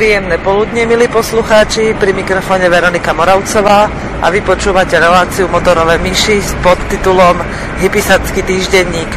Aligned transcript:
Príjemné 0.00 0.40
poludne, 0.40 0.88
milí 0.88 1.12
poslucháči, 1.12 1.92
pri 1.92 2.16
mikrofóne 2.16 2.72
Veronika 2.72 3.12
Moravcová 3.12 3.84
a 4.24 4.32
vy 4.32 4.40
počúvate 4.40 4.96
reláciu 4.96 5.44
Motorové 5.52 6.00
myši 6.00 6.40
s 6.40 6.56
podtitulom 6.64 7.36
Hypisacký 7.84 8.40
týždenník. 8.40 9.12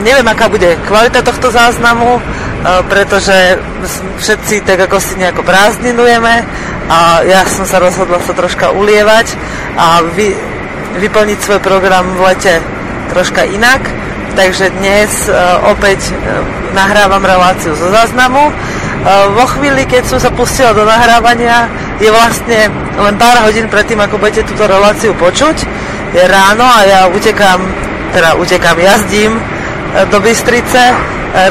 Neviem, 0.00 0.24
aká 0.24 0.48
bude 0.48 0.80
kvalita 0.88 1.20
tohto 1.20 1.52
záznamu, 1.52 2.16
e, 2.16 2.20
pretože 2.88 3.60
všetci 4.24 4.64
tak 4.64 4.88
ako 4.88 4.96
si 4.96 5.20
nejako 5.20 5.44
prázdninujeme 5.44 6.40
a 6.88 7.20
ja 7.28 7.44
som 7.44 7.68
sa 7.68 7.76
rozhodla 7.76 8.16
sa 8.24 8.32
troška 8.32 8.72
ulievať 8.72 9.36
a 9.76 10.08
vy, 10.08 10.32
vyplniť 11.04 11.36
svoj 11.36 11.60
program 11.60 12.16
v 12.16 12.32
lete 12.32 12.64
troška 13.12 13.44
inak. 13.44 13.92
Takže 14.40 14.72
dnes 14.80 15.28
uh, 15.28 15.68
opäť 15.70 16.10
uh, 16.10 16.63
nahrávam 16.74 17.22
reláciu 17.22 17.72
zo 17.78 17.88
záznamu. 17.88 18.50
Uh, 18.50 19.30
vo 19.38 19.46
chvíli, 19.46 19.86
keď 19.86 20.10
som 20.10 20.18
sa 20.18 20.34
pustila 20.34 20.74
do 20.74 20.82
nahrávania, 20.82 21.70
je 22.02 22.10
vlastne 22.10 22.68
len 22.98 23.14
pár 23.14 23.46
hodín 23.46 23.70
predtým, 23.70 24.02
ako 24.02 24.18
budete 24.18 24.42
túto 24.50 24.66
reláciu 24.66 25.14
počuť. 25.14 25.56
Je 26.12 26.22
ráno 26.26 26.66
a 26.66 26.82
ja 26.82 27.00
utekám, 27.06 27.62
teda 28.10 28.34
utekám, 28.36 28.76
jazdím 28.82 29.38
uh, 29.38 30.04
do 30.10 30.18
Bystrice 30.18 30.82
uh, 30.90 30.98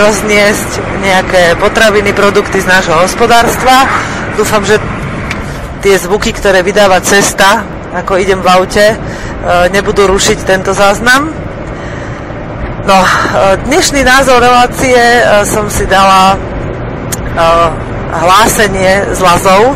rozniesť 0.04 0.84
nejaké 1.00 1.56
potraviny, 1.58 2.12
produkty 2.12 2.60
z 2.60 2.68
nášho 2.68 3.00
hospodárstva. 3.00 3.88
Dúfam, 4.36 4.68
že 4.68 4.78
tie 5.84 5.96
zvuky, 6.00 6.36
ktoré 6.36 6.64
vydáva 6.64 7.00
cesta, 7.04 7.64
ako 7.94 8.18
idem 8.18 8.40
v 8.40 8.48
aute, 8.50 8.96
nebudú 9.70 10.08
rušiť 10.08 10.48
tento 10.48 10.72
záznam. 10.72 11.43
No, 12.84 13.00
dnešný 13.64 14.04
názov 14.04 14.44
relácie 14.44 15.00
som 15.48 15.72
si 15.72 15.88
dala 15.88 16.36
hlásenie 18.12 19.16
z 19.16 19.20
Lazov, 19.24 19.72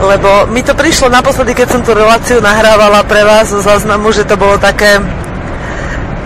lebo 0.00 0.48
mi 0.48 0.64
to 0.64 0.72
prišlo 0.72 1.12
naposledy, 1.12 1.52
keď 1.52 1.76
som 1.76 1.84
tú 1.84 1.92
reláciu 1.92 2.40
nahrávala 2.40 3.04
pre 3.04 3.20
vás 3.20 3.52
zo 3.52 3.60
záznamu, 3.60 4.16
že 4.16 4.24
to 4.24 4.40
bolo 4.40 4.56
také, 4.56 4.96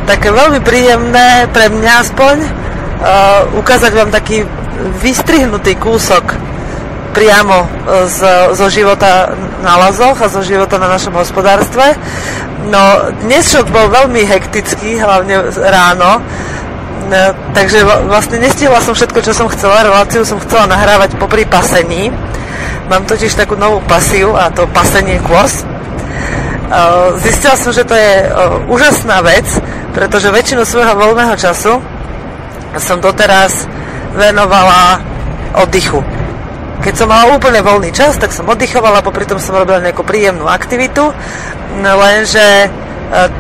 také 0.07 0.31
veľmi 0.31 0.63
príjemné 0.63 1.51
pre 1.51 1.75
mňa 1.75 1.93
aspoň 2.07 2.35
ukázať 3.59 3.91
vám 3.91 4.15
taký 4.15 4.47
vystrihnutý 5.03 5.75
kúsok 5.75 6.23
priamo 7.17 7.65
z, 8.13 8.21
zo 8.53 8.69
života 8.69 9.33
na 9.65 9.81
Lazoch 9.81 10.21
a 10.21 10.29
zo 10.29 10.45
života 10.45 10.77
na 10.77 10.93
našom 10.93 11.17
hospodárstve. 11.17 11.97
No, 12.69 13.09
dnes 13.25 13.49
šok 13.49 13.73
bol 13.73 13.89
veľmi 13.89 14.21
hektický, 14.29 15.01
hlavne 15.01 15.49
ráno, 15.65 16.21
no, 17.09 17.23
takže 17.57 17.89
vlastne 18.05 18.37
nestihla 18.45 18.85
som 18.85 18.93
všetko, 18.93 19.25
čo 19.25 19.33
som 19.33 19.49
chcela. 19.49 19.89
Reláciu 19.89 20.29
som 20.29 20.37
chcela 20.45 20.69
nahrávať 20.69 21.17
popri 21.17 21.49
pasení. 21.49 22.13
Mám 22.93 23.09
totiž 23.09 23.33
takú 23.33 23.57
novú 23.57 23.81
pasiu 23.89 24.37
a 24.37 24.53
to 24.53 24.69
pasenie 24.77 25.17
kôz. 25.25 25.65
Zistila 27.25 27.57
som, 27.57 27.73
že 27.73 27.89
to 27.89 27.97
je 27.97 28.29
úžasná 28.69 29.25
vec, 29.25 29.47
pretože 29.97 30.29
väčšinu 30.29 30.69
svojho 30.69 30.93
voľného 30.93 31.33
času 31.39 31.81
som 32.77 33.01
doteraz 33.01 33.65
venovala 34.13 35.01
oddychu 35.57 36.16
keď 36.87 36.95
som 36.95 37.11
mala 37.11 37.35
úplne 37.35 37.67
voľný 37.67 37.91
čas, 37.91 38.15
tak 38.15 38.31
som 38.31 38.47
oddychovala, 38.47 39.03
popri 39.03 39.27
tom 39.27 39.43
som 39.43 39.59
robila 39.59 39.83
nejakú 39.83 40.07
príjemnú 40.07 40.47
aktivitu, 40.47 41.11
no 41.83 41.91
lenže 41.99 42.39
e, 42.39 42.69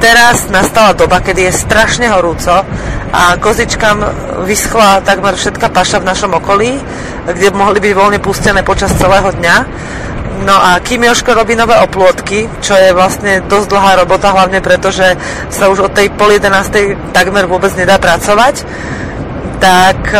teraz 0.03 0.51
nastala 0.51 0.99
doba, 0.99 1.23
kedy 1.23 1.47
je 1.47 1.62
strašne 1.62 2.11
horúco 2.11 2.67
a 3.15 3.23
kozičkám 3.39 4.03
vyschla 4.51 5.06
takmer 5.06 5.39
všetká 5.39 5.71
paša 5.71 6.03
v 6.03 6.09
našom 6.11 6.35
okolí, 6.35 6.75
kde 7.23 7.55
mohli 7.55 7.79
byť 7.79 7.93
voľne 7.95 8.19
pustené 8.19 8.67
počas 8.67 8.91
celého 8.99 9.31
dňa. 9.31 9.56
No 10.43 10.59
a 10.59 10.83
kým 10.83 11.06
Joško 11.06 11.39
robí 11.39 11.55
nové 11.55 11.79
oplôtky, 11.79 12.51
čo 12.67 12.75
je 12.75 12.91
vlastne 12.91 13.47
dosť 13.47 13.67
dlhá 13.71 14.03
robota, 14.03 14.35
hlavne 14.35 14.59
preto, 14.59 14.91
že 14.91 15.15
sa 15.55 15.71
už 15.71 15.87
od 15.87 15.93
tej 15.95 16.11
pol 16.19 16.35
11. 16.35 17.15
takmer 17.15 17.47
vôbec 17.47 17.71
nedá 17.79 17.95
pracovať, 18.03 18.67
tak 19.62 19.99
e, 20.11 20.19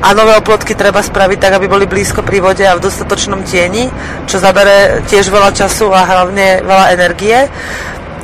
a 0.00 0.16
nové 0.16 0.32
oplotky 0.40 0.72
treba 0.72 1.04
spraviť 1.04 1.38
tak, 1.38 1.52
aby 1.60 1.68
boli 1.68 1.84
blízko 1.84 2.24
pri 2.24 2.40
vode 2.40 2.64
a 2.64 2.72
v 2.72 2.84
dostatočnom 2.84 3.44
tieni, 3.44 3.92
čo 4.24 4.40
zabere 4.40 5.04
tiež 5.04 5.28
veľa 5.28 5.52
času 5.52 5.92
a 5.92 6.08
hlavne 6.08 6.64
veľa 6.64 6.86
energie, 6.96 7.36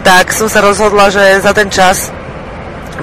tak 0.00 0.32
som 0.32 0.48
sa 0.48 0.64
rozhodla, 0.64 1.12
že 1.12 1.44
za 1.44 1.52
ten 1.52 1.68
čas 1.68 2.08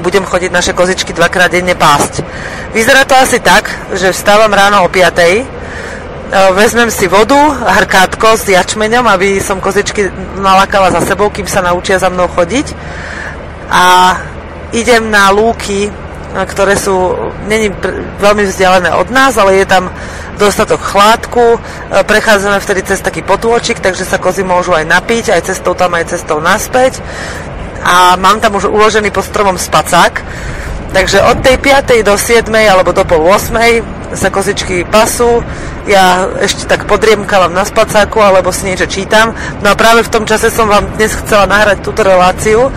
budem 0.01 0.25
chodiť 0.25 0.49
naše 0.49 0.73
kozičky 0.73 1.13
dvakrát 1.13 1.53
denne 1.53 1.77
pásť. 1.77 2.25
Vyzerá 2.73 3.05
to 3.05 3.13
asi 3.13 3.37
tak, 3.37 3.69
že 3.93 4.09
vstávam 4.09 4.49
ráno 4.49 4.81
o 4.81 4.89
5. 4.89 5.21
E, 5.21 5.45
vezmem 6.57 6.89
si 6.89 7.05
vodu, 7.05 7.37
hrkátko 7.61 8.33
s 8.33 8.49
jačmeňom, 8.49 9.05
aby 9.05 9.37
som 9.37 9.61
kozičky 9.61 10.09
nalakala 10.41 10.89
za 10.89 11.05
sebou, 11.05 11.29
kým 11.29 11.45
sa 11.45 11.61
naučia 11.61 12.01
za 12.01 12.09
mnou 12.09 12.25
chodiť. 12.25 12.73
A 13.69 14.17
idem 14.73 15.13
na 15.13 15.29
lúky 15.29 15.93
ktoré 16.33 16.73
sú 16.73 17.13
není 17.45 17.69
veľmi 18.17 18.49
vzdialené 18.49 18.89
od 18.97 19.13
nás, 19.13 19.37
ale 19.37 19.61
je 19.61 19.69
tam 19.69 19.93
dostatok 20.41 20.81
chládku. 20.81 21.57
E, 21.57 21.59
prechádzame 22.01 22.57
vtedy 22.57 22.81
cez 22.81 22.99
taký 23.05 23.21
potôčik, 23.21 23.77
takže 23.77 24.05
sa 24.05 24.17
kozy 24.17 24.41
môžu 24.41 24.73
aj 24.73 24.89
napiť, 24.89 25.29
aj 25.29 25.53
cestou 25.53 25.77
tam, 25.77 25.93
aj 25.93 26.17
cestou 26.17 26.41
naspäť. 26.41 26.97
A 27.85 28.17
mám 28.17 28.41
tam 28.41 28.57
už 28.57 28.71
uložený 28.71 29.13
pod 29.13 29.27
stromom 29.27 29.59
spacák, 29.59 30.23
takže 30.95 31.21
od 31.21 31.37
tej 31.43 31.59
5. 31.61 32.01
do 32.01 32.15
7. 32.17 32.49
alebo 32.49 32.95
do 32.95 33.05
pol 33.05 33.21
8. 33.29 34.02
sa 34.13 34.29
kozičky 34.29 34.85
pasú. 34.87 35.41
Ja 35.83 36.31
ešte 36.39 36.63
tak 36.69 36.87
podriemkávam 36.87 37.51
na 37.51 37.67
spacáku 37.67 38.23
alebo 38.23 38.55
si 38.55 38.69
niečo 38.69 38.87
čítam. 38.87 39.35
No 39.59 39.73
a 39.73 39.79
práve 39.79 40.05
v 40.05 40.13
tom 40.13 40.23
čase 40.23 40.47
som 40.47 40.71
vám 40.71 40.95
dnes 40.95 41.11
chcela 41.11 41.49
nahrať 41.49 41.83
túto 41.83 42.07
reláciu, 42.07 42.71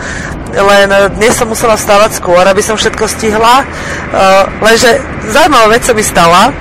len 0.51 0.87
dnes 1.15 1.33
som 1.35 1.47
musela 1.47 1.79
vstávať 1.79 2.19
skôr, 2.19 2.43
aby 2.43 2.59
som 2.59 2.75
všetko 2.75 3.05
stihla. 3.07 3.63
Uh, 3.63 4.43
lenže 4.63 4.99
zaujímavá 5.31 5.67
vec 5.71 5.83
sa 5.87 5.93
mi 5.95 6.03
stala, 6.03 6.51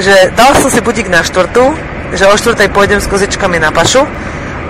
že 0.00 0.32
dala 0.34 0.56
som 0.56 0.72
si 0.72 0.80
budík 0.80 1.12
na 1.12 1.20
štvrtú, 1.20 1.74
že 2.16 2.28
o 2.28 2.34
štvrtej 2.36 2.68
pôjdem 2.72 3.00
s 3.02 3.10
kozičkami 3.10 3.60
na 3.60 3.74
pašu, 3.74 4.06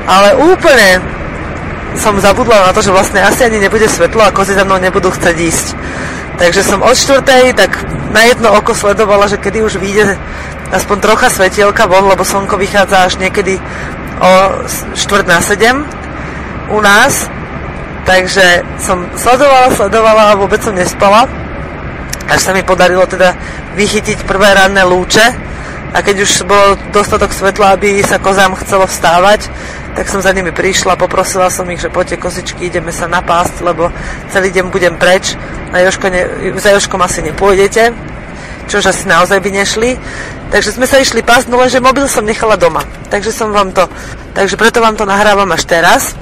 ale 0.08 0.34
úplne 0.38 1.02
som 1.94 2.18
zabudla 2.18 2.70
na 2.70 2.72
to, 2.74 2.82
že 2.82 2.90
vlastne 2.90 3.22
asi 3.22 3.46
ani 3.46 3.62
nebude 3.62 3.86
svetlo 3.86 4.26
a 4.26 4.34
kozy 4.34 4.58
za 4.58 4.66
mnou 4.66 4.82
nebudú 4.82 5.14
chcieť 5.14 5.36
ísť. 5.38 5.66
Takže 6.34 6.62
som 6.66 6.82
od 6.82 6.96
štvrtej 6.96 7.54
tak 7.54 7.78
na 8.10 8.26
jedno 8.26 8.50
oko 8.54 8.74
sledovala, 8.74 9.30
že 9.30 9.38
kedy 9.38 9.62
už 9.62 9.78
vyjde 9.78 10.18
aspoň 10.74 10.96
trocha 10.98 11.30
svetielka 11.30 11.86
von, 11.86 12.10
lebo 12.10 12.26
slnko 12.26 12.58
vychádza 12.58 13.06
až 13.06 13.22
niekedy 13.22 13.62
o 14.18 14.30
štvrt 14.98 15.26
na 15.30 15.38
sedem 15.42 15.86
u 16.70 16.78
nás 16.80 17.30
Takže 18.04 18.60
som 18.76 19.00
sledovala, 19.16 19.72
sledovala 19.72 20.22
a 20.32 20.38
vôbec 20.38 20.60
som 20.60 20.76
nespala. 20.76 21.24
Až 22.28 22.40
sa 22.40 22.52
mi 22.52 22.60
podarilo 22.60 23.08
teda 23.08 23.32
vychytiť 23.76 24.28
prvé 24.28 24.52
ranné 24.52 24.84
lúče 24.84 25.53
a 25.94 26.02
keď 26.02 26.26
už 26.26 26.42
bolo 26.50 26.74
dostatok 26.90 27.30
svetla, 27.30 27.78
aby 27.78 28.02
sa 28.02 28.18
kozám 28.18 28.58
chcelo 28.58 28.90
vstávať, 28.90 29.46
tak 29.94 30.10
som 30.10 30.18
za 30.18 30.34
nimi 30.34 30.50
prišla, 30.50 30.98
poprosila 30.98 31.46
som 31.54 31.70
ich, 31.70 31.78
že 31.78 31.86
poďte 31.86 32.18
kozičky, 32.18 32.66
ideme 32.66 32.90
sa 32.90 33.06
napásť, 33.06 33.62
lebo 33.62 33.94
celý 34.34 34.50
deň 34.50 34.74
budem 34.74 34.98
preč. 34.98 35.38
Na 35.70 35.78
Jožko 35.86 36.10
ne, 36.10 36.26
za 36.58 36.74
Jožkom 36.74 36.98
asi 36.98 37.22
nepôjdete, 37.22 37.94
čož 38.66 38.90
asi 38.90 39.06
naozaj 39.06 39.38
by 39.38 39.50
nešli. 39.54 39.94
Takže 40.50 40.74
sme 40.74 40.90
sa 40.90 40.98
išli 40.98 41.22
pásť, 41.22 41.46
no 41.46 41.62
lenže 41.62 41.78
mobil 41.78 42.10
som 42.10 42.26
nechala 42.26 42.58
doma. 42.58 42.82
Takže 43.06 43.30
som 43.30 43.54
vám 43.54 43.70
to, 43.70 43.86
takže 44.34 44.58
preto 44.58 44.82
vám 44.82 44.98
to 44.98 45.06
nahrávam 45.06 45.46
až 45.54 45.62
teraz. 45.62 46.18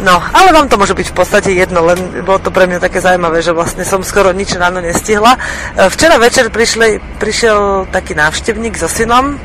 No, 0.00 0.16
ale 0.16 0.54
vám 0.54 0.70
to 0.70 0.80
môže 0.80 0.96
byť 0.96 1.12
v 1.12 1.16
podstate 1.16 1.50
jedno, 1.52 1.84
len 1.84 2.24
bolo 2.24 2.40
to 2.40 2.48
pre 2.54 2.64
mňa 2.64 2.80
také 2.80 3.02
zaujímavé, 3.04 3.44
že 3.44 3.52
vlastne 3.52 3.84
som 3.84 4.00
skoro 4.00 4.32
nič 4.32 4.56
ráno 4.56 4.80
nestihla. 4.80 5.36
E, 5.36 5.40
včera 5.92 6.16
večer 6.16 6.48
prišli, 6.48 7.20
prišiel 7.20 7.90
taký 7.92 8.16
návštevník 8.16 8.78
so 8.80 8.88
synom 8.88 9.36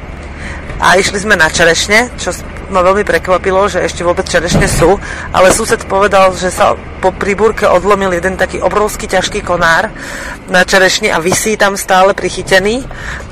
a 0.79 0.95
išli 0.95 1.19
sme 1.19 1.35
na 1.35 1.51
čerešne, 1.51 2.13
čo 2.21 2.31
ma 2.69 2.81
veľmi 2.81 3.05
prekvapilo, 3.05 3.69
že 3.69 3.85
ešte 3.85 4.01
vôbec 4.01 4.25
čerešne 4.25 4.65
sú, 4.65 4.97
ale 5.31 5.53
sused 5.53 5.81
povedal, 5.85 6.33
že 6.33 6.49
sa 6.49 6.73
po 6.99 7.13
príbúrke 7.13 7.69
odlomil 7.69 8.17
jeden 8.17 8.33
taký 8.39 8.61
obrovský 8.61 9.05
ťažký 9.05 9.45
konár 9.45 9.93
na 10.49 10.65
čerešni 10.65 11.13
a 11.13 11.21
vysí 11.21 11.53
tam 11.53 11.77
stále 11.77 12.17
prichytený. 12.17 12.81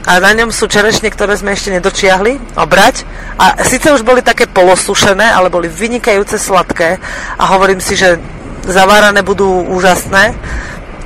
A 0.06 0.19
na 0.21 0.35
ňom 0.35 0.53
sú 0.53 0.69
čerešne, 0.69 1.09
ktoré 1.09 1.33
sme 1.39 1.57
ešte 1.57 1.74
nedočiahli 1.74 2.59
obrať. 2.59 3.07
A 3.39 3.65
síce 3.65 3.89
už 3.89 4.06
boli 4.06 4.21
také 4.21 4.45
polosušené, 4.45 5.25
ale 5.25 5.50
boli 5.50 5.71
vynikajúce 5.71 6.38
sladké. 6.38 7.01
A 7.39 7.44
hovorím 7.57 7.81
si, 7.81 7.97
že 7.97 8.21
zavárané 8.68 9.25
budú 9.25 9.47
úžasné, 9.74 10.38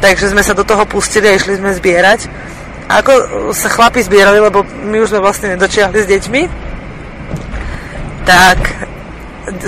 takže 0.04 0.30
sme 0.34 0.44
sa 0.44 0.54
do 0.54 0.68
toho 0.68 0.84
pustili 0.86 1.32
a 1.32 1.38
išli 1.38 1.58
sme 1.58 1.74
zbierať. 1.74 2.28
A 2.88 3.04
ako 3.04 3.14
sa 3.52 3.68
chlapi 3.68 4.00
zbierali, 4.00 4.40
lebo 4.40 4.64
my 4.64 5.04
už 5.04 5.12
sme 5.12 5.24
vlastne 5.24 5.56
nedočiahli 5.56 6.00
s 6.04 6.08
deťmi, 6.08 6.67
tak 8.28 8.60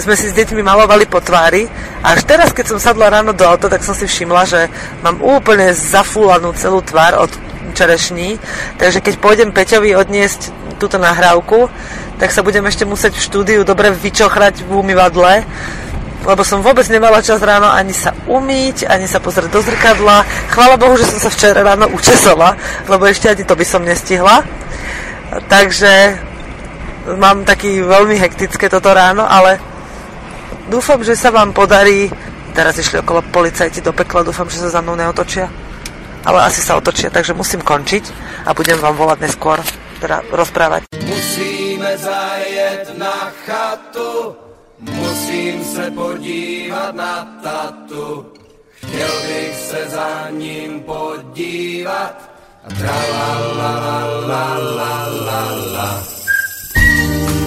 sme 0.03 0.19
si 0.19 0.27
s 0.27 0.35
deťmi 0.35 0.59
malovali 0.59 1.07
po 1.07 1.23
tvári 1.23 1.63
a 2.03 2.11
až 2.11 2.27
teraz, 2.27 2.51
keď 2.51 2.75
som 2.75 2.83
sadla 2.83 3.07
ráno 3.07 3.31
do 3.31 3.47
auta, 3.47 3.71
tak 3.71 3.79
som 3.79 3.95
si 3.95 4.03
všimla, 4.03 4.43
že 4.43 4.67
mám 4.99 5.23
úplne 5.23 5.71
zafúlanú 5.71 6.51
celú 6.51 6.83
tvár 6.83 7.15
od 7.23 7.31
čerešní, 7.71 8.35
takže 8.75 8.99
keď 8.99 9.13
pôjdem 9.23 9.55
Peťovi 9.55 9.95
odniesť 9.95 10.51
túto 10.75 10.99
nahrávku, 10.99 11.71
tak 12.19 12.35
sa 12.35 12.43
budem 12.43 12.67
ešte 12.67 12.83
musieť 12.83 13.15
v 13.15 13.25
štúdiu 13.31 13.61
dobre 13.63 13.95
vyčochrať 13.95 14.67
v 14.67 14.83
umývadle, 14.83 15.47
lebo 16.27 16.43
som 16.43 16.59
vôbec 16.59 16.83
nemala 16.91 17.23
čas 17.23 17.39
ráno 17.39 17.71
ani 17.71 17.95
sa 17.95 18.11
umýť, 18.27 18.91
ani 18.91 19.07
sa 19.07 19.23
pozrieť 19.23 19.55
do 19.55 19.63
zrkadla. 19.63 20.27
Chvála 20.51 20.75
Bohu, 20.75 20.99
že 20.99 21.07
som 21.07 21.23
sa 21.23 21.31
včera 21.31 21.63
ráno 21.63 21.87
učesala, 21.95 22.59
lebo 22.91 23.07
ešte 23.07 23.31
ani 23.31 23.47
to 23.47 23.55
by 23.55 23.63
som 23.63 23.87
nestihla. 23.87 24.43
Takže 25.47 26.19
mám 27.17 27.47
taký 27.47 27.81
veľmi 27.81 28.19
hektické 28.19 28.69
toto 28.69 28.93
ráno, 28.93 29.25
ale 29.25 29.57
dúfam, 30.69 31.01
že 31.01 31.17
sa 31.17 31.33
vám 31.33 31.55
podarí. 31.55 32.11
Teraz 32.53 32.75
išli 32.75 32.99
okolo 32.99 33.23
policajti 33.29 33.79
do 33.79 33.93
pekla, 33.95 34.27
dúfam, 34.27 34.49
že 34.49 34.59
sa 34.59 34.69
za 34.69 34.81
mnou 34.81 34.97
neotočia. 34.97 35.47
Ale 36.27 36.43
asi 36.43 36.59
sa 36.59 36.75
otočia, 36.75 37.07
takže 37.07 37.37
musím 37.37 37.63
končiť 37.63 38.03
a 38.43 38.51
budem 38.51 38.75
vám 38.75 38.99
volať 38.99 39.23
neskôr, 39.23 39.63
teda 40.03 40.19
rozprávať. 40.29 40.91
Musíme 40.99 41.95
zajet 41.97 42.91
na 42.99 43.31
chatu, 43.47 44.35
musím 44.79 45.63
se 45.63 45.91
podívat 45.91 46.95
na 46.95 47.39
tatu. 47.39 48.25
Chtěl 48.75 49.15
bych 49.27 49.55
se 49.55 49.81
za 49.89 50.27
ním 50.29 50.79
podívat. 50.83 52.29
Tra 52.77 52.91
la 53.11 53.31
la 53.57 53.71
la 53.79 53.99
la 54.27 54.45
la 54.75 54.93
la 55.25 55.41
la. 55.73 56.18
Thank 57.09 57.29
you. 57.31 57.38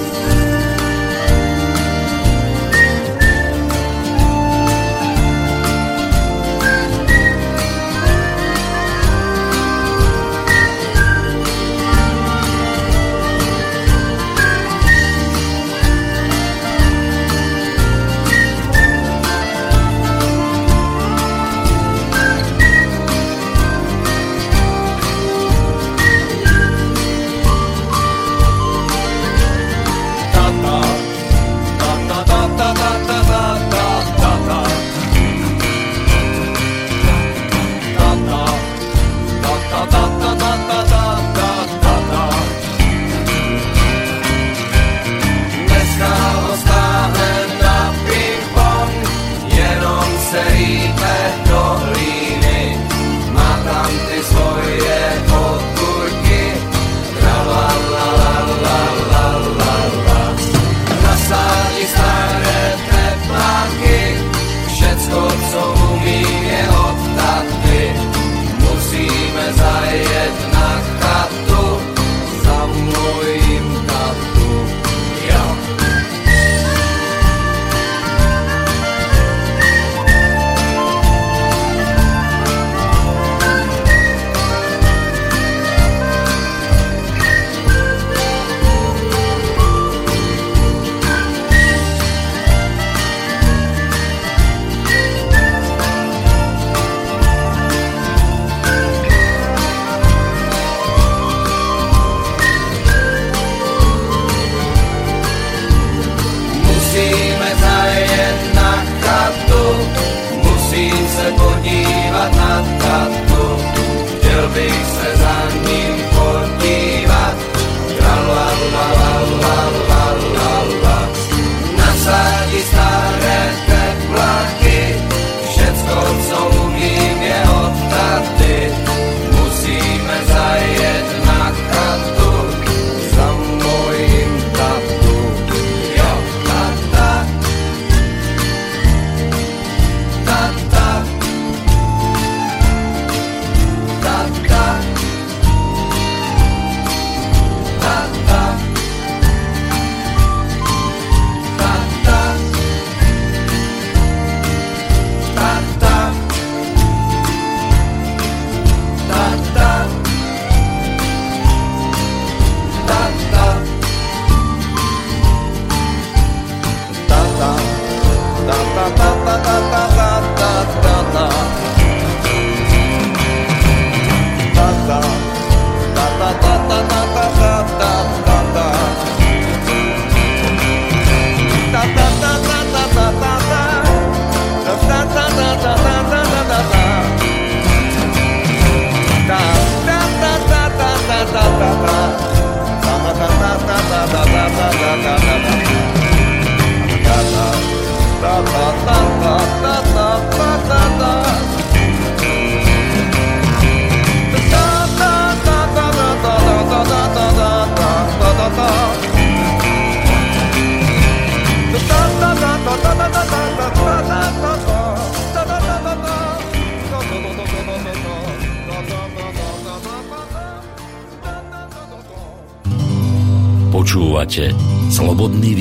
свободные 225.23 225.52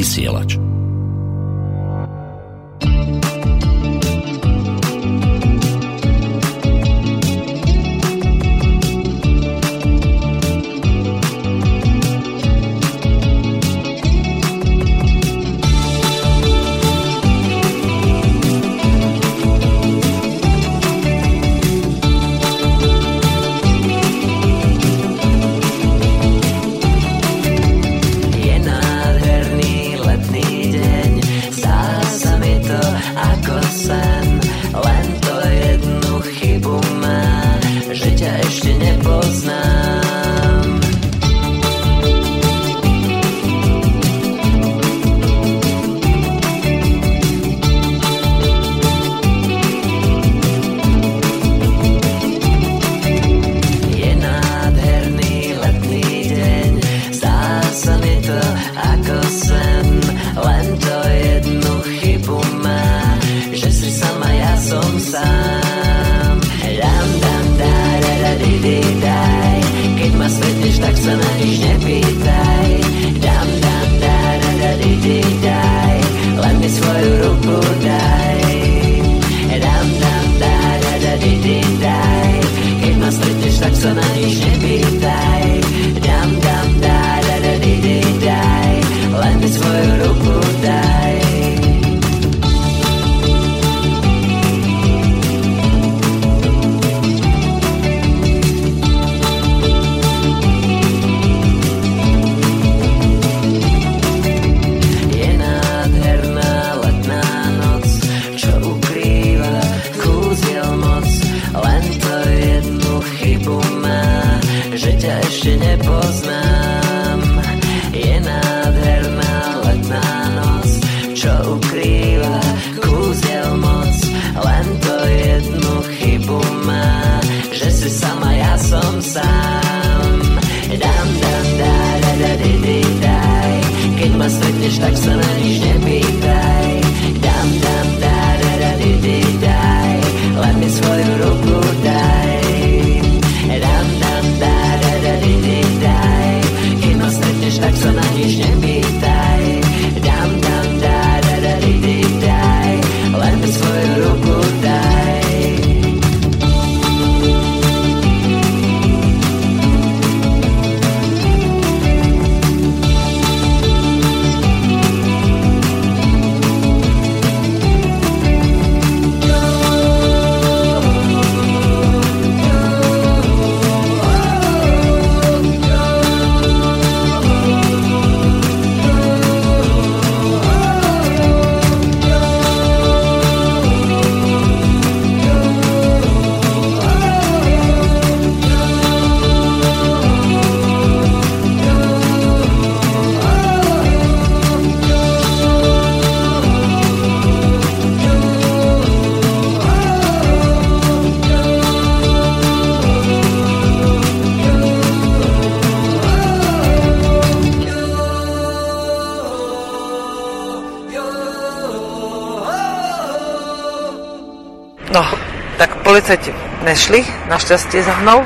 policajti 215.92 216.32
nešli, 216.64 217.04
našťastie 217.28 217.84
za 217.84 217.92
mnou. 218.00 218.24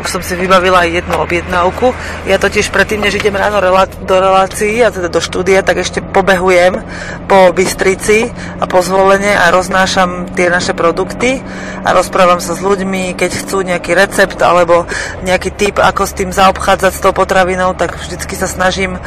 Už 0.00 0.08
som 0.08 0.22
si 0.24 0.32
vybavila 0.32 0.88
aj 0.88 1.04
jednu 1.04 1.20
objednávku. 1.20 1.92
Ja 2.24 2.40
totiž 2.40 2.72
predtým, 2.72 3.04
než 3.04 3.20
idem 3.20 3.36
ráno 3.36 3.60
do 4.08 4.16
relácií 4.16 4.80
a 4.80 4.88
teda 4.88 5.12
do 5.12 5.20
štúdia, 5.20 5.60
tak 5.60 5.84
ešte 5.84 6.00
pobehujem 6.00 6.80
po 7.28 7.52
Bystrici 7.52 8.32
a 8.32 8.64
po 8.64 8.80
zvolenie 8.80 9.28
a 9.28 9.52
roznášam 9.52 10.32
tie 10.32 10.48
naše 10.48 10.72
produkty 10.72 11.44
a 11.84 11.92
rozprávam 11.92 12.40
sa 12.40 12.56
s 12.56 12.64
ľuďmi, 12.64 13.12
keď 13.12 13.44
chcú 13.44 13.60
nejaký 13.60 13.92
recept 13.92 14.40
alebo 14.40 14.88
nejaký 15.20 15.52
tip, 15.52 15.76
ako 15.84 16.08
s 16.08 16.16
tým 16.16 16.32
zaobchádzať 16.32 16.92
s 16.96 17.02
tou 17.04 17.12
potravinou, 17.12 17.76
tak 17.76 18.00
vždycky 18.00 18.40
sa 18.40 18.48
snažím 18.48 18.96
e, 18.96 19.00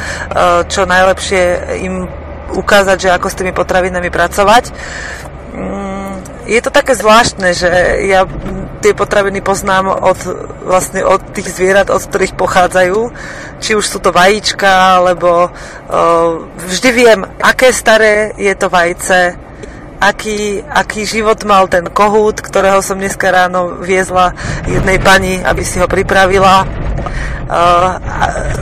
čo 0.70 0.86
najlepšie 0.86 1.42
im 1.82 2.06
ukázať, 2.54 2.96
že 3.02 3.10
ako 3.10 3.26
s 3.26 3.38
tými 3.42 3.50
potravinami 3.50 4.14
pracovať 4.14 4.70
je 6.46 6.60
to 6.62 6.70
také 6.70 6.94
zvláštne, 6.94 7.52
že 7.52 7.70
ja 8.06 8.22
tie 8.80 8.94
potraviny 8.94 9.42
poznám 9.42 9.90
od, 9.90 10.18
vlastne 10.62 11.02
od 11.02 11.18
tých 11.34 11.50
zvierat, 11.50 11.90
od 11.90 11.98
ktorých 11.98 12.38
pochádzajú. 12.38 13.00
Či 13.58 13.74
už 13.74 13.86
sú 13.86 13.98
to 13.98 14.14
vajíčka, 14.14 15.02
alebo 15.02 15.48
uh, 15.48 15.50
vždy 16.70 16.88
viem, 16.92 17.20
aké 17.42 17.74
staré 17.74 18.30
je 18.38 18.54
to 18.54 18.70
vajce, 18.70 19.45
aký, 20.00 20.62
aký 20.62 21.06
život 21.06 21.42
mal 21.44 21.68
ten 21.68 21.88
kohút, 21.88 22.40
ktorého 22.40 22.80
som 22.84 23.00
dneska 23.00 23.32
ráno 23.32 23.80
viezla 23.80 24.36
jednej 24.68 25.00
pani, 25.00 25.40
aby 25.40 25.62
si 25.64 25.80
ho 25.80 25.88
pripravila. 25.88 26.66
Uh, 27.46 27.94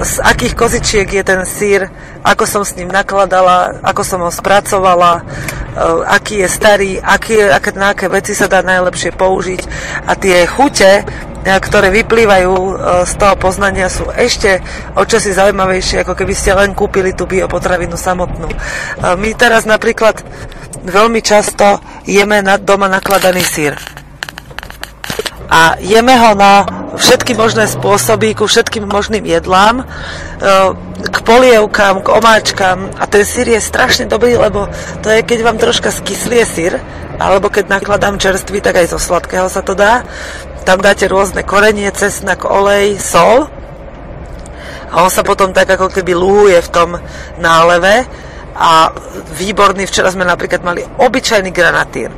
z 0.05 0.21
akých 0.21 0.55
kozičiek 0.55 1.09
je 1.09 1.25
ten 1.25 1.41
sír, 1.49 1.89
ako 2.21 2.45
som 2.45 2.63
s 2.69 2.77
ním 2.77 2.93
nakladala, 2.93 3.81
ako 3.81 4.03
som 4.05 4.21
ho 4.21 4.29
spracovala, 4.29 5.25
uh, 5.25 6.05
aký 6.05 6.45
je 6.45 6.49
starý, 6.53 6.91
aký, 7.01 7.49
aké, 7.49 7.73
na 7.73 7.97
aké 7.97 8.13
veci 8.13 8.37
sa 8.37 8.45
dá 8.45 8.61
najlepšie 8.61 9.17
použiť. 9.17 9.61
A 10.05 10.13
tie 10.21 10.45
chute, 10.45 11.01
uh, 11.01 11.35
ktoré 11.45 11.93
vyplývajú 11.93 12.53
z 13.05 13.13
toho 13.21 13.37
poznania, 13.37 13.93
sú 13.93 14.09
ešte 14.17 14.65
očasy 14.97 15.37
zaujímavejšie, 15.37 16.01
ako 16.01 16.17
keby 16.17 16.33
ste 16.33 16.57
len 16.57 16.73
kúpili 16.73 17.13
tú 17.13 17.29
biopotravinu 17.29 18.01
samotnú. 18.01 18.49
My 19.01 19.31
teraz 19.37 19.69
napríklad 19.69 20.25
veľmi 20.85 21.21
často 21.25 21.81
jeme 22.05 22.45
na, 22.45 22.61
doma 22.61 22.87
nakladaný 22.87 23.41
sír. 23.41 23.75
A 25.49 25.77
jeme 25.81 26.17
ho 26.17 26.33
na 26.37 26.65
všetky 26.97 27.37
možné 27.37 27.69
spôsoby, 27.69 28.33
ku 28.33 28.49
všetkým 28.49 28.89
možným 28.89 29.25
jedlám, 29.29 29.83
e, 29.83 29.85
k 31.05 31.17
polievkám, 31.25 32.01
k 32.01 32.09
omáčkám. 32.09 32.79
A 32.97 33.05
ten 33.07 33.25
sír 33.27 33.49
je 33.53 33.61
strašne 33.61 34.09
dobrý, 34.09 34.37
lebo 34.41 34.69
to 35.05 35.13
je, 35.13 35.21
keď 35.21 35.39
vám 35.45 35.59
troška 35.61 35.93
skyslie 35.93 36.45
sír, 36.49 36.81
alebo 37.21 37.53
keď 37.53 37.71
nakladám 37.71 38.19
čerstvý, 38.19 38.59
tak 38.65 38.83
aj 38.83 38.97
zo 38.97 38.99
sladkého 38.99 39.47
sa 39.47 39.63
to 39.63 39.77
dá. 39.77 40.03
Tam 40.65 40.81
dáte 40.81 41.07
rôzne 41.07 41.45
korenie, 41.45 41.93
cesnak, 41.93 42.49
olej, 42.49 42.97
sol. 42.99 43.47
A 44.91 45.03
on 45.03 45.11
sa 45.11 45.27
potom 45.27 45.53
tak 45.53 45.69
ako 45.69 45.91
keby 45.91 46.15
lúhuje 46.15 46.59
v 46.63 46.73
tom 46.73 46.91
náleve 47.37 48.07
a 48.55 48.95
výborný, 49.35 49.87
včera 49.87 50.11
sme 50.11 50.23
napríklad 50.23 50.63
mali 50.63 50.83
obyčajný 50.83 51.51
granatír 51.51 52.11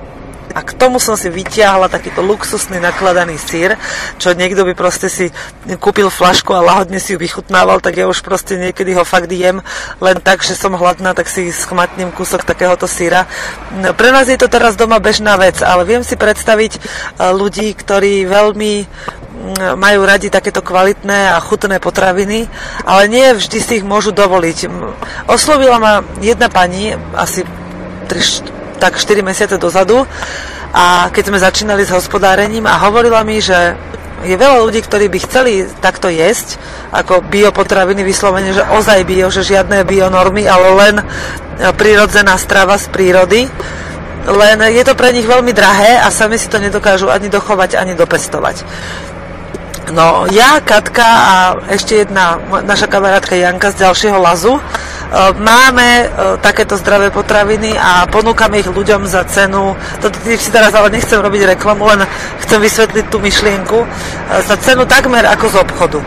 a 0.56 0.64
k 0.64 0.72
tomu 0.72 0.96
som 0.96 1.20
si 1.20 1.28
vyťahla 1.28 1.92
takýto 1.92 2.24
luxusný 2.24 2.80
nakladaný 2.80 3.36
sír, 3.36 3.76
čo 4.16 4.32
niekto 4.32 4.64
by 4.64 4.72
proste 4.72 5.12
si 5.12 5.28
kúpil 5.76 6.08
flašku 6.08 6.56
a 6.56 6.64
lahodne 6.64 6.96
si 6.96 7.12
ju 7.12 7.20
vychutnával, 7.20 7.84
tak 7.84 8.00
ja 8.00 8.08
už 8.08 8.24
proste 8.24 8.56
niekedy 8.56 8.96
ho 8.96 9.04
fakt 9.04 9.28
jem 9.28 9.60
len 10.00 10.16
tak, 10.16 10.40
že 10.40 10.56
som 10.56 10.72
hladná, 10.72 11.12
tak 11.12 11.28
si 11.28 11.52
schmatnem 11.52 12.08
kúsok 12.08 12.48
takéhoto 12.48 12.88
síra. 12.88 13.28
No, 13.76 13.92
pre 13.92 14.08
nás 14.08 14.32
je 14.32 14.40
to 14.40 14.48
teraz 14.48 14.80
doma 14.80 14.96
bežná 14.96 15.36
vec, 15.36 15.60
ale 15.60 15.84
viem 15.84 16.00
si 16.00 16.16
predstaviť 16.16 16.72
e, 16.72 16.80
ľudí, 17.36 17.76
ktorí 17.76 18.24
veľmi 18.24 18.72
majú 19.76 20.00
radi 20.02 20.32
takéto 20.32 20.64
kvalitné 20.64 21.36
a 21.36 21.42
chutné 21.44 21.76
potraviny, 21.78 22.48
ale 22.82 23.02
nie 23.06 23.36
vždy 23.36 23.58
si 23.60 23.72
ich 23.80 23.86
môžu 23.86 24.10
dovoliť. 24.10 24.58
Oslovila 25.28 25.78
ma 25.78 25.94
jedna 26.24 26.48
pani, 26.48 26.96
asi 27.14 27.44
3, 28.08 28.80
tak 28.80 28.96
4 28.96 29.20
mesiace 29.22 29.56
dozadu 29.60 30.08
a 30.72 31.08
keď 31.12 31.24
sme 31.32 31.38
začínali 31.38 31.82
s 31.84 31.94
hospodárením 31.94 32.66
a 32.68 32.80
hovorila 32.84 33.22
mi, 33.22 33.40
že 33.40 33.76
je 34.24 34.32
veľa 34.32 34.64
ľudí, 34.64 34.80
ktorí 34.80 35.12
by 35.12 35.18
chceli 35.28 35.68
takto 35.78 36.08
jesť, 36.08 36.56
ako 36.90 37.28
biopotraviny 37.28 38.00
vyslovene, 38.00 38.56
že 38.56 38.64
ozaj 38.64 39.04
bio, 39.04 39.28
že 39.28 39.44
žiadne 39.44 39.84
bionormy, 39.84 40.48
ale 40.48 40.68
len 40.72 40.94
e, 41.00 41.04
prírodzená 41.76 42.32
strava 42.40 42.80
z 42.80 42.88
prírody. 42.88 43.44
Len 44.26 44.58
je 44.72 44.82
to 44.82 44.98
pre 44.98 45.12
nich 45.14 45.28
veľmi 45.28 45.52
drahé 45.52 46.00
a 46.00 46.08
sami 46.10 46.40
si 46.40 46.48
to 46.50 46.58
nedokážu 46.58 47.12
ani 47.12 47.28
dochovať, 47.28 47.76
ani 47.78 47.94
dopestovať. 47.94 48.64
No, 49.94 50.26
ja, 50.30 50.58
Katka 50.58 51.06
a 51.06 51.34
ešte 51.70 52.02
jedna 52.02 52.42
naša 52.66 52.90
kamarátka 52.90 53.38
Janka 53.38 53.70
z 53.70 53.86
ďalšieho 53.86 54.18
lazu 54.18 54.58
E, 55.06 55.32
máme 55.38 55.86
e, 56.02 56.06
takéto 56.42 56.74
zdravé 56.74 57.14
potraviny 57.14 57.78
a 57.78 58.10
ponúkame 58.10 58.58
ich 58.58 58.66
ľuďom 58.66 59.06
za 59.06 59.22
cenu, 59.30 59.78
to 60.02 60.10
si 60.10 60.50
teraz 60.50 60.74
ale 60.74 60.90
nechcem 60.90 61.22
robiť 61.22 61.54
reklamu, 61.54 61.86
len 61.86 62.02
chcem 62.42 62.58
vysvetliť 62.58 63.06
tú 63.06 63.22
myšlienku, 63.22 63.78
e, 63.80 63.88
za 64.42 64.58
cenu 64.58 64.82
takmer 64.82 65.22
ako 65.30 65.46
z 65.46 65.56
obchodu. 65.62 66.00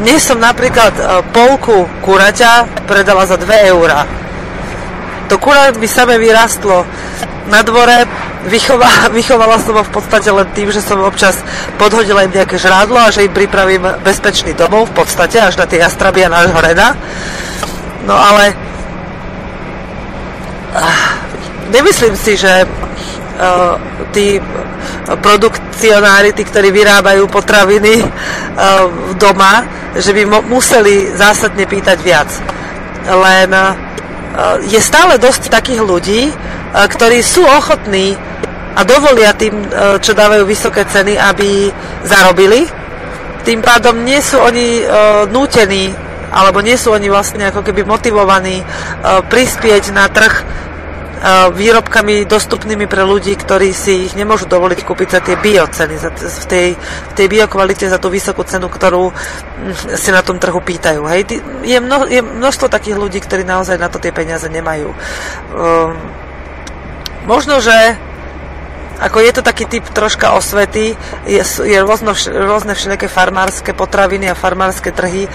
Dnes 0.00 0.24
som 0.24 0.40
napríklad 0.40 0.94
polku 1.36 1.84
kuraťa 2.00 2.80
predala 2.88 3.28
za 3.28 3.36
2 3.36 3.44
eurá. 3.68 4.08
To 5.28 5.36
kurať 5.36 5.76
by 5.76 5.84
same 5.84 6.16
vyrastlo 6.16 6.88
na 7.48 7.64
dvore, 7.64 8.04
vychová, 8.46 9.08
vychovala 9.18 9.58
som 9.60 9.76
ho 9.76 9.84
v 9.84 9.92
podstate 9.92 10.28
len 10.30 10.46
tým, 10.52 10.68
že 10.70 10.84
som 10.84 11.00
občas 11.02 11.40
podhodila 11.80 12.24
im 12.24 12.32
nejaké 12.32 12.60
žrádlo 12.60 13.00
a 13.00 13.12
že 13.12 13.24
im 13.24 13.32
pripravím 13.32 13.84
bezpečný 14.04 14.54
domov 14.54 14.92
v 14.92 15.04
podstate 15.04 15.40
až 15.40 15.56
na 15.56 15.66
tie 15.66 15.80
jastrabia 15.80 16.28
nášho 16.28 16.60
reda. 16.60 16.94
No 18.04 18.16
ale 18.16 18.56
ah, 20.72 21.18
nemyslím 21.68 22.16
si, 22.16 22.36
že 22.36 22.64
uh, 22.64 23.76
tí 24.12 24.40
produkcionári, 25.08 26.32
tí, 26.32 26.44
ktorí 26.44 26.72
vyrábajú 26.72 27.28
potraviny 27.28 28.00
uh, 28.00 28.08
doma, 29.16 29.64
že 29.96 30.12
by 30.12 30.22
mo- 30.28 30.44
museli 30.48 31.12
zásadne 31.16 31.64
pýtať 31.64 31.98
viac. 32.00 32.28
Len 33.08 33.48
uh, 33.52 33.87
je 34.66 34.80
stále 34.82 35.16
dosť 35.16 35.50
takých 35.50 35.82
ľudí, 35.82 36.20
uh, 36.30 36.86
ktorí 36.86 37.24
sú 37.24 37.42
ochotní 37.42 38.14
a 38.78 38.86
dovolia 38.86 39.34
tým, 39.34 39.66
uh, 39.66 39.98
čo 39.98 40.14
dávajú 40.14 40.46
vysoké 40.46 40.86
ceny, 40.86 41.18
aby 41.18 41.72
zarobili. 42.06 42.68
Tým 43.42 43.64
pádom 43.64 44.04
nie 44.04 44.20
sú 44.20 44.36
oni 44.36 44.84
nútení 45.32 45.88
alebo 46.28 46.60
nie 46.60 46.76
sú 46.76 46.92
oni 46.92 47.08
vlastne 47.08 47.48
ako 47.48 47.64
keby 47.64 47.80
motivovaní 47.80 48.60
prispieť 49.32 49.96
na 49.96 50.04
trh 50.12 50.44
výrobkami 51.52 52.24
dostupnými 52.24 52.86
pre 52.86 53.02
ľudí, 53.02 53.34
ktorí 53.34 53.74
si 53.74 54.06
ich 54.06 54.14
nemôžu 54.14 54.46
dovoliť 54.46 54.80
kúpiť 54.86 55.08
za 55.10 55.20
tie 55.20 55.34
bioceny, 55.34 55.98
za, 55.98 56.14
v, 56.14 56.46
tej, 56.46 56.68
v 56.78 57.12
tej 57.18 57.26
biokvalite 57.26 57.90
za 57.90 57.98
tú 57.98 58.08
vysokú 58.08 58.46
cenu, 58.46 58.70
ktorú 58.70 59.10
mm, 59.10 59.98
si 59.98 60.10
na 60.14 60.22
tom 60.22 60.38
trhu 60.38 60.62
pýtajú. 60.62 61.02
Hej? 61.10 61.42
Je, 61.66 61.78
mno, 61.82 62.06
je 62.06 62.22
množstvo 62.22 62.70
takých 62.70 62.96
ľudí, 62.96 63.18
ktorí 63.18 63.42
naozaj 63.42 63.76
na 63.76 63.90
to 63.90 63.98
tie 63.98 64.14
peniaze 64.14 64.46
nemajú. 64.46 64.94
Um, 64.94 65.98
možno, 67.26 67.58
že 67.58 67.98
ako 68.98 69.22
je 69.22 69.30
to 69.30 69.42
taký 69.46 69.70
typ 69.70 69.86
troška 69.94 70.34
osvety, 70.34 70.98
je, 71.22 71.42
je 71.42 71.78
rôzno, 71.78 72.18
rôzne 72.18 72.74
všelijaké 72.74 73.06
farmárske 73.06 73.70
potraviny 73.70 74.26
a 74.26 74.34
farmárske 74.34 74.90
trhy, 74.90 75.26
e, 75.26 75.30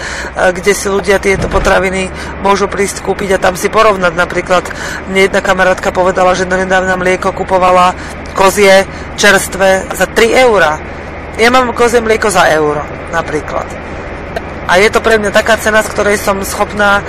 kde 0.52 0.72
si 0.76 0.92
ľudia 0.92 1.16
tieto 1.16 1.48
potraviny 1.48 2.12
môžu 2.44 2.68
prísť 2.68 3.00
kúpiť 3.00 3.36
a 3.36 3.42
tam 3.42 3.56
si 3.56 3.72
porovnať. 3.72 4.12
Napríklad 4.12 4.68
mne 5.08 5.32
jedna 5.32 5.40
kamarátka 5.40 5.96
povedala, 5.96 6.36
že 6.36 6.44
nedávna 6.44 7.00
mlieko 7.00 7.32
kupovala 7.32 7.96
kozie 8.36 8.84
čerstvé 9.16 9.88
za 9.96 10.04
3 10.04 10.44
eurá. 10.44 10.76
Ja 11.40 11.48
mám 11.48 11.72
kozie 11.72 12.04
mlieko 12.04 12.28
za 12.28 12.44
euro, 12.52 12.84
napríklad. 13.16 13.66
A 14.64 14.80
je 14.80 14.88
to 14.88 15.04
pre 15.04 15.20
mňa 15.20 15.32
taká 15.32 15.60
cena, 15.60 15.84
z 15.84 15.92
ktorej 15.92 16.16
som 16.20 16.40
schopná 16.44 17.00
e, 17.00 17.02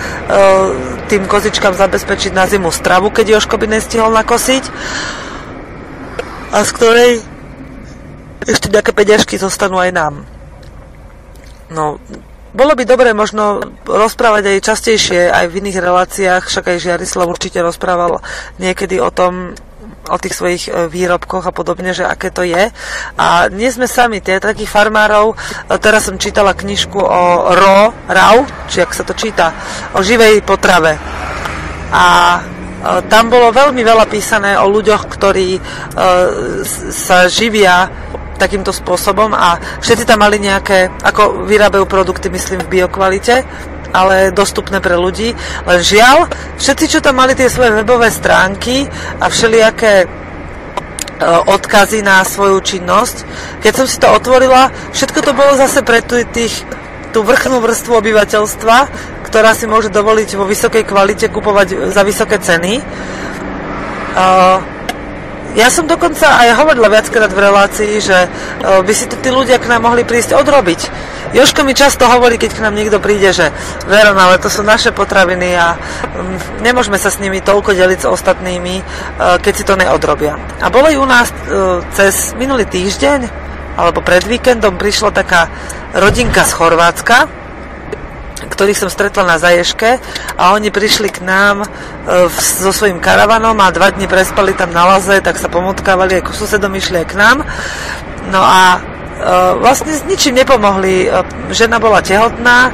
tým 1.12 1.28
kozičkám 1.28 1.76
zabezpečiť 1.76 2.32
na 2.32 2.48
zimu 2.48 2.72
stravu, 2.72 3.12
keď 3.12 3.40
Joško 3.40 3.60
by 3.60 3.68
nestihol 3.76 4.12
nakosiť 4.12 4.64
a 6.56 6.64
z 6.64 6.72
ktorej 6.72 7.12
ešte 8.48 8.72
nejaké 8.72 8.96
peďažky 8.96 9.36
zostanú 9.36 9.76
aj 9.76 9.92
nám. 9.92 10.14
No, 11.68 12.00
bolo 12.56 12.72
by 12.72 12.88
dobre 12.88 13.12
možno 13.12 13.76
rozprávať 13.84 14.56
aj 14.56 14.64
častejšie, 14.64 15.28
aj 15.28 15.52
v 15.52 15.58
iných 15.60 15.84
reláciách, 15.84 16.44
však 16.48 16.72
aj 16.72 16.84
Žiarislav 16.88 17.28
určite 17.28 17.60
rozprával 17.60 18.24
niekedy 18.64 19.04
o 19.04 19.12
tom, 19.12 19.52
o 20.08 20.18
tých 20.22 20.38
svojich 20.38 20.64
e, 20.70 20.88
výrobkoch 20.88 21.50
a 21.50 21.52
podobne, 21.52 21.92
že 21.92 22.06
aké 22.06 22.30
to 22.30 22.46
je. 22.46 22.70
A 23.18 23.50
nie 23.50 23.68
sme 23.74 23.90
sami, 23.90 24.22
tie 24.22 24.38
takých 24.38 24.72
farmárov, 24.72 25.34
e, 25.34 25.36
teraz 25.82 26.08
som 26.08 26.22
čítala 26.22 26.56
knižku 26.56 26.96
o 26.96 27.22
RO, 27.52 27.80
RAU, 28.08 28.46
či 28.70 28.86
ak 28.86 28.94
sa 28.94 29.04
to 29.04 29.18
číta, 29.18 29.52
o 29.98 30.06
živej 30.06 30.46
potrave. 30.46 30.96
A 31.92 32.06
tam 33.10 33.34
bolo 33.34 33.50
veľmi 33.50 33.82
veľa 33.82 34.06
písané 34.06 34.54
o 34.62 34.70
ľuďoch, 34.70 35.10
ktorí 35.10 35.58
e, 35.58 35.62
sa 36.94 37.26
živia 37.26 37.90
takýmto 38.38 38.70
spôsobom 38.70 39.32
a 39.34 39.58
všetci 39.82 40.06
tam 40.06 40.22
mali 40.22 40.38
nejaké, 40.38 40.92
ako 41.02 41.48
vyrábajú 41.50 41.88
produkty, 41.88 42.28
myslím, 42.30 42.62
v 42.68 42.80
biokvalite, 42.80 43.42
ale 43.96 44.36
dostupné 44.36 44.84
pre 44.84 45.00
ľudí. 45.00 45.32
Len 45.66 45.80
žiaľ, 45.80 46.28
všetci, 46.60 46.86
čo 46.94 47.00
tam 47.02 47.18
mali 47.18 47.34
tie 47.34 47.48
svoje 47.48 47.72
webové 47.74 48.12
stránky 48.12 48.86
a 49.18 49.32
všelijaké 49.32 50.04
e, 50.04 50.08
odkazy 51.48 52.04
na 52.04 52.22
svoju 52.22 52.60
činnosť. 52.62 53.18
Keď 53.64 53.74
som 53.74 53.88
si 53.88 53.98
to 53.98 54.12
otvorila, 54.12 54.70
všetko 54.92 55.20
to 55.26 55.32
bolo 55.32 55.58
zase 55.58 55.80
pre 55.82 56.04
tých, 56.06 56.54
tú 57.16 57.24
vrchnú 57.24 57.64
vrstvu 57.64 57.98
obyvateľstva, 58.04 58.78
ktorá 59.36 59.52
si 59.52 59.68
môže 59.68 59.92
dovoliť 59.92 60.40
vo 60.40 60.48
vysokej 60.48 60.88
kvalite 60.88 61.28
kupovať 61.28 61.92
za 61.92 62.08
vysoké 62.08 62.40
ceny. 62.40 62.80
Ja 65.60 65.68
som 65.68 65.92
dokonca 65.92 66.40
aj 66.40 66.56
hovorila 66.56 66.88
viackrát 66.88 67.28
v 67.28 67.44
relácii, 67.44 68.00
že 68.00 68.16
uh, 68.16 68.80
by 68.80 68.94
si 68.96 69.12
to 69.12 69.20
tí 69.20 69.36
ľudia 69.36 69.60
k 69.60 69.68
nám 69.68 69.92
mohli 69.92 70.08
prísť 70.08 70.40
odrobiť. 70.40 70.80
Joško 71.36 71.68
mi 71.68 71.76
často 71.76 72.08
hovorí, 72.08 72.40
keď 72.40 72.56
k 72.56 72.64
nám 72.64 72.80
niekto 72.80 73.04
príde, 73.04 73.36
že 73.36 73.52
Veron, 73.92 74.16
ale 74.16 74.40
to 74.40 74.48
sú 74.48 74.64
naše 74.64 74.96
potraviny 74.96 75.52
a 75.60 75.76
nemôžeme 76.64 76.96
sa 76.96 77.12
s 77.12 77.20
nimi 77.20 77.44
toľko 77.44 77.76
deliť 77.76 78.08
s 78.08 78.08
ostatnými, 78.08 78.76
uh, 78.80 79.36
keď 79.44 79.52
si 79.52 79.68
to 79.68 79.76
neodrobia. 79.76 80.40
A 80.64 80.72
bolo 80.72 80.88
u 80.96 81.04
nás 81.04 81.28
cez 81.92 82.32
minulý 82.40 82.64
týždeň, 82.72 83.28
alebo 83.76 84.00
pred 84.00 84.24
víkendom 84.24 84.80
prišla 84.80 85.12
taká 85.12 85.52
rodinka 85.92 86.48
z 86.48 86.56
Chorvátska, 86.56 87.45
ktorých 88.56 88.80
som 88.80 88.90
stretla 88.90 89.28
na 89.28 89.36
Zaješke 89.36 90.00
a 90.40 90.56
oni 90.56 90.72
prišli 90.72 91.12
k 91.12 91.20
nám 91.28 91.68
e, 91.68 91.68
so 92.32 92.72
svojím 92.72 93.04
karavanom 93.04 93.60
a 93.60 93.76
dva 93.76 93.92
dni 93.92 94.08
prespali 94.08 94.56
tam 94.56 94.72
na 94.72 94.88
laze, 94.96 95.20
tak 95.20 95.36
sa 95.36 95.52
pomotkávali, 95.52 96.24
ako 96.24 96.32
susedom 96.32 96.72
išli 96.72 97.04
aj 97.04 97.08
k 97.12 97.20
nám. 97.20 97.38
No 98.32 98.40
a 98.40 98.62
e, 98.74 98.80
vlastne 99.60 99.92
s 99.92 100.08
ničím 100.08 100.40
nepomohli. 100.40 101.06
E, 101.06 101.08
žena 101.52 101.84
bola 101.84 102.00
tehotná, 102.00 102.72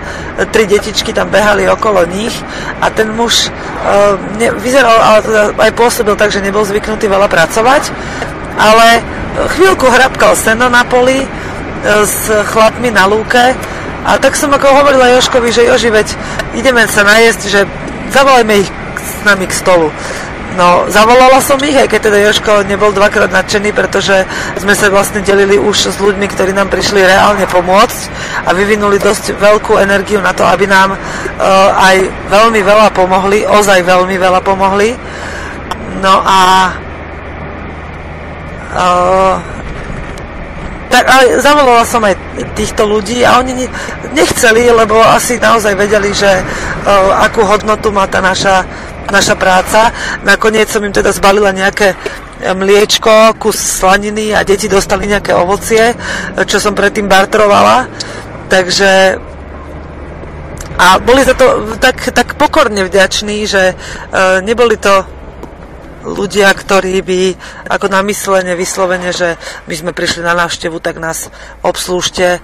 tri 0.54 0.70
detičky 0.70 1.10
tam 1.12 1.34
behali 1.34 1.66
okolo 1.66 2.06
nich 2.06 2.38
a 2.80 2.94
ten 2.94 3.10
muž 3.12 3.50
vyzeral, 4.62 4.94
ale 4.94 5.20
teda 5.26 5.44
aj 5.58 5.72
pôsobil 5.74 6.14
tak, 6.14 6.30
že 6.30 6.38
nebol 6.38 6.62
zvyknutý 6.62 7.10
veľa 7.10 7.26
pracovať 7.26 7.90
ale 8.62 8.88
chvíľku 9.56 9.88
hrabkal 9.88 10.36
seno 10.36 10.68
na 10.68 10.84
poli 10.84 11.24
s 11.82 12.30
chlapmi 12.54 12.94
na 12.94 13.10
lúke 13.10 13.58
a 14.02 14.18
tak 14.18 14.34
som 14.34 14.50
ako 14.50 14.68
hovorila 14.82 15.14
Joškovi, 15.18 15.54
že 15.54 15.68
Joži, 15.70 15.94
veď 15.94 16.08
ideme 16.58 16.90
sa 16.90 17.06
najesť, 17.06 17.42
že 17.46 17.60
zavolajme 18.10 18.54
ich 18.66 18.70
s 18.98 19.22
nami 19.26 19.46
k 19.46 19.54
stolu. 19.54 19.94
No, 20.52 20.84
zavolala 20.92 21.40
som 21.40 21.56
ich, 21.64 21.80
aj 21.80 21.88
keď 21.88 22.12
teda 22.12 22.18
Joško 22.28 22.68
nebol 22.68 22.92
dvakrát 22.92 23.32
nadšený, 23.32 23.72
pretože 23.72 24.28
sme 24.60 24.76
sa 24.76 24.92
vlastne 24.92 25.24
delili 25.24 25.56
už 25.56 25.96
s 25.96 25.96
ľuďmi, 25.96 26.28
ktorí 26.28 26.52
nám 26.52 26.68
prišli 26.68 27.00
reálne 27.00 27.48
pomôcť 27.48 28.00
a 28.44 28.52
vyvinuli 28.52 29.00
dosť 29.00 29.40
veľkú 29.40 29.80
energiu 29.80 30.20
na 30.20 30.36
to, 30.36 30.44
aby 30.44 30.68
nám 30.68 30.92
uh, 30.92 31.00
aj 31.72 32.04
veľmi 32.28 32.60
veľa 32.68 32.92
pomohli, 32.92 33.48
ozaj 33.48 33.80
veľmi 33.80 34.20
veľa 34.20 34.44
pomohli. 34.44 34.92
No 36.04 36.20
a 36.20 36.40
uh, 38.76 39.61
tak 40.92 41.08
ale 41.08 41.40
zavolala 41.40 41.88
som 41.88 42.04
aj 42.04 42.20
týchto 42.54 42.84
ľudí 42.84 43.24
a 43.24 43.40
oni 43.40 43.66
nechceli, 44.12 44.68
lebo 44.68 45.00
asi 45.00 45.40
naozaj 45.40 45.74
vedeli, 45.80 46.12
že 46.12 46.28
uh, 46.28 47.24
akú 47.24 47.48
hodnotu 47.48 47.96
má 47.96 48.06
tá 48.12 48.20
naša, 48.20 48.68
naša 49.08 49.40
práca. 49.40 49.96
Nakoniec 50.28 50.68
som 50.68 50.84
im 50.84 50.92
teda 50.92 51.16
zbalila 51.16 51.56
nejaké 51.56 51.96
mliečko, 52.42 53.38
kus 53.38 53.56
slaniny 53.56 54.34
a 54.34 54.42
deti 54.42 54.66
dostali 54.66 55.06
nejaké 55.06 55.32
ovocie, 55.38 55.94
čo 56.50 56.58
som 56.58 56.74
predtým 56.74 57.06
bartrovala. 57.06 57.86
Takže 58.50 59.22
a 60.82 60.98
boli 60.98 61.22
za 61.22 61.38
to 61.38 61.78
tak, 61.78 62.10
tak 62.10 62.34
pokorne 62.36 62.82
vďační, 62.82 63.46
že 63.46 63.78
uh, 63.78 64.42
neboli 64.42 64.82
to 64.82 65.06
ľudia, 66.02 66.50
ktorí 66.54 67.02
by 67.02 67.22
ako 67.70 67.88
namyslene, 67.90 68.58
vyslovene, 68.58 69.14
že 69.14 69.38
my 69.70 69.74
sme 69.74 69.92
prišli 69.94 70.26
na 70.26 70.34
návštevu, 70.34 70.82
tak 70.82 70.98
nás 70.98 71.30
obslúžte. 71.62 72.42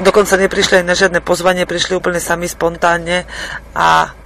Dokonca 0.00 0.40
neprišli 0.40 0.80
aj 0.80 0.86
na 0.88 0.96
žiadne 0.96 1.20
pozvanie, 1.20 1.68
prišli 1.68 1.96
úplne 1.96 2.20
sami 2.20 2.48
spontánne 2.48 3.28
a 3.76 4.16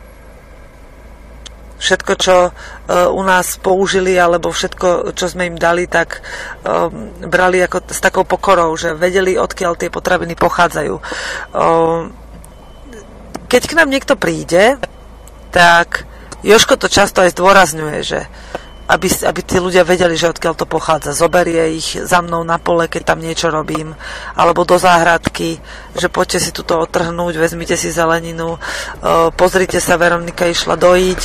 všetko, 1.76 2.12
čo 2.16 2.37
uh, 2.48 2.52
u 3.12 3.22
nás 3.22 3.61
použili, 3.61 4.16
alebo 4.16 4.48
všetko, 4.48 5.12
čo 5.12 5.26
sme 5.29 5.50
im 5.50 5.61
dali, 5.61 5.85
tak 5.85 6.24
um, 6.64 7.12
brali 7.29 7.61
ako 7.61 7.85
s 7.92 8.00
takou 8.00 8.24
pokorou, 8.24 8.72
že 8.81 8.96
vedeli, 8.96 9.37
odkiaľ 9.37 9.76
tie 9.76 9.92
potraviny 9.92 10.35
pochádzajú. 10.38 10.94
Um, 11.52 12.16
keď 13.46 13.62
k 13.68 13.76
nám 13.76 13.92
niekto 13.92 14.16
príde, 14.16 14.81
tak 15.52 16.09
Joško 16.44 16.77
to 16.77 16.88
často 16.92 17.25
aj 17.25 17.33
zdôrazňuje, 17.33 17.99
že 18.05 18.20
aby, 18.87 19.11
aby 19.11 19.40
tí 19.42 19.59
ľudia 19.59 19.83
vedeli, 19.83 20.14
že 20.14 20.31
odkiaľ 20.31 20.55
to 20.55 20.66
pochádza. 20.66 21.11
Zoberie 21.11 21.75
ich 21.75 21.99
za 21.99 22.22
mnou 22.22 22.46
na 22.46 22.55
pole, 22.62 22.87
keď 22.87 23.03
tam 23.03 23.18
niečo 23.18 23.51
robím, 23.51 23.99
alebo 24.38 24.62
do 24.62 24.79
záhradky, 24.79 25.59
že 25.99 26.07
poďte 26.07 26.38
si 26.38 26.51
tuto 26.55 26.79
otrhnúť, 26.79 27.35
vezmite 27.35 27.75
si 27.75 27.90
zeleninu, 27.90 28.62
pozrite 29.35 29.83
sa, 29.83 29.99
Veronika 29.99 30.46
išla 30.46 30.79
dojiť, 30.79 31.20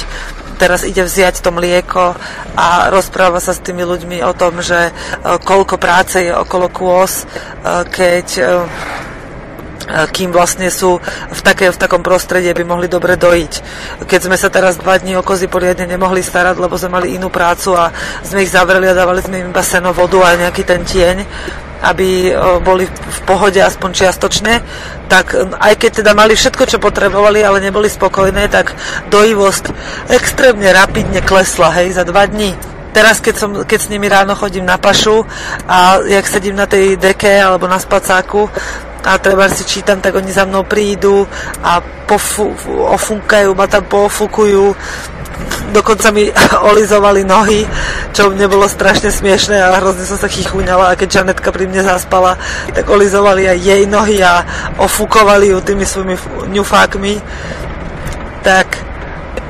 teraz 0.57 0.81
ide 0.89 1.05
vziať 1.05 1.45
to 1.45 1.53
mlieko 1.53 2.17
a 2.57 2.89
rozpráva 2.89 3.37
sa 3.37 3.53
s 3.53 3.61
tými 3.61 3.85
ľuďmi 3.85 4.25
o 4.25 4.33
tom, 4.33 4.57
že 4.65 4.89
koľko 5.21 5.77
práce 5.77 6.17
je 6.17 6.33
okolo 6.33 6.65
kôz, 6.73 7.29
keď 7.93 8.27
kým 10.11 10.31
vlastne 10.31 10.71
sú 10.71 10.99
v, 11.31 11.41
také, 11.43 11.71
v 11.71 11.77
takom 11.79 12.01
prostredí, 12.03 12.47
aby 12.47 12.63
mohli 12.63 12.87
dobre 12.87 13.19
dojiť. 13.19 13.53
Keď 14.07 14.19
sme 14.27 14.37
sa 14.39 14.47
teraz 14.47 14.79
dva 14.79 14.97
dní 14.97 15.17
o 15.19 15.25
kozy 15.25 15.51
poriadne 15.51 15.87
nemohli 15.87 16.23
starať, 16.23 16.55
lebo 16.59 16.79
sme 16.79 17.01
mali 17.01 17.15
inú 17.15 17.27
prácu 17.27 17.75
a 17.75 17.91
sme 18.23 18.43
ich 18.43 18.53
zavreli 18.53 18.87
a 18.87 18.97
dávali 18.97 19.21
sme 19.23 19.43
im 19.43 19.51
iba 19.51 19.63
seno, 19.63 19.91
vodu 19.91 20.23
a 20.23 20.39
nejaký 20.39 20.63
ten 20.63 20.81
tieň, 20.85 21.17
aby 21.81 22.29
boli 22.61 22.85
v 22.85 23.19
pohode 23.25 23.57
aspoň 23.57 23.89
čiastočne, 23.89 24.53
tak 25.09 25.33
aj 25.57 25.73
keď 25.81 26.05
teda 26.05 26.13
mali 26.13 26.37
všetko, 26.37 26.63
čo 26.69 26.77
potrebovali, 26.77 27.41
ale 27.41 27.57
neboli 27.57 27.89
spokojné, 27.89 28.53
tak 28.53 28.77
dojivosť 29.09 29.73
extrémne 30.13 30.69
rapidne 30.69 31.25
klesla, 31.25 31.73
hej, 31.81 31.97
za 31.97 32.05
dva 32.05 32.29
dní 32.29 32.53
teraz, 32.91 33.23
keď, 33.23 33.35
som, 33.35 33.49
keď 33.63 33.79
s 33.79 33.91
nimi 33.91 34.11
ráno 34.11 34.35
chodím 34.35 34.67
na 34.67 34.75
pašu 34.75 35.23
a 35.63 36.03
jak 36.03 36.27
sedím 36.27 36.59
na 36.59 36.67
tej 36.67 36.99
deke 36.99 37.31
alebo 37.39 37.63
na 37.67 37.79
spacáku, 37.79 38.51
a 39.01 39.17
treba 39.17 39.49
si 39.49 39.65
čítam, 39.65 39.97
tak 39.97 40.13
oni 40.13 40.29
za 40.29 40.45
mnou 40.45 40.61
prídu 40.63 41.25
a 41.65 41.81
pofu, 41.81 42.53
ofúkajú 42.93 43.57
ma 43.57 43.65
tam, 43.65 43.85
pofúkujú 43.89 44.77
dokonca 45.71 46.11
mi 46.11 46.27
olizovali 46.71 47.23
nohy, 47.23 47.65
čo 48.11 48.29
mne 48.29 48.45
bolo 48.51 48.67
strašne 48.67 49.09
smiešné 49.09 49.57
a 49.57 49.79
hrozne 49.79 50.03
som 50.05 50.19
sa 50.19 50.27
chychúňala 50.27 50.93
a 50.93 50.97
keď 50.99 51.23
Žanetka 51.23 51.49
pri 51.49 51.65
mne 51.65 51.81
zaspala, 51.81 52.37
tak 52.75 52.85
olizovali 52.91 53.47
aj 53.47 53.57
jej 53.57 53.83
nohy 53.87 54.19
a 54.21 54.43
ofúkovali 54.77 55.55
ju 55.55 55.57
tými 55.63 55.87
svojimi 55.87 56.15
ňufákmi. 56.51 57.13
Tak 58.41 58.90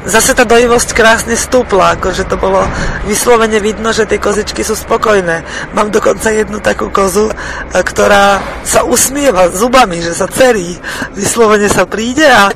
zase 0.06 0.34
tá 0.34 0.48
dojivosť 0.48 0.90
krásne 0.98 1.36
stúpla, 1.38 1.98
akože 1.98 2.26
to 2.26 2.38
bolo 2.38 2.66
vyslovene 3.06 3.62
vidno, 3.62 3.94
že 3.94 4.10
tie 4.10 4.18
kozičky 4.18 4.66
sú 4.66 4.74
spokojné. 4.74 5.46
Mám 5.78 5.94
dokonca 5.94 6.34
jednu 6.34 6.58
takú 6.64 6.90
kozu, 6.90 7.30
e, 7.30 7.34
ktorá 7.82 8.42
sa 8.66 8.82
usmieva 8.86 9.50
zubami, 9.54 10.02
že 10.02 10.18
sa 10.18 10.26
cerí. 10.26 10.78
Vyslovene 11.14 11.70
sa 11.70 11.86
príde 11.86 12.26
a 12.26 12.50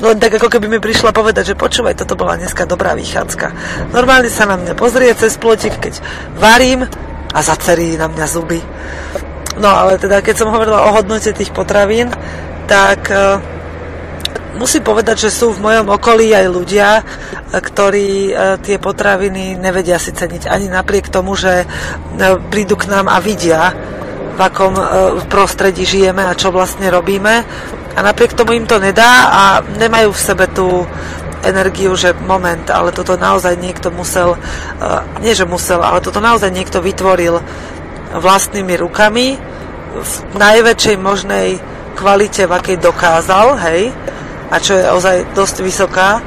len 0.00 0.16
tak 0.16 0.40
ako 0.40 0.48
keby 0.48 0.66
mi 0.68 0.80
prišla 0.80 1.12
povedať, 1.12 1.52
že 1.52 1.60
počúvaj, 1.60 2.00
toto 2.00 2.16
bola 2.16 2.40
dneska 2.40 2.64
dobrá 2.64 2.96
vychádzka. 2.96 3.52
Normálne 3.92 4.32
sa 4.32 4.48
na 4.48 4.56
mňa 4.56 4.72
pozrie 4.72 5.12
cez 5.12 5.36
plotik, 5.36 5.76
keď 5.76 6.00
varím 6.40 6.88
a 7.30 7.38
zacerí 7.44 8.00
na 8.00 8.08
mňa 8.08 8.26
zuby. 8.26 8.60
No 9.60 9.68
ale 9.68 10.00
teda, 10.00 10.24
keď 10.24 10.40
som 10.40 10.48
hovorila 10.48 10.88
o 10.88 10.94
hodnote 10.96 11.36
tých 11.36 11.52
potravín, 11.52 12.08
tak 12.64 13.12
uh, 13.12 13.42
musím 14.56 14.82
povedať, 14.82 15.28
že 15.28 15.30
sú 15.30 15.54
v 15.54 15.62
mojom 15.62 15.92
okolí 15.94 16.34
aj 16.34 16.46
ľudia, 16.50 16.88
ktorí 17.50 18.30
e, 18.30 18.32
tie 18.62 18.76
potraviny 18.78 19.58
nevedia 19.58 19.98
si 19.98 20.14
ceniť 20.14 20.46
ani 20.46 20.70
napriek 20.70 21.10
tomu, 21.10 21.34
že 21.34 21.62
e, 21.62 21.66
prídu 22.50 22.74
k 22.74 22.90
nám 22.90 23.10
a 23.10 23.18
vidia, 23.22 23.74
v 24.34 24.40
akom 24.40 24.74
e, 24.74 24.84
prostredí 25.26 25.86
žijeme 25.86 26.22
a 26.24 26.38
čo 26.38 26.54
vlastne 26.54 26.90
robíme. 26.90 27.44
A 27.94 27.98
napriek 28.00 28.38
tomu 28.38 28.54
im 28.54 28.66
to 28.66 28.78
nedá 28.78 29.28
a 29.28 29.42
nemajú 29.76 30.14
v 30.14 30.24
sebe 30.24 30.46
tú 30.46 30.86
energiu, 31.42 31.96
že 31.98 32.14
moment, 32.14 32.62
ale 32.70 32.94
toto 32.94 33.16
naozaj 33.16 33.56
niekto 33.56 33.88
musel, 33.88 34.36
nie 35.24 35.32
že 35.32 35.48
musel, 35.48 35.80
ale 35.80 36.04
toto 36.04 36.20
naozaj 36.20 36.52
niekto 36.52 36.84
vytvoril 36.84 37.40
vlastnými 38.12 38.76
rukami 38.76 39.40
v 39.96 40.14
najväčšej 40.36 40.96
možnej 41.00 41.58
kvalite, 41.96 42.44
v 42.44 42.52
akej 42.54 42.76
dokázal, 42.78 43.56
hej, 43.66 43.90
a 44.50 44.56
čo 44.58 44.74
je 44.74 44.84
ozaj 44.90 45.16
dosť 45.32 45.56
vysoká. 45.62 46.18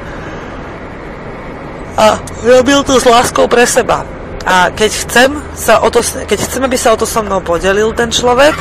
A 1.94 2.18
robil 2.42 2.82
to 2.82 2.98
s 2.98 3.06
láskou 3.06 3.46
pre 3.46 3.68
seba. 3.68 4.02
A 4.44 4.74
keď 4.74 4.90
chcem, 4.92 5.30
sa 5.54 5.80
o 5.80 5.88
to, 5.88 6.02
keď 6.02 6.38
chcem, 6.40 6.62
aby 6.64 6.76
sa 6.76 6.92
o 6.92 7.00
to 7.00 7.06
so 7.06 7.22
mnou 7.22 7.40
podelil 7.40 7.94
ten 7.96 8.10
človek, 8.10 8.52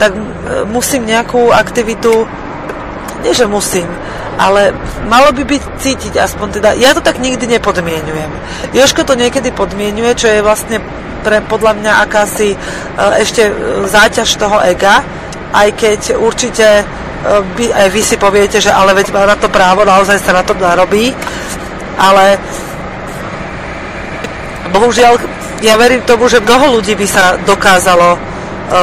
tak 0.00 0.16
musím 0.72 1.04
nejakú 1.04 1.52
aktivitu, 1.52 2.24
nie 3.20 3.36
že 3.36 3.44
musím, 3.44 3.84
ale 4.40 4.72
malo 5.04 5.36
by 5.36 5.44
byť 5.44 5.62
cítiť 5.76 6.14
aspoň 6.16 6.48
teda, 6.56 6.70
ja 6.80 6.96
to 6.96 7.04
tak 7.04 7.20
nikdy 7.20 7.44
nepodmienujem. 7.44 8.32
Joško 8.72 9.04
to 9.04 9.12
niekedy 9.12 9.52
podmienuje, 9.52 10.16
čo 10.16 10.32
je 10.32 10.40
vlastne 10.40 10.80
pre 11.20 11.44
podľa 11.44 11.76
mňa 11.76 11.92
akási 12.08 12.56
e, 12.56 12.58
ešte 13.20 13.44
e, 13.44 13.52
záťaž 13.84 14.40
toho 14.40 14.56
ega, 14.64 15.04
aj 15.52 15.68
keď 15.76 16.00
určite 16.16 16.88
vy, 17.56 17.68
aj 17.68 17.88
vy 17.92 18.00
si 18.00 18.16
poviete, 18.16 18.58
že 18.60 18.72
ale 18.72 18.96
veď 18.96 19.12
má 19.12 19.28
na 19.28 19.36
to 19.36 19.52
právo, 19.52 19.84
naozaj 19.84 20.16
sa 20.20 20.32
na 20.32 20.42
to 20.42 20.56
narobí, 20.56 21.12
ale 22.00 22.40
bohužiaľ 24.72 25.20
ja 25.60 25.76
verím 25.76 26.00
tomu, 26.08 26.24
že 26.32 26.40
mnoho 26.40 26.80
ľudí 26.80 26.96
by 26.96 27.04
sa 27.04 27.36
dokázalo 27.44 28.16
e, 28.16 28.18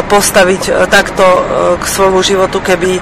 postaviť 0.05 0.63
e, 0.69 0.71
takto 0.85 1.25
e, 1.25 1.41
k 1.81 1.83
svojmu 1.89 2.21
životu, 2.21 2.61
keby 2.61 3.01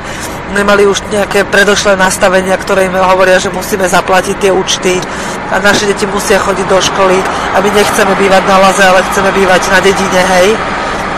nemali 0.55 0.87
už 0.87 1.03
nejaké 1.11 1.43
predošlé 1.43 1.99
nastavenia, 1.99 2.55
ktoré 2.55 2.87
im 2.87 2.95
hovoria, 2.95 3.35
že 3.35 3.51
musíme 3.51 3.83
zaplatiť 3.83 4.35
tie 4.39 4.51
účty 4.55 5.03
a 5.51 5.59
naše 5.59 5.91
deti 5.91 6.07
musia 6.07 6.39
chodiť 6.39 6.67
do 6.71 6.79
školy 6.79 7.19
a 7.51 7.57
my 7.59 7.69
nechceme 7.75 8.15
bývať 8.15 8.43
na 8.47 8.57
laze, 8.63 8.83
ale 8.87 9.03
chceme 9.11 9.29
bývať 9.35 9.61
na 9.67 9.79
dedine, 9.83 10.21
hej. 10.39 10.47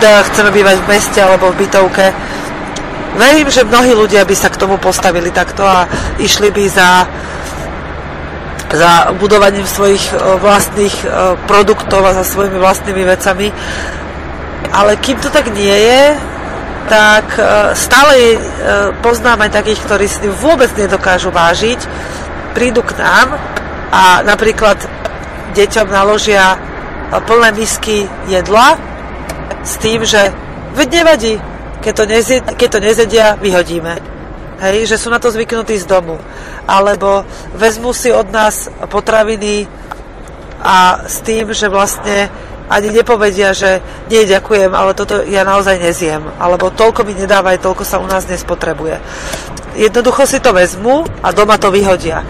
Teda 0.01 0.25
chceme 0.33 0.49
bývať 0.49 0.81
v 0.81 0.89
meste 0.89 1.19
alebo 1.21 1.53
v 1.53 1.61
bytovke 1.61 2.09
verím, 3.15 3.47
že 3.47 3.63
mnohí 3.63 3.95
ľudia 3.95 4.27
by 4.27 4.35
sa 4.35 4.51
k 4.51 4.59
tomu 4.59 4.75
postavili 4.75 5.31
takto 5.31 5.63
a 5.63 5.87
išli 6.19 6.51
by 6.51 6.65
za 6.67 7.07
za 8.67 9.15
budovaním 9.15 9.63
svojich 9.63 10.11
e, 10.11 10.15
vlastných 10.43 10.95
e, 11.03 11.05
produktov 11.47 12.03
a 12.03 12.11
za 12.19 12.27
svojimi 12.27 12.59
vlastnými 12.59 13.03
vecami. 13.07 13.47
Ale 14.75 14.99
kým 14.99 15.23
to 15.23 15.31
tak 15.31 15.47
nie 15.55 15.71
je, 15.71 16.03
tak 16.91 17.27
e, 17.39 17.43
stále 17.79 18.35
poznám 18.99 19.47
aj 19.47 19.51
takých, 19.55 19.79
ktorí 19.87 20.05
si 20.11 20.27
vôbec 20.27 20.67
nedokážu 20.75 21.31
vážiť, 21.31 21.79
prídu 22.51 22.83
k 22.83 22.99
nám 22.99 23.39
a 23.91 24.19
napríklad 24.27 24.75
deťom 25.55 25.87
naložia 25.87 26.59
plné 27.07 27.55
misky 27.55 28.03
jedla 28.27 28.75
s 29.63 29.79
tým, 29.79 30.03
že 30.03 30.31
veď 30.75 30.87
nevadí, 31.03 31.33
keď 31.81 31.93
to, 31.93 32.05
nezje, 32.05 32.37
keď 32.43 32.69
to 32.69 32.79
nezedia, 32.79 33.25
vyhodíme. 33.39 34.17
Hej, 34.57 34.89
že 34.89 34.97
sú 34.97 35.13
na 35.13 35.21
to 35.21 35.29
zvyknutí 35.29 35.77
z 35.77 35.85
domu. 35.85 36.17
Alebo 36.65 37.21
vezmu 37.53 37.93
si 37.93 38.09
od 38.09 38.33
nás 38.33 38.73
potraviny 38.89 39.69
a 40.57 41.05
s 41.05 41.21
tým, 41.21 41.53
že 41.53 41.69
vlastne 41.69 42.33
ani 42.67 42.91
nepovedia, 42.91 43.55
že 43.55 43.79
nie, 44.11 44.27
ďakujem, 44.27 44.75
ale 44.75 44.91
toto 44.91 45.23
ja 45.23 45.47
naozaj 45.47 45.79
nezjem. 45.79 46.19
Alebo 46.41 46.73
toľko 46.73 47.07
mi 47.07 47.15
nedávaj, 47.15 47.63
toľko 47.63 47.83
sa 47.87 48.01
u 48.01 48.07
nás 48.09 48.27
nespotrebuje. 48.27 48.99
Jednoducho 49.77 50.27
si 50.27 50.41
to 50.41 50.51
vezmu 50.51 51.05
a 51.23 51.31
doma 51.31 51.55
to 51.55 51.71
vyhodia. 51.71 52.25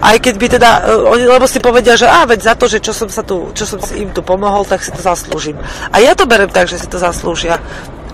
Aj 0.00 0.16
keď 0.16 0.34
by 0.40 0.46
teda, 0.48 0.70
e, 1.12 1.28
lebo 1.28 1.44
si 1.44 1.60
povedia, 1.60 1.92
že 1.92 2.08
á, 2.08 2.24
veď 2.24 2.40
za 2.40 2.54
to, 2.56 2.64
že 2.68 2.80
čo 2.80 2.96
som, 2.96 3.12
sa 3.12 3.20
tu, 3.20 3.52
čo 3.52 3.68
som 3.68 3.76
im 3.92 4.08
tu 4.12 4.24
pomohol, 4.24 4.64
tak 4.64 4.80
si 4.80 4.88
to 4.88 5.00
zaslúžim. 5.00 5.60
A 5.92 6.00
ja 6.00 6.16
to 6.16 6.24
berem 6.24 6.48
tak, 6.48 6.72
že 6.72 6.80
si 6.80 6.88
to 6.88 6.96
zaslúžia. 6.96 7.60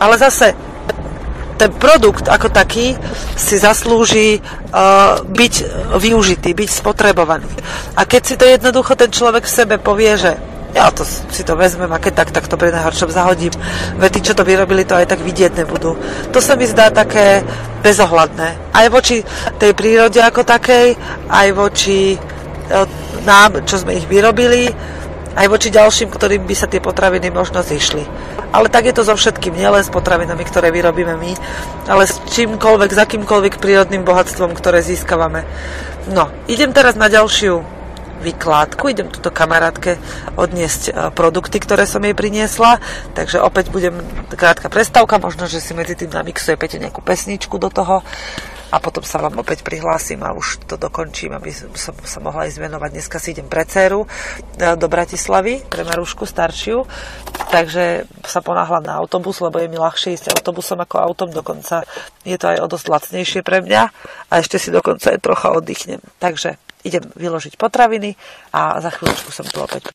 Ale 0.00 0.20
zase, 0.20 0.52
ten 1.56 1.72
produkt 1.72 2.28
ako 2.28 2.52
taký 2.52 2.92
si 3.32 3.56
zaslúži 3.56 4.40
uh, 4.40 5.24
byť 5.24 5.54
využitý, 5.96 6.52
byť 6.52 6.70
spotrebovaný. 6.70 7.48
A 7.96 8.04
keď 8.04 8.22
si 8.22 8.34
to 8.36 8.44
jednoducho 8.44 8.92
ten 8.92 9.08
človek 9.08 9.48
v 9.48 9.56
sebe 9.56 9.74
povie, 9.80 10.20
že 10.20 10.36
ja 10.76 10.92
to, 10.92 11.08
si 11.08 11.40
to 11.40 11.56
vezmem 11.56 11.88
a 11.88 11.96
keď 11.96 12.12
tak, 12.12 12.30
tak 12.36 12.44
to 12.52 12.60
pre 12.60 12.68
najhoršom 12.68 13.08
zahodím. 13.08 13.56
Veď 13.96 14.10
tí, 14.12 14.20
čo 14.28 14.36
to 14.36 14.44
vyrobili, 14.44 14.84
to 14.84 14.92
aj 14.92 15.08
tak 15.08 15.24
vidieť 15.24 15.64
nebudú. 15.64 15.96
To 16.36 16.38
sa 16.44 16.52
mi 16.52 16.68
zdá 16.68 16.92
také 16.92 17.40
bezohľadné. 17.80 18.76
Aj 18.76 18.86
voči 18.92 19.24
tej 19.56 19.72
prírode 19.72 20.20
ako 20.20 20.44
takej, 20.44 20.92
aj 21.32 21.48
voči 21.56 22.12
e, 22.12 22.18
nám, 23.24 23.64
čo 23.64 23.80
sme 23.80 23.96
ich 23.96 24.04
vyrobili, 24.04 24.68
aj 25.32 25.46
voči 25.48 25.72
ďalším, 25.72 26.12
ktorým 26.12 26.44
by 26.44 26.52
sa 26.52 26.68
tie 26.68 26.84
potraviny 26.84 27.32
možno 27.32 27.64
zišli. 27.64 28.04
Ale 28.56 28.72
tak 28.72 28.88
je 28.88 28.96
to 28.96 29.04
so 29.04 29.12
všetkým, 29.12 29.52
nielen 29.52 29.84
s 29.84 29.92
potravinami, 29.92 30.40
ktoré 30.48 30.72
vyrobíme 30.72 31.12
my, 31.12 31.32
ale 31.92 32.08
s 32.08 32.16
čímkoľvek, 32.32 32.90
s 32.96 32.98
akýmkoľvek 33.04 33.60
prírodným 33.60 34.00
bohatstvom, 34.00 34.56
ktoré 34.56 34.80
získavame. 34.80 35.44
No, 36.08 36.32
idem 36.48 36.72
teraz 36.72 36.96
na 36.96 37.12
ďalšiu 37.12 37.76
vykládku. 38.24 38.88
Idem 38.88 39.12
túto 39.12 39.28
kamarátke 39.28 40.00
odniesť 40.40 40.82
e, 40.88 40.92
produkty, 41.12 41.60
ktoré 41.60 41.84
som 41.84 42.00
jej 42.00 42.16
priniesla, 42.16 42.80
takže 43.12 43.44
opäť 43.44 43.68
budem 43.68 44.00
krátka 44.32 44.72
prestávka, 44.72 45.20
možno, 45.20 45.44
že 45.44 45.60
si 45.60 45.76
medzi 45.76 45.92
tým 45.92 46.08
namixuje 46.08 46.56
Pete 46.56 46.80
nejakú 46.80 47.04
pesničku 47.04 47.60
do 47.60 47.68
toho 47.68 48.00
a 48.66 48.82
potom 48.82 49.06
sa 49.06 49.22
vám 49.22 49.38
opäť 49.38 49.62
prihlásim 49.62 50.18
a 50.26 50.34
už 50.34 50.66
to 50.66 50.74
dokončím, 50.74 51.38
aby 51.38 51.54
som 51.54 51.94
sa 52.02 52.18
mohla 52.18 52.50
ísť 52.50 52.58
venovať. 52.58 52.90
Dneska 52.90 53.16
si 53.22 53.30
idem 53.30 53.46
pre 53.46 53.62
dceru 53.62 54.02
e, 54.02 54.08
do 54.74 54.86
Bratislavy, 54.90 55.62
pre 55.70 55.86
Marušku 55.86 56.26
staršiu, 56.26 56.82
takže 57.54 58.10
sa 58.26 58.42
ponáhľam 58.42 58.82
na 58.82 58.98
autobus, 58.98 59.38
lebo 59.38 59.62
je 59.62 59.70
mi 59.70 59.78
ľahšie 59.78 60.18
ísť 60.18 60.34
autobusom 60.34 60.82
ako 60.82 60.98
autom, 60.98 61.30
dokonca 61.30 61.86
je 62.26 62.34
to 62.34 62.46
aj 62.50 62.58
o 62.58 62.66
dosť 62.66 62.86
lacnejšie 62.90 63.40
pre 63.46 63.62
mňa 63.62 63.82
a 64.30 64.32
ešte 64.42 64.58
si 64.58 64.74
dokonca 64.74 65.14
aj 65.14 65.22
trocha 65.22 65.54
oddychnem. 65.54 66.02
Takže 66.18 66.58
idem 66.82 67.06
vyložiť 67.14 67.54
potraviny 67.54 68.18
a 68.50 68.82
za 68.82 68.90
chvíľočku 68.90 69.30
som 69.30 69.46
tu 69.46 69.62
opäť. 69.62 69.94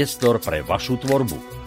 Priestor 0.00 0.40
pre 0.40 0.62
vašu 0.64 0.96
tvorbu. 0.96 1.59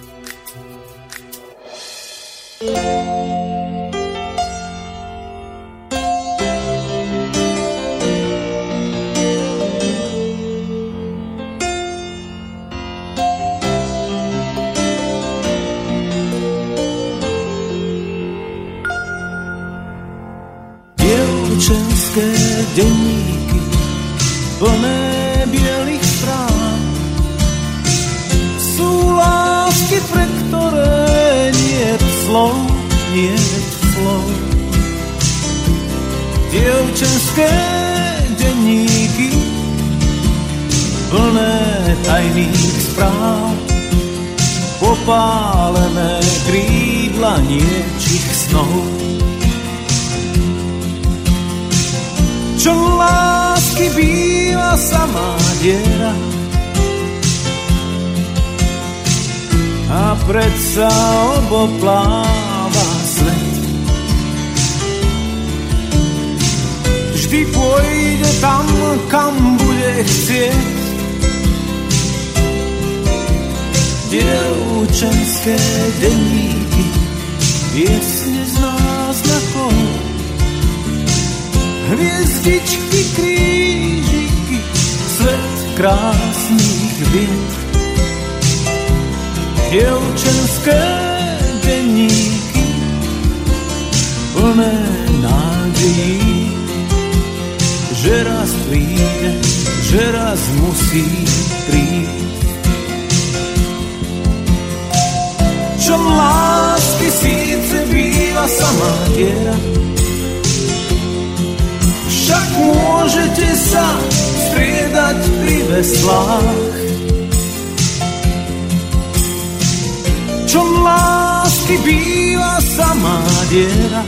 Čo 120.54 120.62
lásky 120.62 121.82
býva 121.82 122.62
samá 122.62 123.18
diera. 123.50 124.06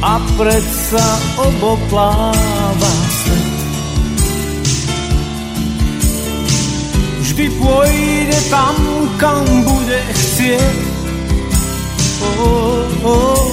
A 0.00 0.16
predsa 0.40 1.04
obopláva 1.36 2.94
svet. 3.12 3.52
Vždy 7.20 7.46
pôjde 7.60 8.38
tam, 8.48 8.76
kam 9.20 9.44
bude 9.68 10.00
chcieť. 10.16 10.76
Oh, 12.24 12.88
oh, 13.04 13.52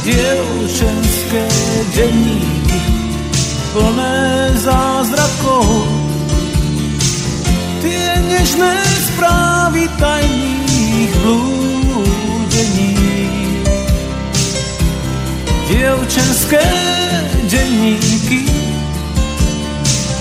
dievčenské 0.00 1.44
denníky 1.92 2.80
plné 3.76 4.48
zázrakov 4.64 5.95
nežné 8.28 8.74
správy 9.10 9.88
tajných 9.98 11.12
blúdení. 11.22 12.94
Dievčenské 15.66 16.62
denníky, 17.50 18.46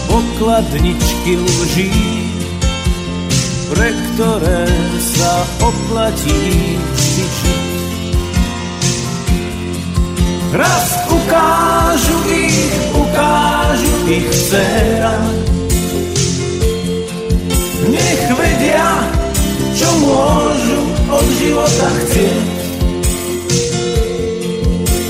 pokladničky 0.09 1.37
lží, 1.37 1.93
pre 3.69 3.89
ktoré 3.93 4.65
sa 5.01 5.33
oplatí 5.61 6.77
vždy 6.77 7.75
Raz 10.55 10.87
ukážu 11.11 12.17
ich, 12.31 12.71
ukážu 12.95 13.91
ich 14.07 14.31
dcerám, 14.31 15.54
nech 17.89 18.25
vedia, 18.33 18.89
čo 19.75 19.89
môžu 20.01 20.81
od 21.09 21.25
života 21.37 21.87
chcieť. 22.03 22.47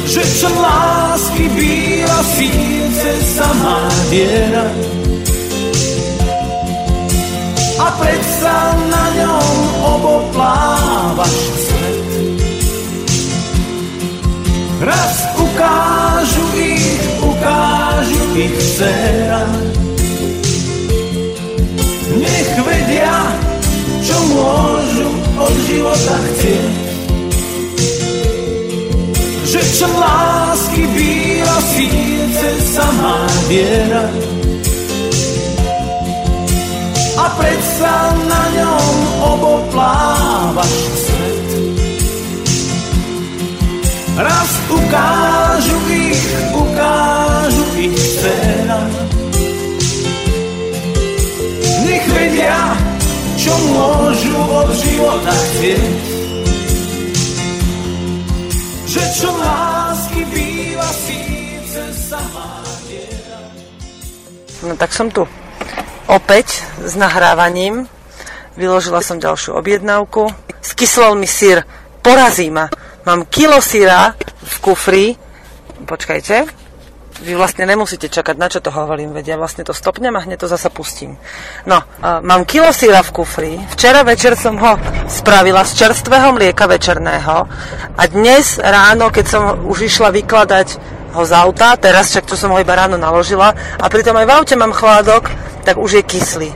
Že 0.06 0.24
čo 0.40 0.50
lásky 0.50 1.46
býva 1.52 2.20
síce 2.40 3.10
samá 3.36 3.80
diera, 4.08 4.66
a 7.76 7.88
predsa 8.00 8.56
na 8.88 9.06
ňom 9.20 9.56
oboplávaš 9.84 11.36
svet. 11.68 12.12
Raz 14.80 15.16
ukážu 15.36 16.46
ich, 16.56 17.00
ukážu 17.20 18.24
ich 18.40 18.56
dcerám, 18.56 19.75
nech 22.56 22.64
vedia, 22.64 23.20
čo 24.00 24.16
môžu 24.32 25.10
od 25.36 25.54
života 25.68 26.16
chcieť. 26.16 26.76
Že 29.46 29.62
čo 29.76 29.88
lásky 29.92 30.84
býva 30.96 31.58
síce 31.76 32.48
samá 32.72 33.28
viera, 33.52 34.08
a 37.16 37.26
predsa 37.40 37.96
na 38.28 38.44
ňom 38.60 38.96
oboplávaš 39.36 40.76
svet. 41.00 41.50
Raz 44.16 44.52
ukážu 44.72 45.80
ich, 45.92 46.15
čo 53.46 53.54
môžu 53.70 54.38
od 54.42 54.70
života 54.74 55.30
chcieť. 55.30 56.02
Že 58.90 59.04
čo 59.14 59.30
lásky 59.38 60.22
býva 60.34 60.90
síce 61.06 61.82
sama 62.10 62.66
No 64.66 64.74
tak 64.74 64.90
som 64.98 65.14
tu 65.14 65.30
opäť 66.10 66.66
s 66.82 66.98
nahrávaním. 66.98 67.86
Vyložila 68.58 69.06
som 69.06 69.22
ďalšiu 69.22 69.54
objednávku. 69.62 70.26
Skysol 70.66 71.14
mi 71.14 71.30
sír. 71.30 71.62
Porazí 72.02 72.50
ma. 72.50 72.66
Mám 73.06 73.30
kilo 73.30 73.62
síra 73.62 74.18
v 74.42 74.56
kufri. 74.58 75.06
Počkajte 75.86 76.65
vy 77.24 77.32
vlastne 77.40 77.64
nemusíte 77.64 78.12
čakať, 78.12 78.36
na 78.36 78.52
čo 78.52 78.60
to 78.60 78.76
hovorím, 78.76 79.16
vedia, 79.16 79.40
vlastne 79.40 79.64
to 79.64 79.72
stopnem 79.72 80.12
a 80.16 80.24
hneď 80.24 80.44
to 80.44 80.52
zasa 80.52 80.68
pustím. 80.68 81.16
No, 81.64 81.80
uh, 81.80 82.20
mám 82.20 82.44
kilo 82.44 82.76
síra 82.76 83.00
v 83.00 83.14
kufri, 83.16 83.54
včera 83.72 84.04
večer 84.04 84.36
som 84.36 84.60
ho 84.60 84.76
spravila 85.08 85.64
z 85.64 85.86
čerstvého 85.86 86.36
mlieka 86.36 86.68
večerného 86.68 87.36
a 87.96 88.04
dnes 88.12 88.60
ráno, 88.60 89.08
keď 89.08 89.26
som 89.32 89.44
už 89.64 89.88
išla 89.88 90.12
vykladať 90.12 90.68
ho 91.16 91.24
z 91.24 91.32
auta, 91.32 91.80
teraz 91.80 92.12
však 92.12 92.28
to 92.28 92.36
som 92.36 92.52
ho 92.52 92.60
iba 92.60 92.76
ráno 92.76 93.00
naložila 93.00 93.56
a 93.80 93.86
pritom 93.88 94.20
aj 94.20 94.26
v 94.28 94.34
aute 94.36 94.56
mám 94.60 94.76
chládok, 94.76 95.32
tak 95.64 95.80
už 95.80 96.04
je 96.04 96.04
kyslý. 96.04 96.52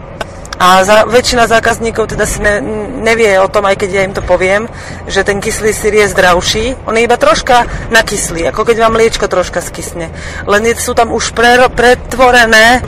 A 0.59 0.83
za, 0.83 1.07
väčšina 1.07 1.47
zákazníkov 1.47 2.11
teda 2.11 2.27
si 2.27 2.43
ne, 2.43 2.59
nevie 2.99 3.39
o 3.39 3.47
tom, 3.47 3.63
aj 3.63 3.79
keď 3.79 3.89
ja 3.95 4.03
im 4.03 4.11
to 4.11 4.19
poviem, 4.19 4.67
že 5.07 5.23
ten 5.23 5.39
kyslý 5.39 5.71
syr 5.71 5.95
je 5.95 6.11
zdravší. 6.11 6.75
On 6.83 6.91
je 6.99 7.07
iba 7.07 7.15
troška 7.15 7.63
nakyslý, 7.95 8.51
ako 8.51 8.67
keď 8.67 8.75
vám 8.83 8.99
mliečko 8.99 9.31
troška 9.31 9.63
skysne. 9.63 10.11
Len 10.43 10.61
sú 10.75 10.91
tam 10.91 11.15
už 11.15 11.31
pre, 11.31 11.71
pretvorené 11.71 12.83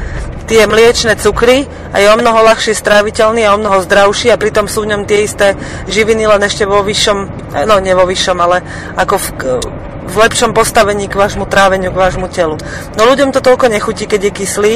tie 0.51 0.67
mliečne 0.67 1.15
cukry 1.15 1.63
a 1.95 2.03
je 2.03 2.11
o 2.11 2.19
mnoho 2.19 2.43
ľahšie 2.43 2.75
stráviteľný 2.75 3.47
a 3.47 3.55
o 3.55 3.61
mnoho 3.63 3.79
zdravší 3.87 4.35
a 4.35 4.41
pritom 4.41 4.67
sú 4.67 4.83
v 4.83 4.91
ňom 4.91 5.07
tie 5.07 5.23
isté 5.23 5.55
živiny, 5.87 6.27
len 6.27 6.43
ešte 6.43 6.67
vo 6.67 6.83
vyššom, 6.83 7.17
no 7.71 7.79
nie 7.79 7.95
vo 7.95 8.03
vyššom, 8.03 8.35
ale 8.35 8.59
ako 8.99 9.15
v, 9.15 9.27
v 10.11 10.15
lepšom 10.27 10.51
postavení 10.51 11.07
k 11.07 11.15
vášmu 11.15 11.47
tráveniu, 11.47 11.95
k 11.95 12.01
vášmu 12.03 12.27
telu. 12.27 12.59
No 12.99 13.07
ľuďom 13.07 13.31
to 13.31 13.39
toľko 13.39 13.71
nechutí, 13.71 14.11
keď 14.11 14.27
je 14.27 14.31
kyslý, 14.43 14.75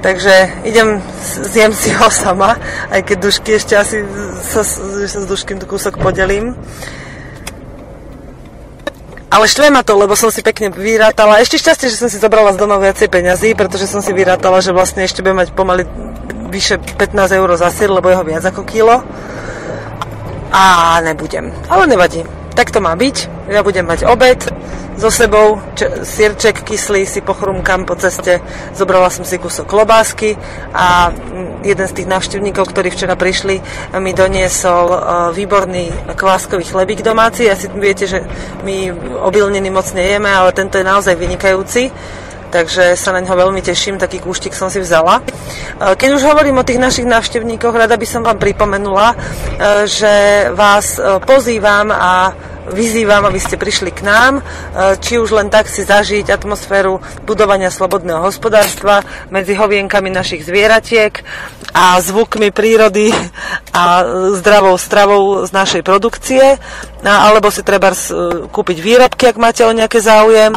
Takže 0.00 0.64
idem, 0.64 0.96
zjem 1.20 1.72
si 1.76 1.92
ho 1.92 2.08
sama, 2.08 2.56
aj 2.88 3.04
keď 3.04 3.16
dušky 3.20 3.50
ešte 3.60 3.76
asi 3.76 4.00
sa, 4.40 4.64
sa 4.64 5.18
s 5.20 5.26
duškým 5.28 5.60
kúsok 5.60 6.00
podelím. 6.00 6.56
Ale 9.30 9.46
štve 9.46 9.70
ma 9.70 9.86
to, 9.86 9.94
lebo 9.94 10.18
som 10.18 10.32
si 10.32 10.42
pekne 10.42 10.74
vyrátala. 10.74 11.38
Ešte 11.38 11.60
šťastie, 11.60 11.86
že 11.86 12.00
som 12.00 12.08
si 12.10 12.18
zobrala 12.18 12.50
z 12.50 12.58
doma 12.58 12.82
viacej 12.82 13.06
peňazí, 13.06 13.54
pretože 13.54 13.86
som 13.86 14.02
si 14.02 14.10
vyrátala, 14.10 14.58
že 14.58 14.74
vlastne 14.74 15.06
ešte 15.06 15.22
budem 15.22 15.46
mať 15.46 15.54
pomaly 15.54 15.86
vyše 16.50 16.82
15 16.82 17.38
eur 17.38 17.48
za 17.54 17.70
sír, 17.70 17.94
lebo 17.94 18.10
jeho 18.10 18.26
viac 18.26 18.42
ako 18.42 18.66
kilo. 18.66 19.06
A 20.50 20.98
nebudem. 21.06 21.54
Ale 21.70 21.86
nevadí. 21.86 22.26
Tak 22.60 22.76
to 22.76 22.84
má 22.84 22.92
byť. 22.92 23.48
Ja 23.48 23.64
budem 23.64 23.88
mať 23.88 24.04
obed 24.04 24.44
so 25.00 25.08
sebou, 25.08 25.56
č- 25.72 26.04
sírček 26.04 26.60
kyslý 26.60 27.08
si 27.08 27.24
pochrumkam 27.24 27.88
po 27.88 27.96
ceste. 27.96 28.36
Zobrala 28.76 29.08
som 29.08 29.24
si 29.24 29.40
kúsok 29.40 29.64
klobásky 29.64 30.36
a 30.76 31.08
mm, 31.08 31.64
jeden 31.64 31.86
z 31.88 31.96
tých 31.96 32.10
návštevníkov, 32.12 32.68
ktorí 32.68 32.92
včera 32.92 33.16
prišli, 33.16 33.64
mi 33.96 34.12
doniesol 34.12 34.86
uh, 34.92 35.00
výborný 35.32 35.88
kváskový 36.12 36.68
chlebík 36.68 37.00
domáci. 37.00 37.48
Asi 37.48 37.72
viete, 37.72 38.04
že 38.04 38.20
my 38.60 38.92
obilniny 39.24 39.72
moc 39.72 39.88
nejeme, 39.96 40.28
ale 40.28 40.52
tento 40.52 40.76
je 40.76 40.84
naozaj 40.84 41.16
vynikajúci 41.16 41.88
takže 42.50 42.98
sa 42.98 43.14
na 43.14 43.22
ňo 43.22 43.38
veľmi 43.38 43.62
teším, 43.62 43.96
taký 43.96 44.18
kúštik 44.18 44.52
som 44.52 44.68
si 44.68 44.82
vzala. 44.82 45.22
E, 45.22 45.94
keď 45.94 46.10
už 46.18 46.22
hovorím 46.26 46.58
o 46.60 46.66
tých 46.66 46.82
našich 46.82 47.06
návštevníkoch, 47.06 47.72
rada 47.72 47.94
by 47.94 48.06
som 48.06 48.26
vám 48.26 48.42
pripomenula, 48.42 49.14
e, 49.14 49.16
že 49.86 50.12
vás 50.52 50.98
e, 50.98 51.22
pozývam 51.22 51.94
a 51.94 52.34
vyzývam, 52.70 53.26
aby 53.26 53.40
ste 53.40 53.58
prišli 53.58 53.90
k 53.90 54.06
nám, 54.06 54.46
či 55.02 55.18
už 55.18 55.34
len 55.34 55.50
tak 55.50 55.66
si 55.66 55.82
zažiť 55.82 56.30
atmosféru 56.30 57.02
budovania 57.26 57.66
slobodného 57.66 58.22
hospodárstva 58.22 59.02
medzi 59.32 59.58
hovienkami 59.58 60.06
našich 60.06 60.46
zvieratiek 60.46 61.18
a 61.74 61.98
zvukmi 61.98 62.54
prírody 62.54 63.10
a 63.74 64.04
zdravou 64.38 64.78
stravou 64.78 65.42
z 65.46 65.50
našej 65.50 65.82
produkcie, 65.82 66.62
alebo 67.04 67.48
si 67.48 67.64
treba 67.64 67.92
e, 67.92 67.96
kúpiť 68.48 68.78
výrobky, 68.80 69.32
ak 69.32 69.40
máte 69.40 69.64
o 69.64 69.72
nejaké 69.72 70.00
záujem. 70.04 70.56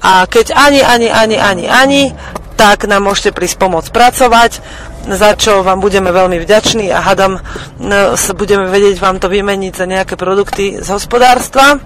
A 0.00 0.24
keď 0.24 0.56
ani, 0.56 0.80
ani, 0.80 1.08
ani, 1.12 1.36
ani, 1.36 1.66
ani, 1.68 2.02
tak 2.54 2.88
nám 2.88 3.04
môžete 3.04 3.34
prísť 3.34 3.60
pomôcť 3.60 3.90
pracovať 3.90 4.52
za 5.04 5.36
čo 5.36 5.60
vám 5.60 5.84
budeme 5.84 6.08
veľmi 6.08 6.40
vďační 6.40 6.88
a 6.88 7.04
hadam 7.04 7.36
no, 7.76 8.16
budeme 8.32 8.72
vedieť 8.72 8.96
vám 8.96 9.20
to 9.20 9.28
vymeniť 9.28 9.72
za 9.76 9.84
nejaké 9.84 10.16
produkty 10.16 10.80
z 10.80 10.88
hospodárstva. 10.88 11.76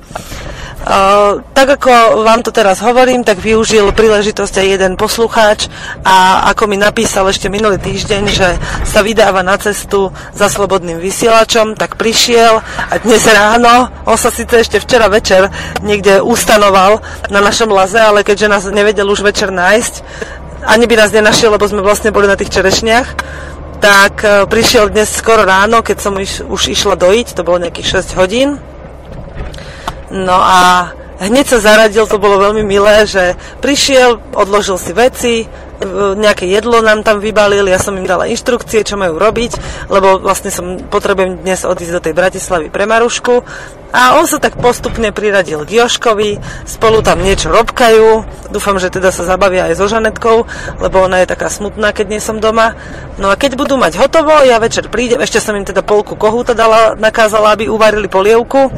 Uh, 0.78 1.42
tak 1.52 1.74
ako 1.74 2.22
vám 2.22 2.40
to 2.46 2.54
teraz 2.54 2.78
hovorím, 2.80 3.26
tak 3.26 3.42
využil 3.42 3.90
príležitosť 3.90 4.62
aj 4.62 4.66
jeden 4.78 4.94
poslucháč 4.94 5.66
a 6.06 6.48
ako 6.54 6.70
mi 6.70 6.78
napísal 6.78 7.26
ešte 7.28 7.50
minulý 7.50 7.82
týždeň, 7.82 8.22
že 8.30 8.56
sa 8.86 9.02
vydáva 9.02 9.42
na 9.42 9.58
cestu 9.58 10.14
za 10.32 10.46
slobodným 10.46 11.02
vysielačom, 11.02 11.74
tak 11.74 11.98
prišiel 11.98 12.62
a 12.62 12.94
dnes 13.02 13.26
ráno, 13.26 13.87
on 14.08 14.16
sa 14.16 14.32
síce 14.32 14.60
ešte 14.60 14.80
včera 14.80 15.06
večer 15.12 15.52
niekde 15.84 16.24
ustanoval 16.24 17.04
na 17.28 17.40
našom 17.44 17.68
laze, 17.68 18.00
ale 18.00 18.24
keďže 18.24 18.48
nás 18.48 18.64
nevedel 18.68 19.08
už 19.08 19.20
večer 19.20 19.52
nájsť, 19.52 19.94
ani 20.64 20.84
by 20.88 20.94
nás 20.96 21.14
nenašiel, 21.14 21.54
lebo 21.54 21.68
sme 21.68 21.84
vlastne 21.84 22.10
boli 22.10 22.26
na 22.26 22.34
tých 22.34 22.50
čerešniach, 22.50 23.08
tak 23.78 24.14
e, 24.26 24.28
prišiel 24.50 24.90
dnes 24.90 25.06
skoro 25.06 25.46
ráno, 25.46 25.86
keď 25.86 25.96
som 26.02 26.14
iš, 26.18 26.42
už 26.42 26.74
išla 26.74 26.98
dojiť, 26.98 27.38
to 27.38 27.46
bolo 27.46 27.62
nejakých 27.62 28.02
6 28.02 28.18
hodín. 28.18 28.58
No 30.10 30.34
a 30.34 30.90
hneď 31.22 31.46
sa 31.46 31.58
zaradil, 31.62 32.10
to 32.10 32.18
bolo 32.18 32.42
veľmi 32.42 32.66
milé, 32.66 33.06
že 33.06 33.38
prišiel, 33.62 34.18
odložil 34.34 34.78
si 34.82 34.92
veci, 34.96 35.34
nejaké 36.18 36.42
jedlo 36.50 36.82
nám 36.82 37.06
tam 37.06 37.22
vybalili, 37.22 37.70
ja 37.70 37.78
som 37.78 37.94
im 37.94 38.06
dala 38.06 38.26
inštrukcie, 38.26 38.82
čo 38.82 38.98
majú 38.98 39.14
robiť, 39.14 39.86
lebo 39.86 40.18
vlastne 40.18 40.50
som 40.50 40.82
potrebujem 40.90 41.46
dnes 41.46 41.62
odísť 41.62 41.94
do 41.94 42.02
tej 42.02 42.14
Bratislavy 42.18 42.66
pre 42.66 42.82
Marušku. 42.82 43.46
A 43.88 44.20
on 44.20 44.28
sa 44.28 44.36
tak 44.36 44.60
postupne 44.60 45.08
priradil 45.16 45.64
k 45.64 45.80
Joškovi, 45.80 46.36
spolu 46.68 47.00
tam 47.00 47.24
niečo 47.24 47.48
robkajú, 47.48 48.24
dúfam, 48.52 48.76
že 48.76 48.92
teda 48.92 49.08
sa 49.08 49.24
zabavia 49.24 49.64
aj 49.64 49.80
so 49.80 49.88
Žanetkou, 49.88 50.44
lebo 50.84 50.96
ona 51.00 51.24
je 51.24 51.32
taká 51.32 51.48
smutná, 51.48 51.96
keď 51.96 52.06
nie 52.12 52.20
som 52.20 52.36
doma. 52.36 52.76
No 53.16 53.32
a 53.32 53.34
keď 53.40 53.56
budú 53.56 53.80
mať 53.80 53.96
hotovo, 53.96 54.44
ja 54.44 54.60
večer 54.60 54.92
prídem, 54.92 55.24
ešte 55.24 55.40
som 55.40 55.56
im 55.56 55.64
teda 55.64 55.80
polku 55.80 56.20
kohúta 56.20 56.52
dala, 56.52 57.00
nakázala, 57.00 57.56
aby 57.56 57.72
uvarili 57.72 58.12
polievku 58.12 58.68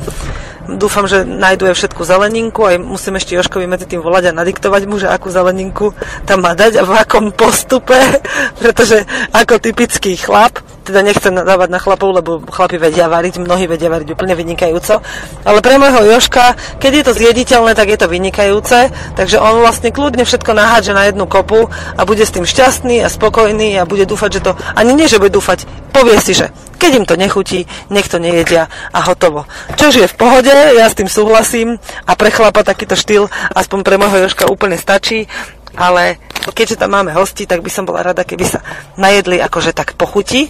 Dúfam, 0.77 1.11
že 1.11 1.27
nájdu 1.27 1.67
aj 1.67 1.75
všetku 1.75 2.03
zeleninku, 2.07 2.63
aj 2.63 2.79
musím 2.79 3.19
ešte 3.19 3.35
Joškovi 3.35 3.67
medzi 3.67 3.91
tým 3.91 3.99
volať 3.99 4.31
a 4.31 4.37
nadiktovať 4.39 4.83
mu, 4.87 5.03
že 5.03 5.11
akú 5.11 5.27
zeleninku 5.27 5.91
tam 6.29 6.47
má 6.47 6.55
dať 6.55 6.79
a 6.79 6.87
v 6.87 6.93
akom 6.95 7.35
postupe, 7.35 7.97
pretože 8.63 9.03
ako 9.35 9.59
typický 9.59 10.15
chlap, 10.15 10.63
teda 10.87 11.03
nechcem 11.03 11.35
dávať 11.35 11.69
na 11.71 11.79
chlapov, 11.83 12.11
lebo 12.15 12.31
chlapi 12.47 12.79
vedia 12.79 13.11
variť, 13.11 13.43
mnohí 13.43 13.67
vedia 13.67 13.91
variť 13.91 14.15
úplne 14.15 14.35
vynikajúco, 14.39 15.03
ale 15.43 15.59
pre 15.59 15.79
môjho 15.79 16.07
Joška, 16.07 16.55
keď 16.79 16.93
je 16.93 17.05
to 17.07 17.13
zjediteľné, 17.19 17.73
tak 17.75 17.91
je 17.91 17.99
to 17.99 18.07
vynikajúce, 18.11 18.91
takže 19.15 19.43
on 19.43 19.63
vlastne 19.63 19.91
kľudne 19.91 20.23
všetko 20.23 20.51
nahádže 20.55 20.93
na 20.95 21.11
jednu 21.11 21.27
kopu 21.27 21.67
a 21.71 22.01
bude 22.07 22.23
s 22.23 22.35
tým 22.35 22.47
šťastný 22.47 23.03
a 23.03 23.09
spokojný 23.11 23.79
a 23.79 23.87
bude 23.87 24.07
dúfať, 24.07 24.31
že 24.39 24.45
to, 24.47 24.53
ani 24.75 24.95
nie, 24.95 25.11
že 25.11 25.19
bude 25.19 25.35
dúfať, 25.35 25.67
povie 25.95 26.19
si, 26.23 26.35
že 26.35 26.51
keď 26.81 26.93
im 26.97 27.05
to 27.05 27.21
nechutí, 27.21 27.69
nech 27.93 28.09
to 28.09 28.17
nejedia 28.17 28.73
a 28.89 29.05
hotovo. 29.05 29.45
Čož 29.77 30.01
je 30.01 30.09
v 30.09 30.17
pohode, 30.17 30.49
ja 30.51 30.89
s 30.89 30.97
tým 30.97 31.13
súhlasím 31.13 31.77
a 32.09 32.17
pre 32.17 32.33
chlapa 32.33 32.65
takýto 32.65 32.97
štýl 32.97 33.29
aspoň 33.53 33.85
pre 33.85 34.01
môjho 34.01 34.25
Jožka 34.25 34.49
úplne 34.49 34.81
stačí, 34.81 35.29
ale 35.77 36.19
keďže 36.49 36.81
tam 36.81 36.97
máme 36.97 37.13
hosti, 37.13 37.45
tak 37.45 37.61
by 37.61 37.71
som 37.71 37.85
bola 37.85 38.01
rada, 38.01 38.25
keby 38.25 38.45
sa 38.49 38.61
najedli 38.97 39.39
akože 39.41 39.77
tak 39.77 39.95
pochuti. 39.95 40.49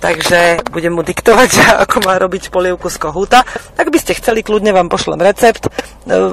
Takže 0.00 0.70
budem 0.70 0.94
mu 0.94 1.02
diktovať, 1.02 1.50
ako 1.86 2.06
má 2.06 2.18
robiť 2.18 2.50
polievku 2.50 2.90
z 2.90 2.98
kohúta. 2.98 3.46
Ak 3.78 3.88
by 3.88 3.98
ste 3.98 4.18
chceli, 4.18 4.42
kľudne 4.42 4.74
vám 4.74 4.90
pošlem 4.90 5.20
recept. 5.22 5.70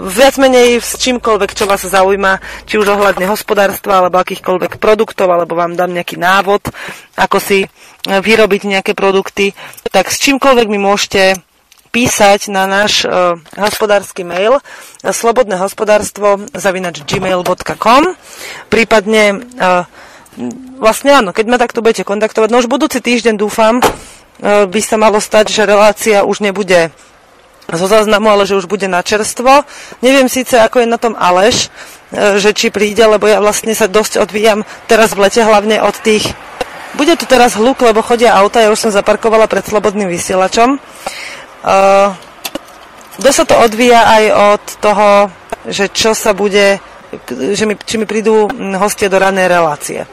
Viac 0.07 0.35
menej 0.39 0.79
s 0.81 0.97
čímkoľvek, 0.97 1.51
čo 1.53 1.69
vás 1.69 1.83
zaujíma, 1.83 2.65
či 2.65 2.79
už 2.79 2.87
ohľadne 2.87 3.27
hospodárstva, 3.29 4.01
alebo 4.01 4.17
akýchkoľvek 4.21 4.79
produktov, 4.81 5.29
alebo 5.29 5.53
vám 5.57 5.75
dám 5.75 5.93
nejaký 5.93 6.17
návod, 6.17 6.71
ako 7.19 7.37
si 7.37 7.67
vyrobiť 8.07 8.61
nejaké 8.77 8.95
produkty, 8.95 9.51
tak 9.91 10.07
s 10.07 10.21
čímkoľvek 10.23 10.67
mi 10.71 10.79
môžete 10.79 11.35
písať 11.89 12.51
na 12.51 12.67
náš 12.67 13.07
uh, 13.07 13.39
hospodársky 13.57 14.21
mail 14.27 14.59
slobodné 15.01 15.57
hospodárstvo 15.57 16.45
zavinač 16.51 17.03
gmail.com 17.03 18.03
prípadne 18.67 19.23
uh, 19.57 19.83
vlastne 20.77 21.17
áno, 21.17 21.33
keď 21.33 21.45
ma 21.49 21.57
takto 21.57 21.81
budete 21.81 22.05
kontaktovať, 22.05 22.47
no 22.53 22.61
už 22.61 22.69
budúci 22.69 23.01
týždeň 23.01 23.35
dúfam, 23.39 23.81
uh, 23.81 24.65
by 24.69 24.81
sa 24.83 24.95
malo 24.99 25.17
stať, 25.17 25.49
že 25.49 25.63
relácia 25.65 26.27
už 26.27 26.43
nebude 26.43 26.93
zo 27.67 27.87
záznamu, 27.87 28.31
ale 28.31 28.47
že 28.47 28.55
už 28.55 28.63
bude 28.63 28.87
na 28.87 29.03
čerstvo. 29.03 29.67
Neviem 29.99 30.31
síce, 30.31 30.55
ako 30.55 30.83
je 30.83 30.87
na 30.87 30.95
tom 30.95 31.19
Aleš, 31.19 31.67
že 32.15 32.55
či 32.55 32.71
príde, 32.71 33.03
lebo 33.03 33.27
ja 33.27 33.43
vlastne 33.43 33.75
sa 33.75 33.91
dosť 33.91 34.23
odvíjam 34.23 34.63
teraz 34.87 35.11
v 35.11 35.27
lete 35.27 35.43
hlavne 35.43 35.83
od 35.83 35.91
tých 35.99 36.31
bude 36.97 37.13
tu 37.13 37.29
teraz 37.29 37.53
hluk, 37.53 37.77
lebo 37.85 38.01
chodia 38.01 38.33
auta, 38.33 38.57
ja 38.57 38.73
už 38.73 38.89
som 38.89 38.91
zaparkovala 38.95 39.45
pred 39.45 39.61
slobodným 39.61 40.09
vysielačom. 40.09 40.81
Uh, 41.65 42.13
dosť 43.17 43.37
sa 43.37 43.45
to 43.49 43.55
odvíja 43.57 44.01
aj 44.05 44.23
od 44.33 44.63
toho, 44.81 45.09
že 45.67 45.89
čo 45.91 46.13
sa 46.13 46.31
bude, 46.31 46.79
že 47.29 47.63
mi, 47.65 47.75
či 47.75 47.97
mi 47.97 48.05
prídu 48.05 48.47
hostia 48.77 49.11
do 49.11 49.17
ranej 49.19 49.47
relácie. 49.51 50.05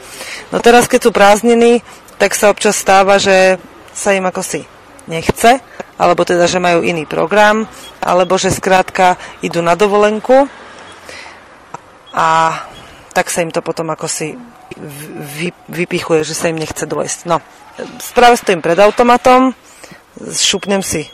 No 0.51 0.59
teraz, 0.59 0.88
keď 0.88 1.01
sú 1.09 1.11
prázdniny, 1.12 1.84
tak 2.18 2.34
sa 2.34 2.51
občas 2.51 2.78
stáva, 2.78 3.20
že 3.20 3.59
sa 3.95 4.16
im 4.16 4.26
ako 4.26 4.42
si 4.42 4.66
nechce, 5.07 5.61
alebo 6.01 6.24
teda, 6.24 6.49
že 6.49 6.59
majú 6.59 6.82
iný 6.82 7.07
program, 7.07 7.68
alebo 8.03 8.34
že 8.40 8.51
skrátka 8.51 9.20
idú 9.45 9.62
na 9.62 9.76
dovolenku 9.78 10.49
a 12.14 12.59
tak 13.14 13.30
sa 13.30 13.47
im 13.47 13.55
to 13.55 13.62
potom 13.62 13.95
ako 13.95 14.11
si 14.11 14.34
vy, 15.38 15.55
vypichuje, 15.70 16.26
že 16.26 16.34
sa 16.34 16.51
im 16.51 16.59
nechce 16.59 16.82
dojsť. 16.82 17.30
No, 17.30 17.38
práve 18.16 18.34
stojím 18.38 18.62
pred 18.62 18.78
automatom, 18.78 19.55
šupnem 20.34 20.82
si 20.82 21.07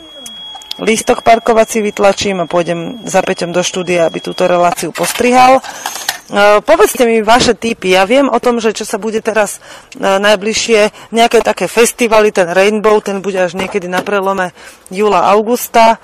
lístok 0.81 1.21
parkovací, 1.21 1.85
vytlačím 1.85 2.45
a 2.45 2.51
pôjdem 2.51 3.05
za 3.05 3.21
Peťom 3.21 3.53
do 3.53 3.61
štúdia, 3.61 4.09
aby 4.09 4.25
túto 4.25 4.49
reláciu 4.49 4.91
postrihal. 4.91 5.61
E, 5.61 5.63
povedzte 6.65 7.05
mi 7.05 7.21
vaše 7.21 7.53
typy. 7.53 7.93
Ja 7.93 8.09
viem 8.09 8.33
o 8.33 8.39
tom, 8.41 8.59
že 8.59 8.73
čo 8.73 8.89
sa 8.89 8.97
bude 8.97 9.21
teraz 9.21 9.61
e, 9.95 10.01
najbližšie, 10.01 11.13
nejaké 11.13 11.45
také 11.45 11.69
festivaly, 11.69 12.33
ten 12.33 12.49
Rainbow, 12.49 12.99
ten 13.05 13.21
bude 13.21 13.37
až 13.37 13.55
niekedy 13.61 13.87
na 13.87 14.01
prelome 14.01 14.57
júla, 14.89 15.29
augusta. 15.29 16.01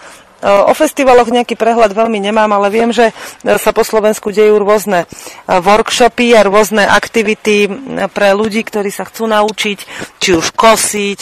O 0.46 0.76
festivaloch 0.76 1.32
nejaký 1.32 1.56
prehľad 1.56 1.96
veľmi 1.96 2.20
nemám, 2.20 2.52
ale 2.52 2.68
viem, 2.68 2.92
že 2.92 3.16
sa 3.40 3.72
po 3.72 3.80
Slovensku 3.80 4.28
dejú 4.28 4.60
rôzne 4.60 5.08
workshopy 5.48 6.36
a 6.36 6.44
rôzne 6.44 6.84
aktivity 6.84 7.64
pre 8.12 8.36
ľudí, 8.36 8.60
ktorí 8.60 8.92
sa 8.92 9.08
chcú 9.08 9.32
naučiť, 9.32 9.78
či 10.20 10.36
už 10.36 10.52
kosiť, 10.52 11.20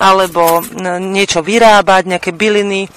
alebo 0.00 0.64
niečo 1.00 1.44
vyrábať, 1.44 2.08
nejaké 2.08 2.30
byliny, 2.32 2.88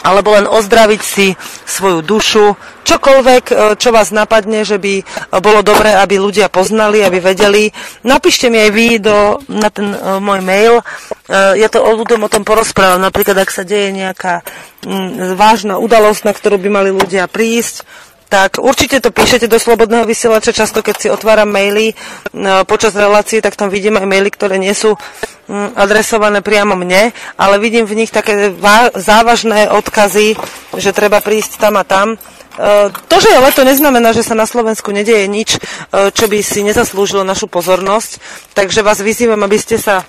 alebo 0.00 0.32
len 0.32 0.48
ozdraviť 0.48 1.02
si 1.02 1.34
svoju 1.66 2.00
dušu, 2.00 2.56
čokoľvek, 2.86 3.44
e, 3.50 3.54
čo 3.76 3.92
vás 3.92 4.14
napadne, 4.14 4.64
že 4.64 4.80
by 4.80 5.04
bolo 5.42 5.60
dobré, 5.60 5.92
aby 5.98 6.16
ľudia 6.16 6.48
poznali, 6.48 7.04
aby 7.04 7.20
vedeli. 7.20 7.68
Napíšte 8.06 8.48
mi 8.48 8.62
aj 8.62 8.70
vy 8.70 8.86
do, 9.02 9.42
na 9.50 9.68
ten 9.68 9.92
uh, 9.92 10.18
môj 10.22 10.40
mail. 10.40 10.74
Uh, 11.28 11.54
ja 11.58 11.68
to 11.68 11.84
o 11.84 11.90
ľuďom 11.94 12.26
o 12.26 12.32
tom 12.32 12.42
porozprávam. 12.46 13.02
Napríklad, 13.02 13.36
ak 13.44 13.50
sa 13.52 13.62
deje 13.62 13.92
nejaká 13.92 14.40
um, 14.86 15.36
vážna 15.36 15.76
udalosť, 15.76 16.22
na 16.24 16.32
ktorú 16.32 16.56
by 16.58 16.68
mali 16.70 16.90
ľudia 16.90 17.28
prísť, 17.28 17.84
tak 18.30 18.62
určite 18.62 19.02
to 19.02 19.10
píšete 19.10 19.50
do 19.50 19.58
Slobodného 19.58 20.06
vysielača. 20.06 20.54
Často, 20.54 20.86
keď 20.86 20.94
si 20.96 21.08
otváram 21.10 21.50
maily 21.50 21.98
no, 22.30 22.62
počas 22.62 22.94
relácie, 22.94 23.42
tak 23.42 23.58
tam 23.58 23.74
vidím 23.74 23.98
aj 23.98 24.06
maily, 24.06 24.30
ktoré 24.30 24.54
nie 24.54 24.70
sú 24.70 24.94
mm, 25.50 25.74
adresované 25.74 26.38
priamo 26.38 26.78
mne, 26.78 27.10
ale 27.34 27.58
vidím 27.58 27.90
v 27.90 27.98
nich 27.98 28.14
také 28.14 28.54
závažné 28.94 29.66
odkazy, 29.74 30.38
že 30.78 30.94
treba 30.94 31.18
prísť 31.18 31.58
tam 31.58 31.74
a 31.74 31.82
tam. 31.82 32.14
E, 32.14 32.94
to, 33.10 33.16
že 33.18 33.34
je 33.34 33.42
leto, 33.42 33.66
neznamená, 33.66 34.14
že 34.14 34.22
sa 34.22 34.38
na 34.38 34.46
Slovensku 34.46 34.94
nedieje 34.94 35.26
nič, 35.26 35.58
e, 35.58 36.14
čo 36.14 36.30
by 36.30 36.38
si 36.38 36.62
nezaslúžilo 36.62 37.26
našu 37.26 37.50
pozornosť. 37.50 38.22
Takže 38.54 38.86
vás 38.86 39.02
vyzývam, 39.02 39.42
aby 39.42 39.58
ste 39.58 39.74
sa 39.74 40.06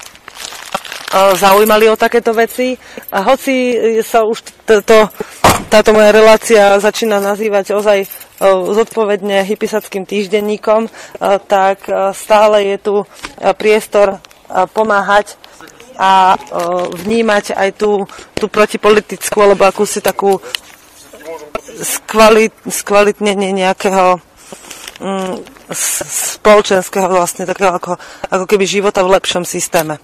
zaujímali 1.11 1.91
o 1.91 1.99
takéto 1.99 2.31
veci. 2.31 2.79
A 3.11 3.19
hoci 3.27 3.75
sa 3.99 4.23
už 4.23 4.47
to, 4.63 5.11
táto 5.71 5.95
moja 5.95 6.11
relácia 6.11 6.75
začína 6.79 7.23
nazývať 7.23 7.71
ozaj 7.75 8.05
zodpovedne 8.75 9.45
hypisackým 9.45 10.03
týždenníkom, 10.03 10.89
tak 11.47 11.85
stále 12.17 12.75
je 12.75 12.77
tu 12.81 12.95
priestor 13.55 14.19
pomáhať 14.73 15.39
a 16.01 16.35
vnímať 17.05 17.53
aj 17.53 17.69
tú, 17.77 18.09
tú 18.33 18.49
protipolitickú 18.49 19.37
alebo 19.37 19.69
akúsi 19.69 20.01
takú 20.01 20.41
skvalit, 21.79 22.53
skvalitnenie 22.65 23.53
nejakého 23.53 24.17
mm, 24.99 25.35
spoločenského 26.41 27.07
vlastne 27.07 27.45
takého 27.47 27.71
ako, 27.75 27.95
ako 28.27 28.45
keby 28.49 28.65
života 28.67 29.05
v 29.05 29.13
lepšom 29.15 29.45
systéme. 29.45 30.01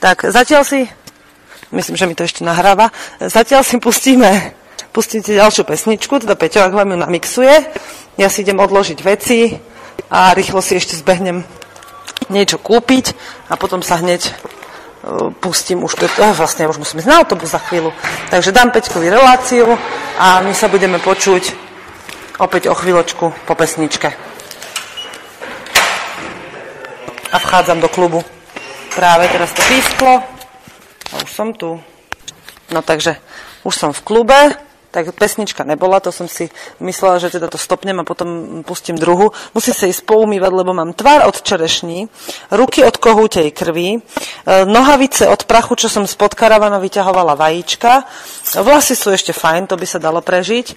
Tak 0.00 0.32
zatiaľ 0.32 0.64
si, 0.64 0.88
myslím, 1.72 1.96
že 1.96 2.06
mi 2.06 2.14
to 2.18 2.26
ešte 2.26 2.42
nahráva, 2.42 2.90
zatiaľ 3.22 3.62
si 3.62 3.78
pustíme, 3.78 4.54
pustíte 4.90 5.34
ďalšiu 5.34 5.62
pesničku, 5.66 6.18
teda 6.18 6.34
Peťo, 6.34 6.66
ak 6.66 6.74
vám 6.74 6.94
ju 6.94 6.98
namixuje, 6.98 7.54
ja 8.18 8.28
si 8.28 8.42
idem 8.42 8.58
odložiť 8.58 8.98
veci 9.06 9.54
a 10.10 10.34
rýchlo 10.34 10.58
si 10.60 10.76
ešte 10.76 10.98
zbehnem 10.98 11.46
niečo 12.28 12.58
kúpiť 12.58 13.14
a 13.50 13.54
potom 13.54 13.82
sa 13.82 13.98
hneď 13.98 14.22
e, 14.26 14.32
pustím 15.38 15.82
už, 15.86 15.98
to, 15.98 16.06
vlastne 16.34 16.66
už 16.70 16.78
musím 16.78 17.02
ísť 17.02 17.10
na 17.10 17.18
autobus 17.22 17.54
za 17.54 17.62
chvíľu. 17.62 17.94
Takže 18.30 18.54
dám 18.54 18.70
Peťkovi 18.70 19.10
reláciu 19.10 19.78
a 20.18 20.42
my 20.42 20.54
sa 20.54 20.70
budeme 20.70 20.98
počuť 21.02 21.54
opäť 22.38 22.70
o 22.70 22.74
chvíľočku 22.74 23.24
po 23.46 23.54
pesničke. 23.54 24.14
A 27.30 27.36
vchádzam 27.38 27.78
do 27.78 27.86
klubu. 27.86 28.26
Práve 28.90 29.30
teraz 29.30 29.54
to 29.54 29.62
písklo 29.70 30.39
a 31.12 31.22
už 31.22 31.30
som 31.30 31.50
tu. 31.54 31.80
No 32.70 32.80
takže 32.82 33.18
už 33.66 33.74
som 33.74 33.90
v 33.90 34.04
klube, 34.06 34.40
tak 34.90 35.14
pesnička 35.14 35.62
nebola, 35.62 36.02
to 36.02 36.10
som 36.10 36.26
si 36.26 36.50
myslela, 36.82 37.22
že 37.22 37.30
teda 37.30 37.46
to 37.46 37.58
stopnem 37.58 38.02
a 38.02 38.08
potom 38.08 38.60
pustím 38.66 38.98
druhu. 38.98 39.30
Musím 39.54 39.74
sa 39.74 39.86
ísť 39.86 40.02
poumývať, 40.02 40.50
lebo 40.50 40.74
mám 40.74 40.98
tvár 40.98 41.30
od 41.30 41.38
čerešní, 41.38 42.10
ruky 42.50 42.82
od 42.82 42.98
kohútej 42.98 43.54
krvi, 43.54 43.98
e, 43.98 43.98
nohavice 44.66 45.30
od 45.30 45.46
prachu, 45.46 45.78
čo 45.78 45.86
som 45.86 46.10
spod 46.10 46.34
karavana 46.34 46.82
vyťahovala 46.82 47.38
vajíčka, 47.38 48.02
vlasy 48.58 48.98
sú 48.98 49.14
ešte 49.14 49.30
fajn, 49.30 49.70
to 49.70 49.78
by 49.78 49.86
sa 49.86 50.02
dalo 50.02 50.18
prežiť. 50.26 50.74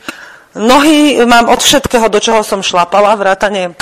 Nohy 0.54 1.18
mám 1.26 1.50
od 1.50 1.58
všetkého, 1.58 2.14
do 2.14 2.22
čoho 2.22 2.46
som 2.46 2.62
šlapala, 2.62 3.18
vrátane 3.18 3.74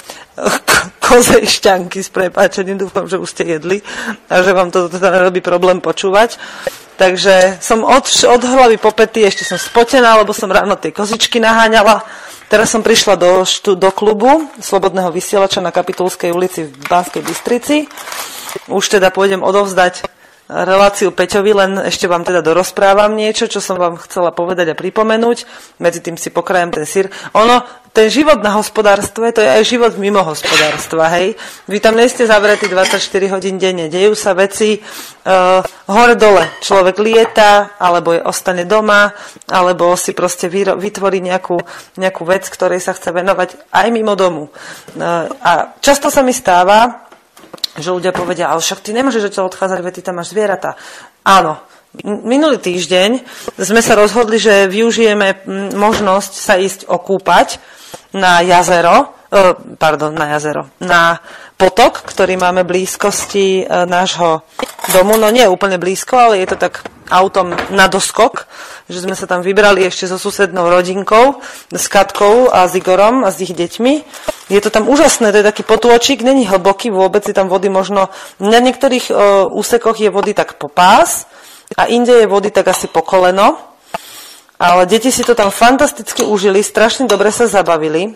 kozej 1.03 1.43
šťanky 1.43 1.99
s 1.99 2.07
prepáčením, 2.07 2.79
dúfam, 2.79 3.03
že 3.03 3.19
už 3.19 3.27
ste 3.27 3.43
jedli 3.59 3.83
a 4.31 4.39
že 4.39 4.55
vám 4.55 4.71
to 4.71 4.87
teda 4.87 5.11
nerobí 5.11 5.43
problém 5.43 5.83
počúvať. 5.83 6.39
Takže 6.95 7.59
som 7.59 7.83
od, 7.83 8.07
od 8.07 8.41
hlavy 8.45 8.77
po 8.79 8.95
pety, 8.95 9.25
ešte 9.27 9.43
som 9.43 9.59
spotená, 9.59 10.15
lebo 10.21 10.31
som 10.31 10.47
ráno 10.47 10.79
tie 10.79 10.95
kozičky 10.95 11.41
naháňala. 11.43 12.05
Teraz 12.47 12.71
som 12.71 12.83
prišla 12.83 13.15
do, 13.19 13.31
štú, 13.47 13.79
do 13.79 13.91
klubu 13.91 14.47
Slobodného 14.59 15.11
vysielača 15.11 15.63
na 15.63 15.71
Kapitulskej 15.71 16.31
ulici 16.35 16.67
v 16.67 16.83
Banskej 16.87 17.23
Bystrici. 17.23 17.87
Už 18.67 18.85
teda 18.91 19.11
pôjdem 19.11 19.43
odovzdať 19.43 20.20
reláciu 20.51 21.15
Peťovi, 21.15 21.55
len 21.55 21.71
ešte 21.87 22.11
vám 22.11 22.27
teda 22.27 22.43
dorozprávam 22.43 23.15
niečo, 23.15 23.47
čo 23.47 23.63
som 23.63 23.79
vám 23.79 23.95
chcela 24.03 24.35
povedať 24.35 24.75
a 24.75 24.75
pripomenúť. 24.75 25.47
Medzi 25.79 26.03
tým 26.03 26.19
si 26.19 26.27
pokrajem 26.27 26.75
ten 26.75 26.83
sír. 26.83 27.07
Ono, 27.31 27.63
ten 27.91 28.07
život 28.07 28.39
na 28.39 28.55
hospodárstve, 28.55 29.31
to 29.35 29.43
je 29.43 29.51
aj 29.51 29.63
život 29.67 29.95
mimo 29.99 30.23
hospodárstva, 30.23 31.11
hej. 31.15 31.35
Vy 31.67 31.83
tam 31.83 31.99
nie 31.99 32.07
ste 32.07 32.23
zavretí 32.23 32.71
24 32.71 32.99
hodín 33.35 33.59
denne, 33.59 33.91
dejú 33.91 34.15
sa 34.15 34.31
veci 34.31 34.79
uh, 34.79 35.59
hore-dole. 35.91 36.63
Človek 36.63 36.95
lieta, 37.03 37.75
alebo 37.75 38.15
je 38.15 38.23
ostane 38.23 38.63
doma, 38.63 39.11
alebo 39.51 39.95
si 39.99 40.15
proste 40.15 40.47
vytvorí 40.51 41.19
nejakú, 41.19 41.59
nejakú 41.99 42.23
vec, 42.23 42.47
ktorej 42.47 42.79
sa 42.79 42.95
chce 42.95 43.11
venovať 43.11 43.71
aj 43.75 43.87
mimo 43.91 44.15
domu. 44.15 44.47
Uh, 44.95 45.27
a 45.43 45.51
často 45.83 46.07
sa 46.07 46.23
mi 46.23 46.31
stáva, 46.31 47.10
že 47.79 47.89
ľudia 47.89 48.11
povedia, 48.11 48.51
ale 48.51 48.59
však 48.59 48.83
ty 48.83 48.91
nemôžeš 48.91 49.31
odtiaľ 49.31 49.47
odchádzať, 49.47 49.79
veď 49.79 49.93
ty 49.95 50.01
tam 50.03 50.19
máš 50.19 50.35
zvieratá. 50.35 50.75
Áno, 51.23 51.61
minulý 52.03 52.59
týždeň 52.59 53.23
sme 53.59 53.81
sa 53.83 53.95
rozhodli, 53.95 54.39
že 54.39 54.71
využijeme 54.71 55.47
možnosť 55.75 56.33
sa 56.35 56.55
ísť 56.59 56.87
okúpať 56.87 57.59
na 58.15 58.43
jazero, 58.43 59.15
e, 59.31 59.55
pardon, 59.75 60.11
na 60.15 60.35
jazero, 60.35 60.71
na 60.83 61.19
potok, 61.61 62.01
ktorý 62.09 62.41
máme 62.41 62.65
blízkosti 62.65 63.61
e, 63.61 63.85
nášho 63.85 64.41
domu. 64.89 65.13
No 65.21 65.29
nie 65.29 65.45
úplne 65.45 65.77
blízko, 65.77 66.17
ale 66.17 66.41
je 66.41 66.49
to 66.49 66.57
tak 66.57 66.81
autom 67.13 67.53
na 67.69 67.85
doskok, 67.85 68.49
že 68.89 69.03
sme 69.05 69.13
sa 69.13 69.29
tam 69.29 69.45
vybrali 69.45 69.85
ešte 69.85 70.09
so 70.09 70.17
susednou 70.17 70.71
rodinkou, 70.71 71.37
s 71.69 71.85
Katkou 71.85 72.49
a 72.49 72.65
s 72.65 72.73
Igorom 72.73 73.21
a 73.21 73.29
s 73.29 73.43
ich 73.45 73.53
deťmi. 73.53 73.93
Je 74.49 74.57
to 74.63 74.73
tam 74.73 74.89
úžasné, 74.89 75.29
to 75.29 75.43
je 75.43 75.49
taký 75.53 75.61
potôčik, 75.61 76.25
není 76.25 76.49
hlboký, 76.49 76.89
vôbec 76.89 77.21
je 77.27 77.35
tam 77.35 77.51
vody 77.51 77.69
možno, 77.69 78.09
na 78.41 78.57
niektorých 78.57 79.05
o, 79.11 79.13
úsekoch 79.53 80.01
je 80.01 80.09
vody 80.09 80.33
tak 80.33 80.57
po 80.57 80.71
pás 80.71 81.29
a 81.77 81.85
inde 81.91 82.25
je 82.25 82.31
vody 82.31 82.49
tak 82.49 82.71
asi 82.71 82.89
po 82.89 83.05
koleno. 83.05 83.59
Ale 84.61 84.85
deti 84.85 85.09
si 85.09 85.25
to 85.25 85.33
tam 85.33 85.49
fantasticky 85.49 86.21
užili, 86.21 86.61
strašne 86.61 87.09
dobre 87.09 87.33
sa 87.33 87.49
zabavili. 87.49 88.13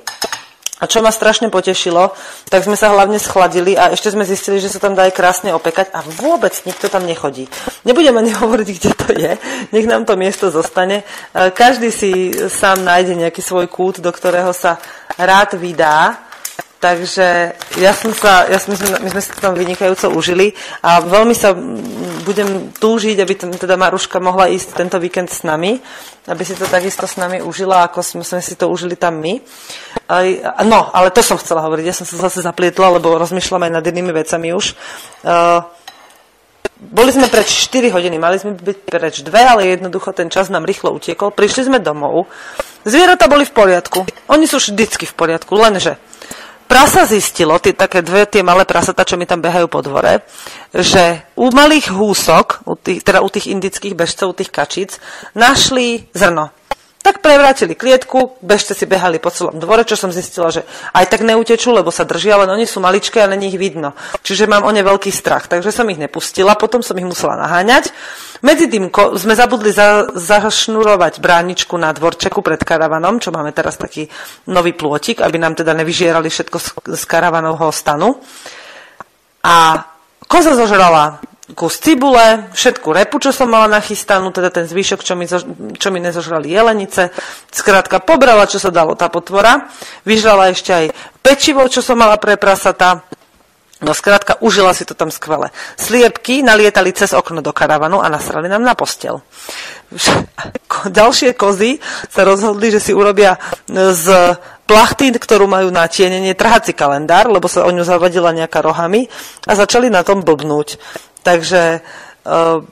A 0.76 0.92
čo 0.92 1.00
ma 1.00 1.08
strašne 1.08 1.48
potešilo, 1.48 2.12
tak 2.52 2.68
sme 2.68 2.76
sa 2.76 2.92
hlavne 2.92 3.16
schladili 3.16 3.80
a 3.80 3.96
ešte 3.96 4.12
sme 4.12 4.28
zistili, 4.28 4.60
že 4.60 4.68
sa 4.68 4.84
tam 4.84 4.92
dá 4.92 5.08
aj 5.08 5.16
krásne 5.16 5.56
opekať 5.56 5.88
a 5.96 6.04
vôbec 6.04 6.52
nikto 6.68 6.92
tam 6.92 7.08
nechodí. 7.08 7.48
Nebudeme 7.88 8.20
ani 8.26 8.36
hovoriť, 8.36 8.68
kde 8.68 8.92
to 8.92 9.08
je, 9.16 9.32
nech 9.72 9.88
nám 9.88 10.04
to 10.04 10.20
miesto 10.20 10.52
zostane. 10.52 11.08
Každý 11.32 11.90
si 11.96 12.12
sám 12.52 12.84
nájde 12.84 13.16
nejaký 13.16 13.40
svoj 13.40 13.72
kút, 13.72 14.04
do 14.04 14.12
ktorého 14.12 14.52
sa 14.52 14.76
rád 15.16 15.56
vydá 15.56 16.25
Takže 16.86 17.58
ja 17.82 17.98
som 17.98 18.14
sa, 18.14 18.46
ja 18.46 18.62
som, 18.62 18.78
my 18.78 19.10
sme 19.10 19.18
si 19.18 19.34
to 19.34 19.42
tam 19.42 19.58
vynikajúco 19.58 20.06
užili 20.14 20.54
a 20.86 21.02
veľmi 21.02 21.34
sa 21.34 21.58
budem 22.22 22.70
túžiť, 22.78 23.18
aby 23.26 23.34
tam 23.34 23.50
teda 23.50 23.74
Maruška 23.74 24.22
mohla 24.22 24.54
ísť 24.54 24.78
tento 24.78 25.02
víkend 25.02 25.34
s 25.34 25.42
nami, 25.42 25.82
aby 26.30 26.44
si 26.46 26.54
to 26.54 26.70
takisto 26.70 27.10
s 27.10 27.18
nami 27.18 27.42
užila, 27.42 27.90
ako 27.90 28.06
sme, 28.06 28.22
sme 28.22 28.38
si 28.38 28.54
to 28.54 28.70
užili 28.70 28.94
tam 28.94 29.18
my. 29.18 29.42
No, 30.62 30.94
ale 30.94 31.10
to 31.10 31.26
som 31.26 31.42
chcela 31.42 31.66
hovoriť, 31.66 31.86
ja 31.90 31.98
som 31.98 32.06
sa 32.06 32.22
zase 32.30 32.46
zaplietla, 32.46 33.02
lebo 33.02 33.18
rozmýšľam 33.18 33.66
aj 33.66 33.72
nad 33.82 33.86
inými 33.90 34.14
vecami 34.14 34.54
už. 34.54 34.78
Boli 36.86 37.10
sme 37.10 37.34
preč 37.34 37.66
4 37.66 37.90
hodiny, 37.98 38.22
mali 38.22 38.38
sme 38.38 38.54
byť 38.62 38.78
preč 38.86 39.26
2, 39.26 39.34
ale 39.34 39.74
jednoducho 39.74 40.14
ten 40.14 40.30
čas 40.30 40.54
nám 40.54 40.70
rýchlo 40.70 40.94
utiekol. 40.94 41.34
Prišli 41.34 41.66
sme 41.66 41.82
domov, 41.82 42.30
zvieratá 42.86 43.26
boli 43.26 43.42
v 43.42 43.58
poriadku, 43.58 44.06
oni 44.30 44.46
sú 44.46 44.62
vždycky 44.62 45.10
v 45.10 45.18
poriadku, 45.18 45.58
lenže 45.58 45.98
prasa 46.66 47.05
zistilo, 47.05 47.57
tie 47.61 47.74
také 47.74 48.01
dve 48.01 48.26
tie 48.26 48.41
malé 48.41 48.66
prasata, 48.66 49.05
čo 49.07 49.16
mi 49.16 49.30
tam 49.30 49.41
behajú 49.41 49.70
po 49.70 49.86
dvore, 49.86 50.26
že 50.74 51.24
u 51.38 51.53
malých 51.53 51.93
húsok, 51.93 52.66
u 52.68 52.76
tých, 52.76 53.05
teda 53.05 53.22
u 53.22 53.30
tých 53.30 53.49
indických 53.49 53.95
bežcov, 53.95 54.34
u 54.34 54.38
tých 54.38 54.51
kačíc, 54.51 54.97
našli 55.38 56.09
zrno. 56.11 56.49
Tak 57.06 57.22
prevrátili 57.22 57.78
klietku, 57.78 58.41
bežce 58.41 58.74
si 58.74 58.89
behali 58.89 59.22
po 59.22 59.30
celom 59.30 59.62
dvore, 59.62 59.86
čo 59.86 59.93
som 59.93 60.10
zistila, 60.10 60.49
že 60.49 60.66
aj 60.89 61.06
tak 61.06 61.22
neutečú, 61.22 61.70
lebo 61.70 61.93
sa 61.93 62.01
držia, 62.01 62.34
ale 62.34 62.49
oni 62.49 62.66
sú 62.66 62.82
maličké 62.82 63.22
a 63.22 63.30
není 63.30 63.53
ich 63.53 63.62
vidno. 63.62 63.93
Čiže 64.26 64.49
mám 64.49 64.66
o 64.66 64.74
ne 64.74 64.82
veľký 64.82 65.14
strach, 65.14 65.45
takže 65.45 65.70
som 65.70 65.86
ich 65.93 66.01
nepustila, 66.01 66.58
potom 66.58 66.82
som 66.82 66.97
ich 66.97 67.06
musela 67.06 67.38
naháňať. 67.38 67.93
Medzi 68.41 68.66
tým 68.66 68.89
sme 69.22 69.38
zabudli 69.38 69.70
za, 69.70 70.10
zašnurovať 70.18 71.22
bráničku 71.22 71.78
na 71.78 71.93
dvorčeku 71.93 72.41
pred 72.41 72.66
karavanom, 72.66 73.22
čo 73.22 73.30
máme 73.30 73.53
teraz 73.53 73.78
taký 73.78 74.10
nový 74.49 74.74
plôtik, 74.74 75.22
aby 75.22 75.38
nám 75.38 75.53
teda 75.53 75.78
nevyžierali 75.78 76.26
všetko 76.34 76.58
z, 76.58 76.68
z 76.89 77.03
karavanovho 77.06 77.70
stanu. 77.70 78.18
A 79.45 79.78
koza 80.26 80.58
zožrala 80.58 81.22
kus 81.54 81.78
cibule, 81.78 82.50
všetku 82.58 82.89
repu, 82.89 83.22
čo 83.22 83.30
som 83.30 83.54
mala 83.54 83.70
nachystanú, 83.78 84.34
teda 84.34 84.50
ten 84.50 84.66
zvyšok, 84.66 85.06
čo 85.06 85.14
mi, 85.14 85.30
zo, 85.30 85.46
čo 85.78 85.93
mi 85.93 86.02
nezožrali 86.02 86.50
jelenice. 86.50 87.14
Skrátka, 87.54 88.02
pobrala, 88.02 88.50
čo 88.50 88.58
sa 88.58 88.74
dalo 88.74 88.98
tá 88.98 89.14
potvora. 89.14 89.70
Vyžrala 90.10 90.50
ešte 90.50 90.74
aj 90.74 90.86
pečivo, 91.22 91.62
čo 91.70 91.86
som 91.86 92.02
mala 92.02 92.18
pre 92.18 92.41
prasata. 92.41 93.06
No 93.86 93.94
skrátka, 93.94 94.42
užila 94.42 94.74
si 94.74 94.82
to 94.82 94.98
tam 94.98 95.14
skvele. 95.14 95.54
Sliepky 95.78 96.42
nalietali 96.42 96.90
cez 96.90 97.14
okno 97.14 97.46
do 97.46 97.54
karavanu 97.54 98.02
a 98.02 98.10
nasrali 98.10 98.50
nám 98.50 98.66
na 98.66 98.74
postel. 98.74 99.22
Ďalšie 100.90 101.38
kozy 101.38 101.78
sa 102.10 102.26
rozhodli, 102.26 102.74
že 102.74 102.82
si 102.82 102.98
urobia 102.98 103.38
z 103.70 104.06
plachty, 104.66 105.14
ktorú 105.14 105.46
majú 105.46 105.70
na 105.70 105.86
tienenie, 105.86 106.34
trhací 106.34 106.74
kalendár, 106.74 107.30
lebo 107.30 107.46
sa 107.46 107.62
o 107.62 107.70
ňu 107.70 107.86
zavadila 107.86 108.34
nejaká 108.34 108.66
rohami 108.66 109.06
a 109.46 109.54
začali 109.54 109.94
na 109.94 110.02
tom 110.02 110.26
blbnúť. 110.26 110.82
Takže 111.22 111.86
uh, 112.26 112.66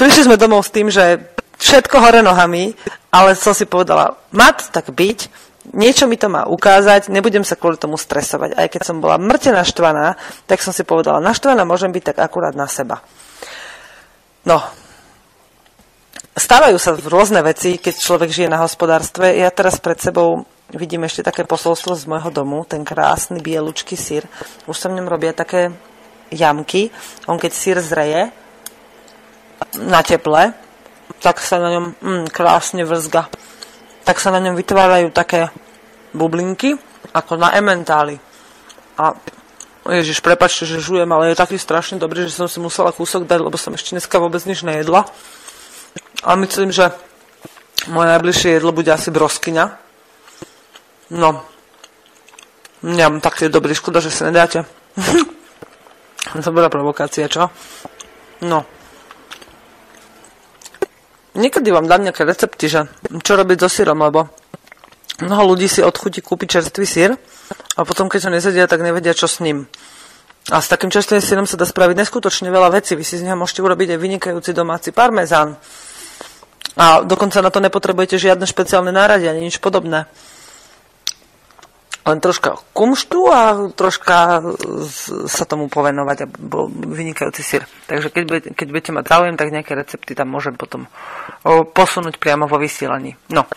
prišli 0.00 0.24
sme 0.24 0.40
domov 0.40 0.64
s 0.64 0.72
tým, 0.72 0.88
že 0.88 1.20
všetko 1.60 2.00
hore 2.00 2.24
nohami, 2.24 2.72
ale 3.12 3.36
som 3.36 3.52
si 3.52 3.68
povedala, 3.68 4.16
mat 4.32 4.72
tak 4.72 4.88
byť, 4.88 5.45
niečo 5.72 6.06
mi 6.06 6.20
to 6.20 6.30
má 6.30 6.46
ukázať, 6.46 7.08
nebudem 7.08 7.42
sa 7.42 7.58
kvôli 7.58 7.80
tomu 7.80 7.98
stresovať. 7.98 8.54
Aj 8.54 8.68
keď 8.70 8.82
som 8.82 9.02
bola 9.02 9.18
mŕte 9.18 9.50
naštvaná, 9.50 10.14
tak 10.46 10.62
som 10.62 10.70
si 10.70 10.86
povedala, 10.86 11.22
naštvaná 11.22 11.66
môžem 11.66 11.90
byť 11.90 12.12
tak 12.12 12.18
akurát 12.22 12.54
na 12.54 12.70
seba. 12.70 13.02
No, 14.46 14.62
stávajú 16.38 16.78
sa 16.78 16.94
rôzne 16.94 17.42
veci, 17.42 17.80
keď 17.82 17.94
človek 17.98 18.30
žije 18.30 18.48
na 18.52 18.62
hospodárstve. 18.62 19.34
Ja 19.34 19.50
teraz 19.50 19.82
pred 19.82 19.98
sebou 19.98 20.46
vidím 20.70 21.06
ešte 21.06 21.26
také 21.26 21.42
posolstvo 21.42 21.98
z 21.98 22.06
môjho 22.06 22.30
domu, 22.30 22.62
ten 22.62 22.86
krásny 22.86 23.42
bielučký 23.42 23.98
sír. 23.98 24.26
Už 24.70 24.76
sa 24.76 24.86
v 24.86 25.02
ňom 25.02 25.10
robia 25.10 25.34
také 25.34 25.74
jamky. 26.30 26.94
On 27.26 27.38
keď 27.38 27.52
sír 27.54 27.78
zreje 27.82 28.30
na 29.78 30.04
teple, 30.04 30.54
tak 31.22 31.42
sa 31.42 31.58
na 31.58 31.70
ňom 31.74 31.86
mm, 31.98 32.24
krásne 32.30 32.84
vrzga 32.84 33.26
tak 34.06 34.22
sa 34.22 34.30
na 34.30 34.38
ňom 34.38 34.54
vytvárajú 34.54 35.10
také 35.10 35.50
bublinky, 36.14 36.78
ako 37.10 37.42
na 37.42 37.50
ementáli. 37.58 38.14
A 39.02 39.10
Ježiš, 39.90 40.22
prepačte, 40.22 40.62
že 40.62 40.78
žujem, 40.78 41.10
ale 41.10 41.34
je 41.34 41.42
taký 41.42 41.58
strašne 41.58 41.98
dobrý, 41.98 42.30
že 42.30 42.38
som 42.38 42.46
si 42.46 42.62
musela 42.62 42.94
kúsok 42.94 43.26
dať, 43.26 43.42
lebo 43.42 43.58
som 43.58 43.74
ešte 43.74 43.98
dneska 43.98 44.22
vôbec 44.22 44.38
nič 44.46 44.62
nejedla. 44.62 45.10
A 46.22 46.38
myslím, 46.38 46.70
že 46.70 46.94
moje 47.90 48.06
najbližšie 48.14 48.62
jedlo 48.62 48.70
bude 48.70 48.94
asi 48.94 49.10
broskyňa. 49.10 49.74
No. 51.18 51.42
Ja 52.86 53.10
tak 53.18 53.42
je 53.42 53.50
dobrý, 53.50 53.74
škoda, 53.74 53.98
že 53.98 54.14
si 54.14 54.22
nedáte. 54.22 54.62
Dobrá 56.46 56.70
provokácia, 56.70 57.26
čo? 57.26 57.50
No 58.42 58.75
niekedy 61.36 61.68
vám 61.70 61.86
dám 61.86 62.02
nejaké 62.02 62.24
recepty, 62.24 62.66
že 62.66 62.88
čo 63.22 63.32
robiť 63.36 63.58
so 63.62 63.68
sírom, 63.70 64.00
lebo 64.00 64.28
mnoho 65.22 65.54
ľudí 65.54 65.68
si 65.68 65.80
odchutí 65.84 66.20
kúpiť 66.20 66.60
čerstvý 66.60 66.86
sír 66.88 67.10
a 67.76 67.80
potom, 67.84 68.08
keď 68.08 68.28
ho 68.28 68.30
nezedia, 68.34 68.66
tak 68.66 68.82
nevedia, 68.82 69.16
čo 69.16 69.28
s 69.28 69.40
ním. 69.40 69.68
A 70.50 70.62
s 70.62 70.70
takým 70.70 70.90
čerstvým 70.90 71.20
sírom 71.20 71.46
sa 71.46 71.58
dá 71.58 71.66
spraviť 71.66 71.96
neskutočne 71.98 72.48
veľa 72.54 72.70
vecí. 72.78 72.94
Vy 72.94 73.02
si 73.02 73.18
z 73.18 73.26
neho 73.26 73.34
môžete 73.34 73.66
urobiť 73.66 73.94
aj 73.94 73.98
vynikajúci 73.98 74.50
domáci 74.54 74.94
parmezán. 74.94 75.58
A 76.76 77.02
dokonca 77.02 77.42
na 77.42 77.50
to 77.50 77.58
nepotrebujete 77.58 78.20
žiadne 78.20 78.46
špeciálne 78.46 78.94
nárady 78.94 79.26
ani 79.26 79.50
nič 79.50 79.58
podobné 79.58 80.06
len 82.06 82.22
troška 82.22 82.54
kumštu 82.70 83.20
a 83.26 83.40
troška 83.74 84.38
sa 85.26 85.44
tomu 85.44 85.66
povenovať 85.66 86.18
a 86.22 86.26
bol 86.30 86.70
vynikajúci 86.70 87.42
sír. 87.42 87.62
Takže 87.90 88.14
keď 88.14 88.24
keď 88.54 88.66
budete 88.70 88.90
mať 88.94 89.04
záujem, 89.10 89.34
tak 89.34 89.50
nejaké 89.50 89.74
recepty 89.74 90.14
tam 90.14 90.30
môžem 90.30 90.54
potom 90.54 90.86
posunúť 91.74 92.22
priamo 92.22 92.46
vo 92.46 92.62
vysielaní. 92.62 93.18
No, 93.34 93.50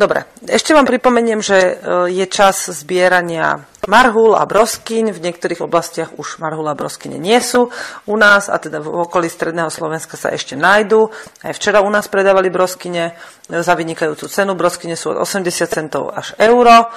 dobre. 0.00 0.24
Ešte 0.48 0.72
vám 0.72 0.88
pripomeniem, 0.88 1.44
že 1.44 1.58
e, 1.60 1.72
je 2.16 2.26
čas 2.32 2.72
zbierania 2.72 3.60
marhul 3.84 4.40
a 4.40 4.48
broskyň. 4.48 5.12
V 5.12 5.20
niektorých 5.20 5.60
oblastiach 5.60 6.16
už 6.16 6.40
marhul 6.40 6.64
a 6.72 6.78
broskyne 6.78 7.20
nie 7.20 7.36
sú. 7.44 7.68
U 8.08 8.16
nás, 8.16 8.48
a 8.48 8.56
teda 8.56 8.80
v 8.80 9.04
okolí 9.04 9.28
stredného 9.28 9.68
Slovenska 9.68 10.16
sa 10.16 10.32
ešte 10.32 10.56
nájdú. 10.56 11.12
Aj 11.44 11.52
včera 11.52 11.84
u 11.84 11.90
nás 11.92 12.08
predávali 12.08 12.48
broskyne 12.48 13.20
za 13.52 13.76
vynikajúcu 13.76 14.32
cenu. 14.32 14.56
Broskyne 14.56 14.96
sú 14.96 15.12
od 15.12 15.28
80 15.28 15.68
centov 15.68 16.08
až 16.08 16.32
euro 16.40 16.88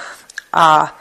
a 0.56 0.96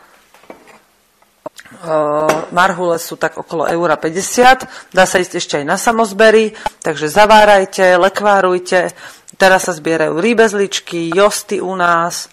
marhule 2.51 2.99
sú 2.99 3.15
tak 3.15 3.39
okolo 3.39 3.71
eura 3.71 3.95
50. 3.95 4.91
Dá 4.91 5.05
sa 5.07 5.23
ísť 5.23 5.33
ešte 5.39 5.55
aj 5.63 5.65
na 5.69 5.79
samozbery, 5.79 6.55
takže 6.83 7.07
zavárajte, 7.07 7.95
lekvárujte. 7.99 8.91
Teraz 9.35 9.67
sa 9.67 9.75
zbierajú 9.75 10.19
rýbezličky, 10.19 11.11
josty 11.11 11.59
u 11.59 11.75
nás, 11.75 12.31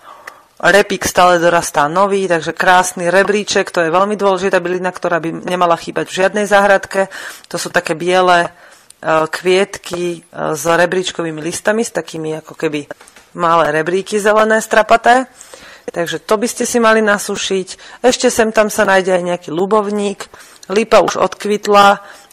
repík 0.61 1.01
stále 1.09 1.41
dorastá 1.41 1.89
nový, 1.89 2.29
takže 2.29 2.53
krásny 2.53 3.09
rebríček, 3.09 3.73
to 3.73 3.81
je 3.81 3.89
veľmi 3.89 4.13
dôležitá 4.13 4.61
bylina, 4.61 4.93
ktorá 4.93 5.17
by 5.17 5.49
nemala 5.49 5.73
chýbať 5.73 6.13
v 6.13 6.17
žiadnej 6.21 6.45
záhradke. 6.45 7.09
To 7.49 7.57
sú 7.57 7.73
také 7.73 7.97
biele 7.97 8.53
kvietky 9.33 10.21
s 10.29 10.63
rebríčkovými 10.69 11.41
listami, 11.41 11.81
s 11.81 11.89
takými 11.89 12.45
ako 12.45 12.53
keby 12.53 12.85
malé 13.33 13.73
rebríky 13.73 14.21
zelené, 14.21 14.61
strapaté. 14.61 15.25
Takže 15.91 16.23
to 16.23 16.39
by 16.39 16.47
ste 16.47 16.63
si 16.63 16.79
mali 16.79 17.03
nasušiť. 17.03 17.99
Ešte 17.99 18.31
sem 18.31 18.55
tam 18.55 18.71
sa 18.71 18.87
nájde 18.87 19.11
aj 19.11 19.23
nejaký 19.27 19.49
ľubovník. 19.51 20.31
Lípa 20.71 21.03
už 21.03 21.19
odkvitla 21.19 21.87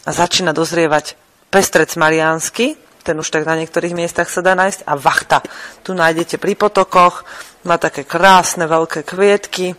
a 0.07 0.09
začína 0.09 0.55
dozrievať 0.55 1.19
pestrec 1.51 1.91
mariánsky. 1.99 2.79
Ten 3.03 3.19
už 3.19 3.27
tak 3.27 3.43
na 3.43 3.59
niektorých 3.59 3.91
miestach 3.91 4.31
sa 4.31 4.39
dá 4.39 4.55
nájsť. 4.55 4.87
A 4.87 4.95
vachta. 4.95 5.43
Tu 5.83 5.91
nájdete 5.91 6.39
pri 6.39 6.55
potokoch. 6.55 7.27
Má 7.67 7.75
také 7.75 8.07
krásne 8.07 8.63
veľké 8.63 9.03
kvietky. 9.03 9.75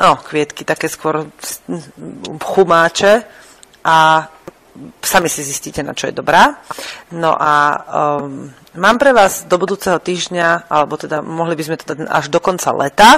No, 0.00 0.16
kvietky 0.16 0.64
také 0.64 0.88
skôr 0.88 1.28
chumáče. 2.40 3.12
A 3.84 4.24
sami 5.02 5.28
si 5.28 5.42
zistíte, 5.42 5.82
na 5.82 5.96
čo 5.96 6.08
je 6.10 6.14
dobrá. 6.14 6.60
No 7.14 7.34
a 7.34 7.52
um, 8.20 8.50
mám 8.76 8.96
pre 8.96 9.10
vás 9.16 9.44
do 9.48 9.56
budúceho 9.56 9.98
týždňa, 9.98 10.70
alebo 10.70 10.96
teda 11.00 11.20
mohli 11.24 11.54
by 11.56 11.62
sme 11.64 11.76
to 11.80 11.94
dať 11.94 11.98
až 12.06 12.26
do 12.28 12.38
konca 12.38 12.70
leta, 12.74 13.10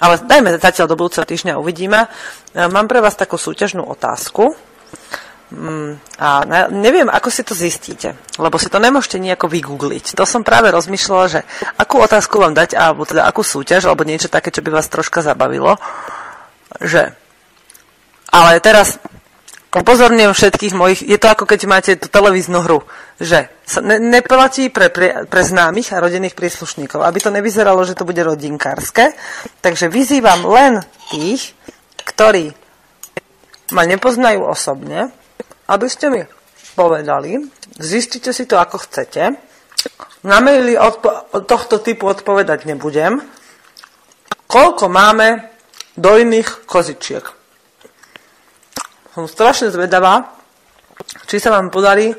ale 0.00 0.22
dajme 0.22 0.56
zatiaľ 0.56 0.86
do 0.90 0.98
budúceho 0.98 1.26
týždňa 1.26 1.60
uvidíme. 1.60 2.06
Um, 2.54 2.70
mám 2.72 2.86
pre 2.86 3.02
vás 3.02 3.18
takú 3.18 3.36
súťažnú 3.36 3.84
otázku. 3.84 4.54
Um, 5.50 5.98
a 6.16 6.46
neviem, 6.70 7.10
ako 7.10 7.28
si 7.28 7.42
to 7.42 7.58
zistíte, 7.58 8.14
lebo 8.38 8.54
si 8.56 8.70
to 8.70 8.78
nemôžete 8.78 9.18
nejako 9.18 9.50
vygoogliť. 9.50 10.14
To 10.14 10.22
som 10.22 10.46
práve 10.46 10.70
rozmýšľala, 10.70 11.26
že 11.26 11.40
akú 11.74 11.98
otázku 11.98 12.38
vám 12.38 12.54
dať, 12.54 12.78
alebo 12.78 13.02
teda 13.02 13.26
akú 13.26 13.42
súťaž, 13.42 13.90
alebo 13.90 14.06
niečo 14.06 14.30
také, 14.30 14.54
čo 14.54 14.62
by 14.62 14.70
vás 14.70 14.86
troška 14.86 15.26
zabavilo. 15.26 15.74
Že 16.78 17.18
ale 18.30 18.62
teraz 18.62 19.02
upozorňujem 19.70 20.34
všetkých 20.34 20.74
mojich, 20.74 21.00
je 21.06 21.18
to 21.18 21.30
ako 21.30 21.46
keď 21.46 21.60
máte 21.70 21.92
tú 21.94 22.10
televíznu 22.10 22.66
hru, 22.66 22.82
že 23.22 23.46
sa 23.62 23.78
ne, 23.78 24.02
neplatí 24.02 24.66
pre, 24.66 24.90
pre, 24.90 25.30
pre 25.30 25.42
známych 25.46 25.94
a 25.94 26.02
rodinných 26.02 26.34
príslušníkov, 26.34 26.98
aby 27.06 27.18
to 27.22 27.30
nevyzeralo, 27.30 27.86
že 27.86 27.94
to 27.94 28.02
bude 28.02 28.18
rodinkárske. 28.18 29.14
Takže 29.62 29.86
vyzývam 29.86 30.42
len 30.50 30.82
tých, 31.14 31.54
ktorí 32.02 32.50
ma 33.70 33.86
nepoznajú 33.86 34.42
osobne, 34.42 35.14
aby 35.70 35.86
ste 35.86 36.10
mi 36.10 36.22
povedali, 36.74 37.38
zistite 37.78 38.34
si 38.34 38.50
to, 38.50 38.58
ako 38.58 38.82
chcete. 38.82 39.38
Na 40.26 40.42
maili 40.42 40.74
odpo- 40.74 41.30
tohto 41.46 41.78
typu 41.78 42.10
odpovedať 42.10 42.66
nebudem. 42.66 43.22
Koľko 44.50 44.90
máme 44.90 45.46
dojných 45.94 46.66
kozičiek? 46.66 47.39
Som 49.14 49.26
strašne 49.26 49.74
zvedavá, 49.74 50.30
či 51.26 51.42
sa 51.42 51.50
vám 51.50 51.72
podarí 51.74 52.14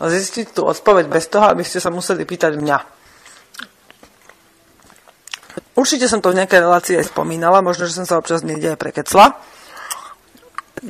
zistiť 0.00 0.56
tú 0.56 0.64
odpoveď 0.64 1.06
bez 1.08 1.28
toho, 1.28 1.48
aby 1.52 1.62
ste 1.62 1.78
sa 1.78 1.92
museli 1.92 2.24
pýtať 2.24 2.56
mňa. 2.56 2.78
Určite 5.74 6.06
som 6.06 6.22
to 6.22 6.30
v 6.30 6.38
nejakej 6.38 6.62
relácii 6.62 6.94
aj 7.02 7.10
spomínala, 7.10 7.64
možno, 7.64 7.90
že 7.90 7.98
som 7.98 8.06
sa 8.06 8.18
občas 8.18 8.46
niekde 8.46 8.74
aj 8.74 8.78
prekecla. 8.78 9.34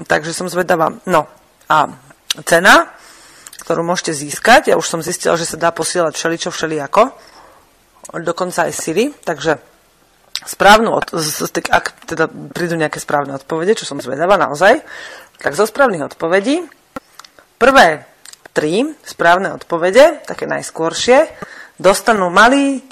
Takže 0.05 0.37
som 0.37 0.51
zvedavá. 0.51 0.93
No 1.09 1.25
a 1.69 1.89
cena, 2.45 2.93
ktorú 3.65 3.81
môžete 3.81 4.13
získať, 4.13 4.69
ja 4.73 4.77
už 4.77 4.85
som 4.85 5.01
zistila, 5.01 5.41
že 5.41 5.49
sa 5.49 5.57
dá 5.57 5.73
posielať 5.73 6.13
všeličo 6.19 6.51
všelijako, 6.53 7.17
dokonca 8.21 8.69
aj 8.69 8.73
Siri, 8.77 9.09
takže 9.25 9.57
správnu, 10.45 10.93
od, 10.93 11.09
ak 11.73 11.85
teda 12.05 12.29
prídu 12.29 12.77
nejaké 12.77 13.01
správne 13.01 13.33
odpovede, 13.41 13.73
čo 13.81 13.89
som 13.89 14.03
zvedavá 14.05 14.37
naozaj, 14.37 14.85
tak 15.45 15.53
zo 15.53 15.69
správnych 15.69 16.09
odpovedí, 16.09 16.65
prvé 17.61 18.09
tri 18.57 18.97
správne 19.05 19.53
odpovede, 19.53 20.25
také 20.25 20.49
najskôršie, 20.49 21.29
dostanú 21.77 22.33
malý, 22.33 22.81
e, 22.81 22.83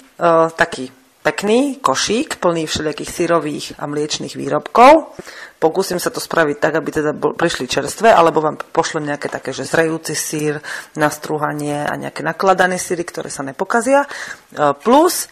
taký 0.52 0.92
pekný 1.22 1.78
košík, 1.78 2.42
plný 2.42 2.66
všelijakých 2.66 3.10
sírových 3.14 3.66
a 3.78 3.88
mliečných 3.88 4.34
výrobkov. 4.34 5.16
Pokúsim 5.62 6.02
sa 6.02 6.10
to 6.10 6.18
spraviť 6.18 6.56
tak, 6.58 6.74
aby 6.82 6.90
teda 6.90 7.14
prišli 7.14 7.70
čerstvé, 7.70 8.10
alebo 8.10 8.42
vám 8.42 8.58
pošlem 8.58 9.06
nejaké 9.14 9.30
také, 9.30 9.54
že 9.54 9.62
zrejúci 9.62 10.18
sír 10.18 10.58
na 10.98 11.08
strúhanie 11.08 11.86
a 11.86 11.94
nejaké 11.94 12.26
nakladané 12.26 12.76
síry, 12.76 13.06
ktoré 13.06 13.30
sa 13.30 13.46
nepokazia. 13.46 14.04
E, 14.04 14.08
plus 14.82 15.30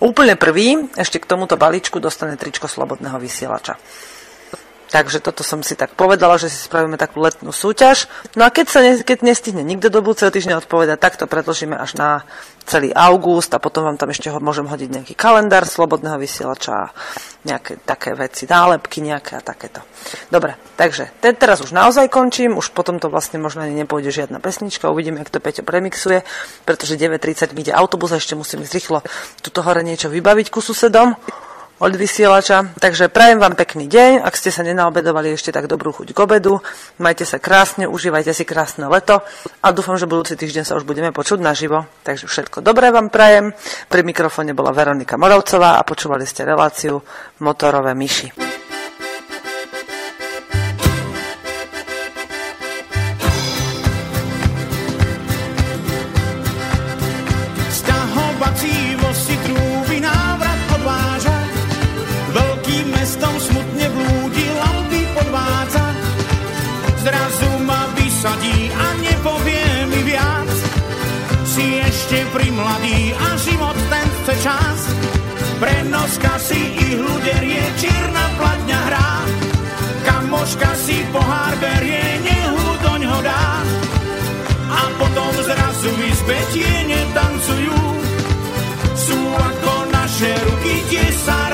úplne 0.00 0.34
prvý, 0.34 0.90
ešte 0.96 1.20
k 1.20 1.28
tomuto 1.28 1.60
balíčku 1.60 2.00
dostane 2.00 2.40
tričko 2.40 2.66
slobodného 2.66 3.20
vysielača. 3.20 3.76
Takže 4.96 5.20
toto 5.20 5.44
som 5.44 5.60
si 5.60 5.76
tak 5.76 5.92
povedala, 5.92 6.40
že 6.40 6.48
si 6.48 6.56
spravíme 6.56 6.96
takú 6.96 7.20
letnú 7.20 7.52
súťaž. 7.52 8.08
No 8.32 8.48
a 8.48 8.50
keď 8.50 8.66
sa 8.72 8.80
ne, 8.80 8.96
keď 9.04 9.28
nestihne 9.28 9.60
nikto 9.60 9.92
do 9.92 10.00
budúceho 10.00 10.32
týždňa 10.32 10.64
odpovedať, 10.64 10.96
tak 10.96 11.20
to 11.20 11.28
predložíme 11.28 11.76
až 11.76 12.00
na 12.00 12.24
celý 12.64 12.96
august 12.96 13.52
a 13.52 13.60
potom 13.60 13.84
vám 13.84 14.00
tam 14.00 14.08
ešte 14.08 14.32
ho, 14.32 14.40
môžem 14.40 14.64
hodiť 14.64 14.88
nejaký 14.88 15.12
kalendár 15.12 15.68
slobodného 15.68 16.16
vysielača 16.16 16.88
a 16.88 16.92
nejaké 17.44 17.76
také 17.84 18.16
veci, 18.16 18.48
nálepky 18.48 19.04
nejaké 19.04 19.36
a 19.36 19.44
takéto. 19.44 19.84
Dobre, 20.32 20.56
takže 20.80 21.12
te, 21.20 21.28
teraz 21.36 21.60
už 21.60 21.76
naozaj 21.76 22.08
končím, 22.08 22.56
už 22.56 22.72
potom 22.72 22.96
to 22.96 23.12
vlastne 23.12 23.36
možno 23.36 23.68
ani 23.68 23.76
nepôjde 23.76 24.08
žiadna 24.08 24.40
pesnička, 24.40 24.88
uvidíme, 24.88 25.20
jak 25.20 25.28
to 25.28 25.44
Peťo 25.44 25.60
premixuje, 25.60 26.24
pretože 26.64 26.96
9.30 26.96 27.52
mi 27.52 27.68
ide 27.68 27.76
autobus 27.76 28.16
a 28.16 28.18
ešte 28.18 28.32
musím 28.32 28.64
ísť 28.64 28.72
rýchlo 28.80 29.04
tuto 29.44 29.60
hore 29.60 29.84
niečo 29.84 30.08
vybaviť 30.08 30.48
ku 30.48 30.64
susedom 30.64 31.20
od 31.78 31.92
vysielača. 31.92 32.72
Takže 32.80 33.12
prajem 33.12 33.42
vám 33.42 33.58
pekný 33.58 33.84
deň. 33.90 34.24
Ak 34.24 34.36
ste 34.38 34.48
sa 34.48 34.64
nenaobedovali 34.64 35.36
ešte 35.36 35.52
tak 35.52 35.68
dobrú 35.68 35.92
chuť 35.92 36.16
k 36.16 36.18
obedu, 36.18 36.64
majte 36.96 37.28
sa 37.28 37.36
krásne, 37.36 37.84
užívajte 37.84 38.32
si 38.32 38.44
krásne 38.48 38.88
leto 38.88 39.20
a 39.60 39.66
dúfam, 39.72 40.00
že 40.00 40.08
budúci 40.08 40.38
týždeň 40.38 40.64
sa 40.64 40.76
už 40.78 40.88
budeme 40.88 41.12
počuť 41.12 41.42
naživo. 41.42 41.84
Takže 42.06 42.30
všetko 42.30 42.64
dobré 42.64 42.88
vám 42.88 43.12
prajem. 43.12 43.52
Pri 43.92 44.00
mikrofóne 44.06 44.56
bola 44.56 44.72
Veronika 44.72 45.20
Moravcová 45.20 45.76
a 45.76 45.84
počúvali 45.84 46.24
ste 46.24 46.48
reláciu 46.48 47.02
Motorové 47.42 47.92
myši. 47.92 48.45
Kamoška 80.46 80.78
si 80.78 80.94
pohár 81.10 81.58
berie, 81.58 82.06
nehu 82.22 82.66
doň 82.78 83.02
ho 83.02 83.18
dá. 83.18 83.66
A 84.70 84.80
potom 84.94 85.32
zrazu 85.42 85.90
vyzbe 85.98 86.38
tiene 86.54 87.02
tancujú. 87.10 87.78
Sú 88.94 89.18
ako 89.42 89.90
naše 89.90 90.30
ruky, 90.46 90.86
tie 90.86 91.02
sa 91.26 91.45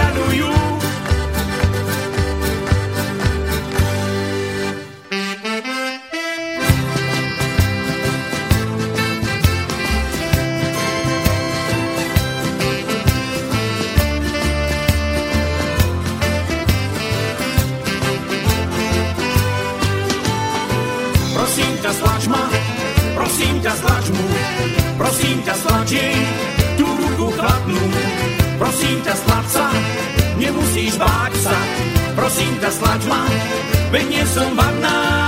ťa 23.62 23.72
stlač 23.78 24.06
mu, 24.10 24.26
prosím 24.98 25.38
ťa 25.46 25.54
stlač 25.54 25.88
jej 25.94 26.18
tú 26.74 26.86
ruku 26.86 27.30
chladnú. 27.38 27.84
Prosím 28.58 28.98
ťa 29.06 29.14
stlač 29.14 29.46
sa, 29.54 29.66
nemusíš 30.34 30.98
báť 30.98 31.32
sa, 31.38 31.56
prosím 32.18 32.52
ťa 32.58 32.70
stlač 32.74 33.02
ma, 33.06 33.22
veď 33.94 34.04
nie 34.10 34.24
som 34.26 34.50
vadná. 34.58 35.22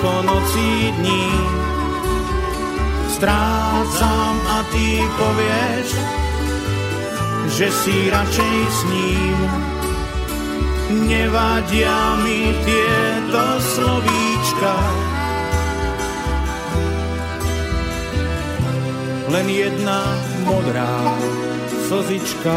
koľko 0.00 0.32
nocí 0.32 0.96
dní 0.96 1.28
strácam 3.12 4.34
a 4.48 4.64
ty 4.72 4.96
povieš, 5.20 5.88
že 7.52 7.68
si 7.68 8.08
radšej 8.08 8.58
s 8.64 8.80
ním. 8.88 9.38
Nevadia 11.04 12.16
mi 12.24 12.48
tieto 12.64 13.44
slovíčka, 13.60 14.74
len 19.28 19.46
jedna 19.52 20.00
modrá 20.48 20.96
slzička. 21.92 22.56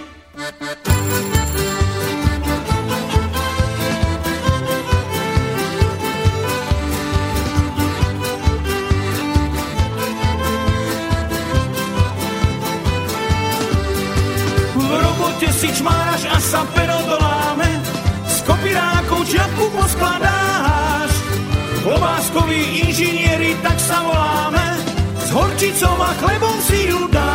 si 15.61 15.69
čmáraš 15.77 16.25
a 16.25 16.37
sa 16.41 16.65
pero 16.73 16.97
doláme, 17.05 17.69
z 18.25 18.37
kopírákov 18.49 19.21
čiapku 19.29 19.69
poskladáš. 19.77 21.13
Klobáskoví 21.85 22.89
inžinieri, 22.89 23.53
tak 23.61 23.77
sa 23.77 24.01
voláme, 24.01 24.65
s 25.21 25.29
horčicou 25.29 25.93
a 26.01 26.17
chlebom 26.17 26.57
si 26.65 26.89
ju 26.89 27.05
dáš. 27.13 27.30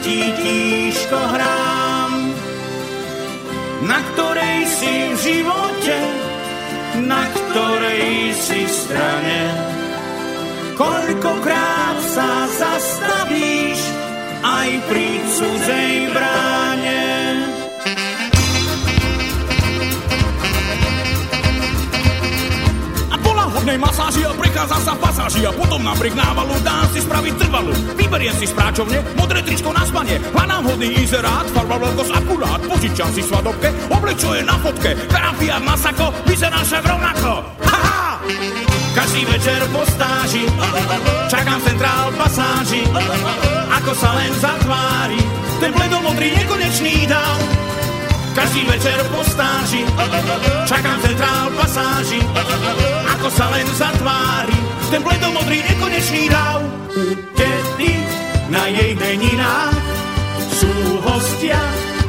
Ti 0.00 0.32
tížko 0.40 1.18
hrám. 1.18 2.12
Na 3.82 3.98
ktorej 4.12 4.58
si 4.64 4.94
v 5.12 5.16
živote, 5.20 5.98
na 7.04 7.22
ktorej 7.28 8.32
si 8.32 8.62
strane. 8.70 9.40
Koľkokrát 10.78 11.98
sa 12.14 12.46
zastavíš 12.48 13.80
aj 14.42 14.70
pri 14.88 15.08
cudzej 15.36 15.92
bráne. 16.14 17.02
Hodnej 23.62 23.78
masáži 23.78 24.26
a 24.26 24.34
prechádza 24.34 24.74
sa 24.82 24.90
pasáži 24.98 25.46
a 25.46 25.54
potom 25.54 25.78
na 25.86 25.94
breh 25.94 26.10
návalu 26.10 26.58
dám 26.66 26.82
si 26.90 26.98
spraviť 26.98 27.34
trvalú. 27.46 27.70
Vyberiem 27.94 28.34
si 28.34 28.50
z 28.50 28.54
modré 29.14 29.38
tričko 29.46 29.70
na 29.70 29.86
spanie, 29.86 30.18
hľadám 30.34 30.66
hodný 30.66 30.90
inzerát, 30.98 31.46
farba 31.54 31.78
veľkosť 31.78 32.10
akurát, 32.10 32.58
požičam 32.66 33.06
si 33.14 33.22
svadobke, 33.22 33.70
oblečo 33.86 34.34
je 34.34 34.42
na 34.42 34.58
fotke, 34.58 34.98
karafiát 35.06 35.62
na 35.62 35.78
sako, 35.78 36.10
vyzerá 36.26 36.58
šéf 36.66 36.82
rovnako. 36.82 37.32
Každý 38.98 39.30
večer 39.30 39.62
po 39.70 39.86
stáži, 39.86 40.42
čakám 41.30 41.62
centrál 41.62 42.10
pasáži, 42.18 42.82
ako 43.78 43.94
sa 43.94 44.10
len 44.18 44.34
zatvári, 44.42 45.22
ten 45.62 45.70
bledomodrý 45.70 46.34
nekonečný 46.34 47.06
dáv. 47.06 47.61
Každý 48.32 48.64
večer 48.64 48.98
po 49.12 49.20
stáži 49.24 49.84
Čakám 50.64 50.98
centrál 51.04 51.46
pasáži. 51.52 52.20
Ako 53.18 53.28
sa 53.28 53.46
len 53.52 53.66
zatvári. 53.76 54.56
Ten 54.88 55.00
bledomodrý 55.04 55.60
nekonečný 55.68 56.28
dáv 56.28 56.60
Tety 57.36 57.92
na 58.52 58.68
jej 58.68 58.92
meninách 58.96 59.80
Sú 60.60 60.72
hostia 61.00 61.60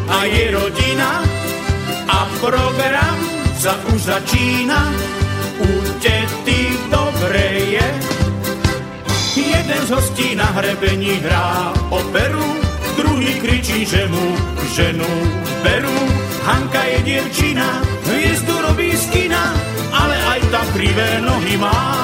a 0.10 0.18
je 0.28 0.52
rodina. 0.52 1.24
A 2.08 2.18
program 2.44 3.18
sa 3.56 3.80
už 3.96 4.00
začína. 4.04 4.92
U 5.64 5.70
tety 6.04 6.76
dobre 6.92 7.46
je. 7.80 7.88
Jeden 9.40 9.82
z 9.88 9.90
hostí 9.90 10.36
na 10.36 10.46
hrebení 10.52 11.24
hrá 11.24 11.72
operu, 11.90 12.63
druhý 13.14 13.34
kričí, 13.46 13.86
že 13.86 14.10
mu 14.10 14.26
ženu 14.74 15.12
berú. 15.62 16.00
Hanka 16.50 16.82
je 16.82 17.00
dievčina, 17.06 17.86
hviezdu 18.10 18.56
robí 18.58 18.90
z 18.90 19.06
kina, 19.14 19.54
ale 19.94 20.18
aj 20.34 20.42
tá 20.50 20.62
krivé 20.74 21.22
nohy 21.22 21.56
má. 21.62 22.03